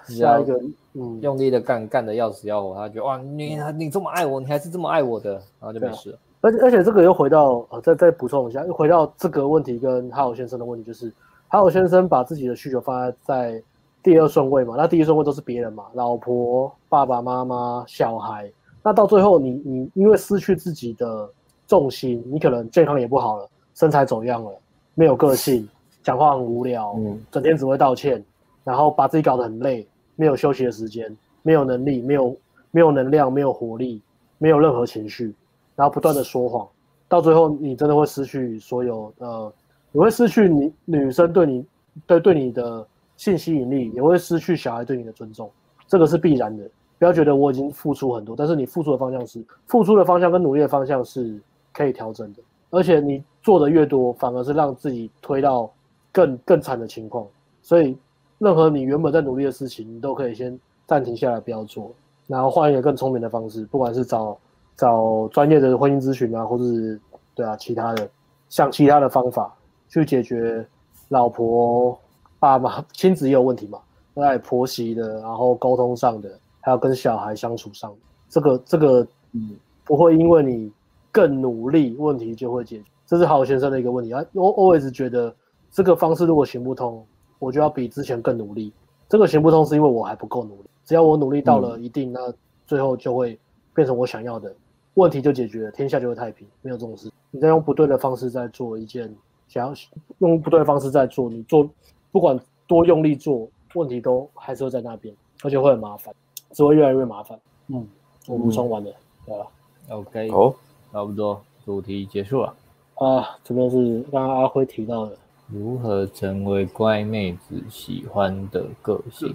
[0.09, 0.61] 下一个，
[0.95, 6.19] 嗯，用力的干干的要死要活，他觉得哇，你你这么爱我，你还是这么爱我的，然后就没事了。
[6.41, 11.13] 而且而且这个又回到呃，再再补充一下，又回到这个问题跟哈尔先生的问题，就是
[11.47, 13.63] 哈尔先生把自己的需求放在在
[14.03, 18.51] 第二顺位嘛，那第一顺位都是别人嘛，老婆、爸爸妈妈、小孩。
[18.87, 21.27] 那到最后你，你你因为失去自己的
[21.67, 24.53] 重心，你可能健康也不好了，身材走样了，
[24.95, 25.67] 没有个性，
[26.03, 28.23] 讲话很无聊，嗯，整天只会道歉，
[28.63, 32.37] 然后把自己搞得很累，没有休息的时间，没有能力，没有
[32.71, 34.03] 没有能量，没有活力，
[34.37, 35.35] 没有任何情绪，
[35.75, 36.69] 然后不断的说谎，
[37.09, 39.51] 到最后你真的会失去所有呃，
[39.93, 41.65] 你会失去你女生对你
[42.07, 42.87] 对对你的
[43.17, 45.51] 性吸引力，也会失去小孩对你的尊重，
[45.89, 46.69] 这个是必然的。
[47.05, 51.39] 不要觉得我已经付出很多，但是你付出的方向是付出的方向跟努力的方向是
[51.71, 52.41] 可以调整的，
[52.71, 55.71] 而且你做的越多，反而是让自己推到
[56.11, 57.27] 更更惨的情况。
[57.61, 57.95] 所以，
[58.39, 61.93] 任何你原本在努力的事情，你都可以先暂停下来，不要做，
[62.27, 64.39] 然后换一个更聪明的方式，不管是找
[64.75, 66.99] 找专业的婚姻咨询啊，或者是
[67.35, 68.09] 对啊其他的，
[68.49, 69.55] 像其他的方法
[69.91, 70.67] 去解决
[71.11, 71.99] 老婆、
[72.39, 73.79] 爸妈亲子也有问题嘛，
[74.15, 76.41] 在婆媳的，然后沟通上的。
[76.65, 77.95] 还有跟小孩相处上，
[78.27, 79.51] 这个这个嗯，
[79.85, 80.73] 不会因为你
[81.13, 82.85] 更努力，问题就会解决。
[83.07, 84.25] 这是好先生的一个问题啊。
[84.33, 85.35] 我 always 觉得
[85.71, 87.05] 这个方式如果行不通，
[87.39, 88.73] 我就要比之前更努力。
[89.11, 90.69] 这个行不通是因为我还不够努力。
[90.87, 92.33] 只要我努力到了一定，那
[92.67, 93.39] 最后就会
[93.75, 94.51] 变成我想要的，
[94.95, 96.49] 问题就解决了，天下就会太平。
[96.63, 97.11] 没有这种事。
[97.31, 99.15] 你在用不对的方式在做一件，
[99.49, 99.75] 想要
[100.21, 101.69] 用不对的方式在做，你做
[102.11, 106.15] 不管多用力做，问题都还是会在那边，而且会很麻烦。
[106.55, 107.39] 只会越来越麻烦。
[107.67, 107.87] 嗯，
[108.29, 108.91] 我补充完了，
[109.27, 109.47] 对吧
[109.91, 110.55] ？OK，好，
[110.93, 112.55] 差不多，主题结束了。
[112.95, 115.17] 啊，这边是刚刚阿辉提到的，
[115.49, 119.35] 如何成为乖妹子喜欢的个性。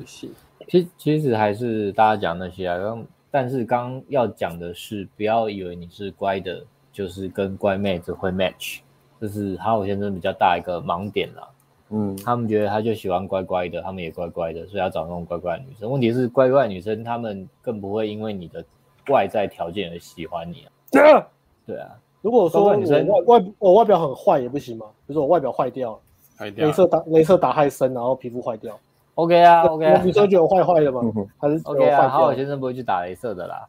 [0.68, 8.80] 其实其实还是大家讲那些啊，刚但是刚要讲的是，不要以为你是乖的，就是跟乖妹子会 match，
[9.20, 11.48] 这是哈我先生比较大一个盲点了。
[11.92, 15.90] 嗯，他们觉得他就喜欢乖乖的，他们也乖乖的，所以要找那种乖乖的女生。
[15.90, 18.64] 问题是乖乖的女生，他们更不会因为你的
[19.10, 20.70] 外在条件而喜欢你啊。
[21.66, 24.86] 对啊，如果说女生外外我外表很坏也不行吗？
[25.08, 26.00] 比如说我外表坏掉，
[26.38, 28.78] 镭射打镭射打太深，然后皮肤坏掉。
[29.16, 30.02] OK 啊，OK 啊。
[30.04, 31.02] 女生觉得我坏坏的吗？
[31.38, 32.08] 还是 OK 啊？
[32.08, 33.68] 好好先生不会去打镭射的啦。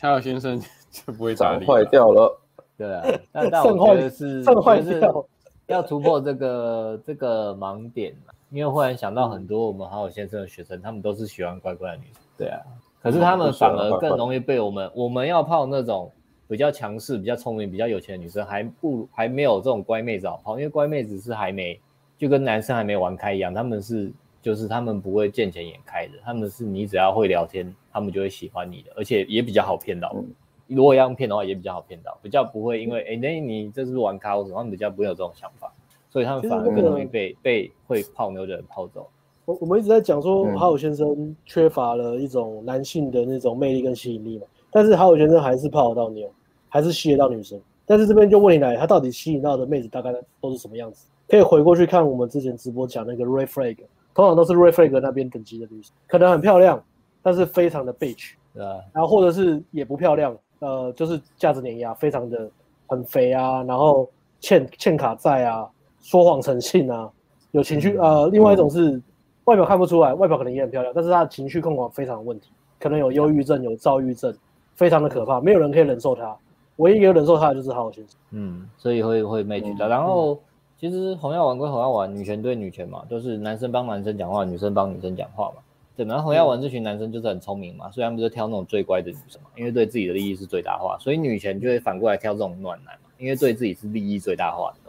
[0.00, 0.60] 好好先生
[0.90, 2.40] 就不会打坏掉了。
[2.78, 5.26] 对啊，但但我觉得是坏掉。
[5.74, 8.14] 要突破这个这个盲点，
[8.50, 12.60] 因为忽然想到很多我们好好先生的学生，他们都是喜欢乖乖的女生，对啊，
[13.02, 16.10] 可是他们反而更容易被我们我们要泡那种
[16.48, 21.80] 比较强势、比较聪明、比较有钱的女生，还不还没有这种乖妹子好泡，因为乖妹子是还没
[22.16, 30.12] 就跟男生还没玩开一样，他们是就是他们不会见钱眼开的，他们是你只要会聊天，他们就会喜欢你的，而且也比较好骗到。
[30.14, 30.24] 嗯
[30.66, 35.72] 如果要用骗的话，也比较好骗到，比较不会因为哎，那、欸、你这是玩咖或什么，他们比较不会有这种想法，
[36.10, 39.08] 所以他们反而更容易被、那个、被会泡妞的人泡走。
[39.44, 46.28] 我我们一直在讲说，好友先生缺乏了一种男性的那种魅力跟吸引力嘛，但是好友先生还是泡得到妞，
[46.68, 47.60] 还是吸得到女生。
[47.84, 51.06] 但是这边就问你来，他到底吸引到的妹子大概都是什么样子？
[51.28, 53.76] 可以回过去看我们之前直播讲那个 Ray Flag，
[54.12, 56.82] 通常都是 Ray Flag 那边等级的女生，可能很漂亮，
[57.22, 60.36] 但是非常的 bitch，对啊，然后或者是也不漂亮。
[60.60, 62.50] 呃，就是价值碾压，非常的
[62.86, 64.08] 很肥啊，然后
[64.40, 65.68] 欠欠卡债啊，
[66.00, 67.10] 说谎成性啊，
[67.50, 67.96] 有情绪。
[67.98, 69.00] 呃，另外一种是
[69.44, 72.50] 外表看不出来，外表可能也很漂亮，但是他的情绪控管非常有问题，
[72.80, 74.34] 可能有忧郁症，有躁郁症，
[74.74, 76.36] 非常的可怕，没有人可以忍受他。
[76.76, 78.18] 唯一一个忍受他的就是好好先生。
[78.32, 79.88] 嗯，所以会会没举的。
[79.88, 80.38] 然后
[80.78, 85.62] 其实红药丸归红药丸，女权对女权嘛，就是男生帮男生讲话，女生帮女生讲话嘛。
[85.96, 94.80] 对，然后红药丸这群男生就是很聪明嘛，所以他们就挑那种最乖的女生嘛，因为对自己的利益是最大化，所以女权就会反过来挑这种暖男嘛，因为对自己是利益最大化的。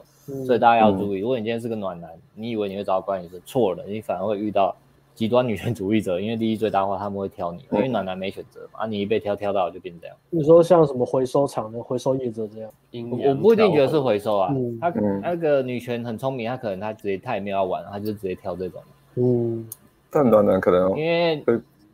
[0.46, 4.76] 所以大家要注意，如果你今天是个暖男，你以为你会找到乖女生，错了，你反而会遇到
[5.16, 10.14] 极端女权主义者，因为利益最大化，他们会挑你，因为暖男没选择嘛，啊，你一被挑挑到就变这样。
[10.30, 12.70] 你说像什么回收厂的回收业者这样，
[13.10, 14.90] 我不一定觉得是回收啊，嗯、他
[15.24, 18.82] 那个女权很聪明，他可能他直接他也没有要玩，他就直接挑这种。
[19.16, 19.66] 嗯，
[20.10, 21.44] 但暖男可能因为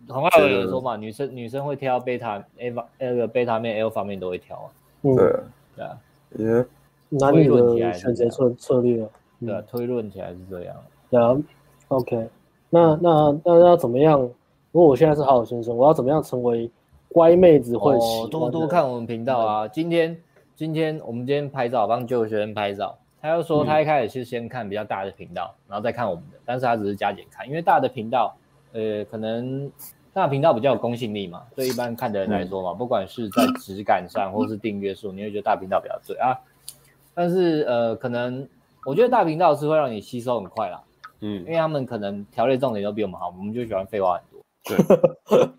[0.07, 4.67] 很爱有人说嘛，女生女生会挑贝塔 A 方那个贝塔面 L 方面都会挑啊。
[5.01, 5.15] 对
[5.75, 5.97] 对啊，
[6.37, 6.65] 也
[7.09, 9.07] 男女的选择策策略，
[9.39, 10.75] 对，推论起来是这样。
[11.09, 11.37] 对啊
[11.89, 12.27] ，OK。
[12.69, 14.19] 那那那要怎么样？
[14.71, 16.69] 如果我现在是好好先生，我要怎么样成为
[17.09, 17.95] 乖妹子会？
[18.31, 19.67] 多多看我们频道啊！
[19.67, 20.17] 今天
[20.55, 22.97] 今天我们今天拍照，帮旧学生拍照。
[23.23, 28.35] 他又说他一开始是先看比较大的频道，然后再看我们的，但是他只是加减看，因为大的频道，
[28.73, 29.71] 呃，可能
[30.11, 36.37] 大频道比较有公信力嘛，对一般看的人来说嘛，不管是在质感上或是订阅数，你会觉得大频道比较对啊。
[37.13, 38.45] 但是呃，可能
[38.85, 40.81] 我觉得大频道是会让你吸收很快啦。
[41.21, 44.43] 嗯，因为他们可能条列重点都比我们好，我们就喜欢废话很多。
[44.65, 44.77] 对，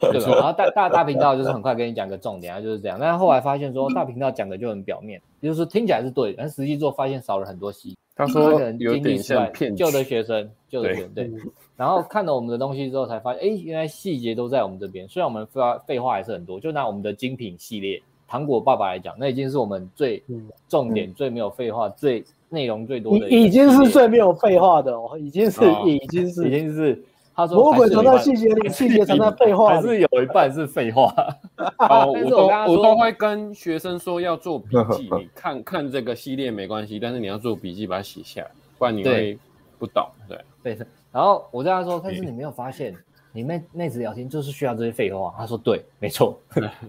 [0.13, 0.37] 对吧？
[0.37, 2.99] 然后大大大频道就是很快跟你讲个重点啊，就是这样。
[3.01, 7.97] 但是后来发现说大频道讲的就很表面，就是听起来是对，但实际做发现少了很多细。
[8.17, 11.31] 他说有点像骗旧的学生，旧的学生对。
[11.77, 15.07] 然后看了我们的东西之后，才发现，哎，原来细节都在我们这边。
[15.09, 20.23] 虽然我们废话废话还是很多，就拿我们的精品系列糖果爸爸来讲，那已经是我们最
[20.69, 22.25] 重点、最没有废话、最。
[22.51, 27.05] 内容最多的已经是最没有废话的哦，已经是已经是已经是
[27.35, 31.13] 他说魔鬼藏在细节里， 细节藏在废话，还是有一半是废话。
[32.07, 39.39] 我都我都会跟学生说要做笔记， 你看看这个系列没关系，但是你要做笔记把它写下来，不然你会
[39.79, 40.07] 不懂。
[40.29, 40.79] 对对，
[41.11, 42.95] 然后我跟他说，但是你没有发现。
[43.37, 46.39] 你妹妹子聊天就是需要这些废话，他说对，没错。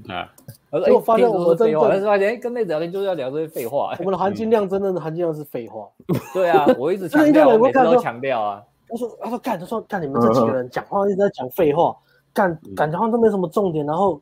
[0.07, 0.31] 啊，
[0.69, 3.95] 而且我发现我们真的，但是发现跟妹子聊天就是要聊这些废话。
[3.97, 5.89] 我们的含金量真的含金量是废话。
[6.35, 8.63] 对啊，我一直强调，每次都强调啊。
[8.87, 11.95] 他说，他说干，他说干，你们这几个人讲话一直在讲废话，
[12.33, 14.21] 干感觉好像都没什么重点，然后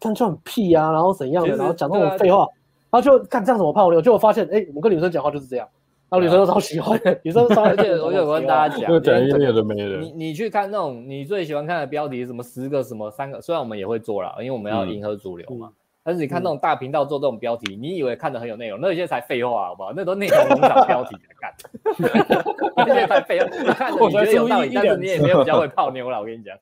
[0.00, 2.46] 看就很屁啊，然后怎样的，然后讲那种废话，
[2.90, 4.00] 然后就干这样怎么泡妞？
[4.00, 5.68] 结果发现，哎，我们跟女生讲话就是这样。
[6.08, 10.02] 然后女生都超喜欢，女生超而且我有跟大家讲， 讲一点都没人。
[10.02, 15.70] 你你去看那种你最喜欢看的标题，什么十个什么三个，虽然我们也会做啦，因为我们要迎合主流嘛。
[16.02, 19.92] 但是你看那种大频道做这种标题，你以为看的很有内容，那些才废话，好不好？
[19.94, 21.54] 那都内容农场标题在干，
[22.86, 23.46] 那些才废话。
[23.46, 26.18] 你看的你觉得有道理，但是你也没有比较会泡妞了。
[26.20, 26.56] 我跟你讲，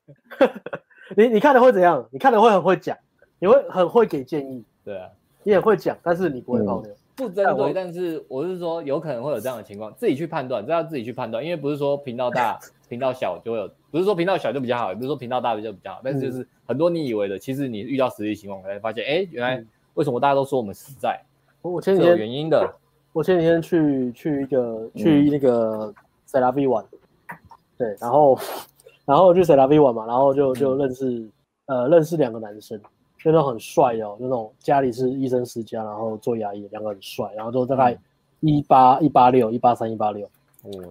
[1.15, 2.05] 你你看的会怎样？
[2.11, 2.97] 你看的会很会讲，
[3.39, 5.07] 你会很会给建议，对啊，
[5.43, 6.93] 你也会讲，但是你不会泡妞。
[7.19, 19.61] 不针对，但是我是说，有可能会有这样的情况，自己去判断，这要自己去判断，因为不是说频道大、 频道小就会有，不是说频道小就比较好，也不是说频道大就比较好，但是就是很多你以为的，其实你遇到实际情况才发现，哎，原来
[19.95, 21.19] 为什么大家都说我们实在？
[21.61, 22.73] 我前几天有原因的，
[23.11, 25.93] 我前几天去去一个去那个
[26.25, 26.85] 塞拉 V 玩，
[27.77, 28.39] 对，然后
[29.05, 31.27] 然后去塞拉 V 玩嘛，然后就就认识
[31.65, 32.79] 呃认识两个男生。
[33.23, 37.97] 就那种很帅哦，就那种家里是医生世家，然后做牙医，两个很帅，然后都大概
[38.39, 40.27] 一八一八六一八三一八六，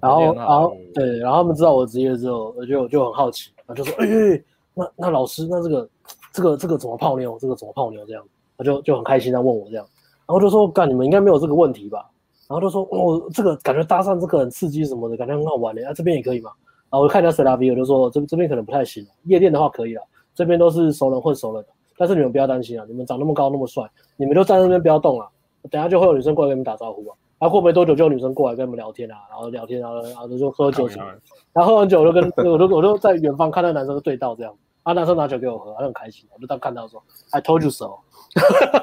[0.00, 4.44] 然后然后对，然后他们知道我的职业之后，我就就很好奇，然后就说，哎、欸，
[4.74, 5.88] 那那老师，那这个
[6.32, 7.38] 这个这个怎么泡妞？
[7.38, 8.05] 这个怎么泡妞？
[8.05, 8.22] 这样，
[8.56, 9.86] 他就就很开心在问我这样，
[10.26, 12.10] 然后就说，干你们应该没有这个问题吧？
[12.46, 16.50] 然后就说，哦，这个感觉搭讪这个很刺激什么的，感觉很好玩的，啊，这边也可以吗？
[16.90, 20.02] 然后我看一下 C 拉 V，我就说这这边可能不太行，夜店的话可以了，
[20.34, 21.68] 这边都是熟人混熟人的。
[21.99, 23.85] 但是你们不要担心啊，你们长那么高那么帅，
[24.16, 25.29] 你们就站在那边不要动了，
[25.70, 27.16] 等下就会有女生过来跟你们打招呼啊。
[27.39, 31.05] 然后过没多久就有女生过来跟你们聊天啊，然后聊天，然后然后就喝酒什么，
[31.53, 34.53] 然后喝完酒 我就跟我就我就在远方看到男生对到这样，
[34.83, 37.91] 啊男生拿酒给我喝，他很开心，我就当看到说，I told you so，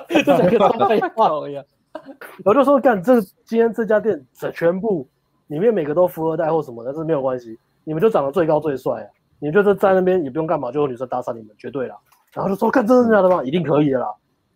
[0.09, 1.65] 就整个当废话一样。
[2.43, 5.07] 我就说干这今天这家店这全部
[5.47, 9.07] 里面每个都富二代或什么，但是没有关系，你们就长得最高最帅啊，
[9.39, 11.95] 你们就是在那边也不用干嘛，就有女生搭讪你们，绝对啦。
[12.35, 13.43] 然后就说看真的假的吗？
[13.43, 14.07] 一定可以的啦。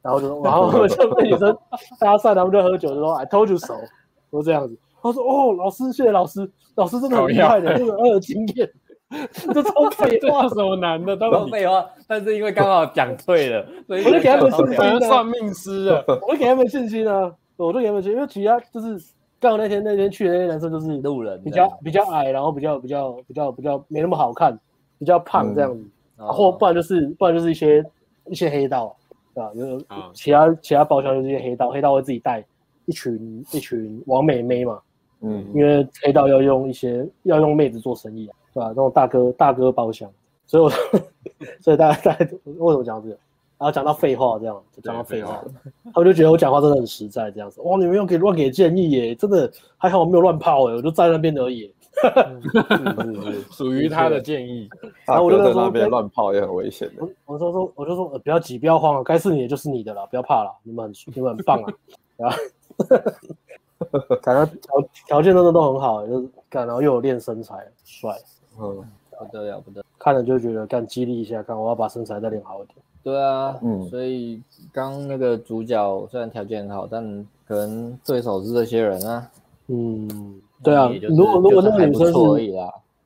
[0.02, 1.58] 然后就说， 然后就被女生
[2.00, 3.74] 搭讪，他们就喝酒，就说 I told you so，
[4.30, 4.78] 都这样子。
[5.02, 8.70] 他说哦，老师，谢谢老师，老师真的很厉害的，真的很有经验。
[9.54, 11.84] 这超废话，什么难的都废话。
[12.08, 15.00] 但是因为刚好讲对了，所以我就给他们信心啊。
[15.00, 19.04] 算命师啊，我就给他们信心啊，我就给他们信心，因为其他就是
[19.40, 24.56] 刚好那天那天去的那些男生都是路人，比较比较矮，然后比较比较比较比较没那么好看，
[25.00, 25.84] 比较胖这样子。
[26.28, 27.84] 或不然就是不然就是一些
[28.26, 28.96] 一些黑道，
[29.34, 29.52] 对吧？
[29.56, 29.82] 有
[30.14, 32.44] 其他其他包厢就是一些黑道，黑道会自己带
[32.86, 34.80] 一群一群王美妹嘛，
[35.22, 38.68] 嗯，因为黑道要用一些要用妹子做生意啊，对吧？
[38.68, 40.12] 那种大哥大哥包厢，
[40.46, 40.70] 所以我
[41.62, 43.18] 所以大家大家为什么讲这个？
[43.58, 45.44] 然后讲到废话这样，讲到废话，
[45.94, 47.60] 他们就觉得我讲话真的很实在这样子。
[47.62, 51.70] 哇，你们又给乱给建议耶，真的还好我没有乱泡哎，我就在那边而已。
[53.52, 54.70] 属于他的建议。
[55.06, 57.08] 然后我就在那边乱泡也很危险的。
[57.26, 61.74] 我说说，我就说，不要急，不要慌了，该是你的就是你的了，不要怕了，你们很你们很棒啊，
[62.20, 62.34] 啊，
[64.22, 68.16] 感觉条条件真的都很好，就是干，然后又有练身材，帅，
[68.60, 68.84] 嗯，
[69.18, 72.78] 不得了不得，看了就觉得干激励一下，看我要把身材再练好一点。
[73.02, 79.32] 对啊，嗯，所以刚那个主角虽然条件很好，但可能对手是这些人啊。
[79.68, 82.14] 嗯，对啊，如果如果那个女生是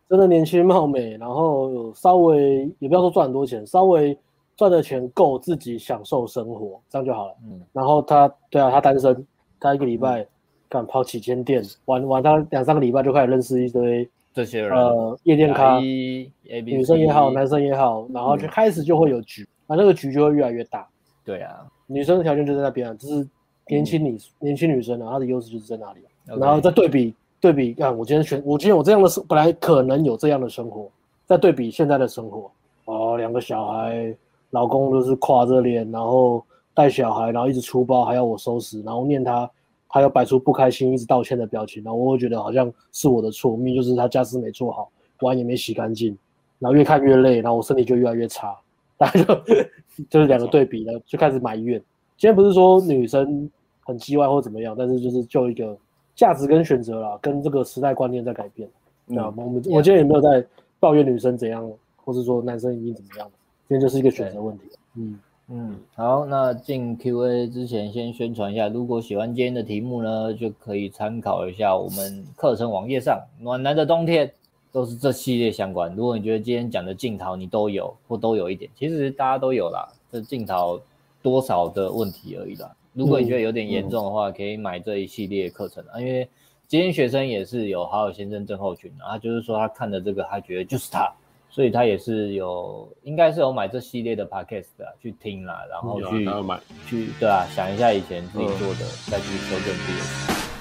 [0.09, 4.17] 真的年轻貌美，然后稍微也不要说赚很多钱，稍微
[4.55, 7.35] 赚的钱够自己享受生活，这样就好了。
[7.43, 9.25] 嗯，然后她，对啊，她单身，
[9.59, 10.25] 她一个礼拜
[10.69, 19.47] 敢跑几间店，玩玩他两三个礼拜就开始认识一堆这些人，呃，夜店咖，女生也好，男生也好，然后就开始就会有局。
[19.67, 20.87] 啊，那个局就会越来越大。
[21.23, 23.27] 对啊，女生的条件就在那边啊，就是
[23.67, 26.35] 年轻女、嗯、年轻女生啊，她的优势就是在那里、啊。
[26.37, 30.89] 然后再对比对比，看我今天选，我今天有这样的生，本来可能有这样的生活，
[31.25, 32.49] 再对比现在的生活，
[32.85, 34.15] 哦，两个小孩，
[34.51, 36.41] 老公都是垮着脸，然后
[36.73, 39.51] 带小孩，然后一直出包，还要我收拾，然后念他，
[39.87, 44.89] 还要摆出不开心、一直道歉的表情，然后我会觉得好像是我的错，明明就是他家事没做好，
[45.19, 46.17] 碗也没洗干净，
[46.59, 48.55] 然后越看越累，然后我身体就越来越差。
[48.95, 49.35] 大家就
[50.09, 51.77] 就是两个对比了，就开始埋怨。
[52.17, 53.51] 今天不是说女生
[53.81, 55.77] 很叽歪或怎么样，但是就是就一个
[56.15, 58.69] 价值跟选择啦，跟这个时代观念在改变。
[59.05, 60.45] 那、嗯、我们我今天也没有在
[60.79, 63.27] 抱怨女生怎样，或是说男生一定怎么样。
[63.67, 64.63] 今天就是一个选择问题。
[64.95, 65.19] 嗯
[65.49, 74.31] 嗯，好，那进 Q&A 之前先宣传一下，如果喜欢今天的题目呢，就可以参考一下我们课程网页上暖男的冬天。
[74.73, 75.95] 都是这系列相关。
[75.95, 80.81] 如果你觉得今天讲的镜头你都有或都有一点，其实大家都有啦，这镜头
[81.21, 82.75] 多少的问题而已啦。
[82.93, 85.99] 如果你觉得有点严重的话，嗯、可以买这一系列课程啊。
[85.99, 86.27] 因为
[86.67, 91.11] 今天学生也是有好友先生症候群啊，他就是说他看的这个，他觉得就是他，
[91.49, 100.52] 所以他也是有应该是有买这系列的 podcast 的去听啦，然后去、买去对啊，想一下以前自己做的，嗯、再去修正自己。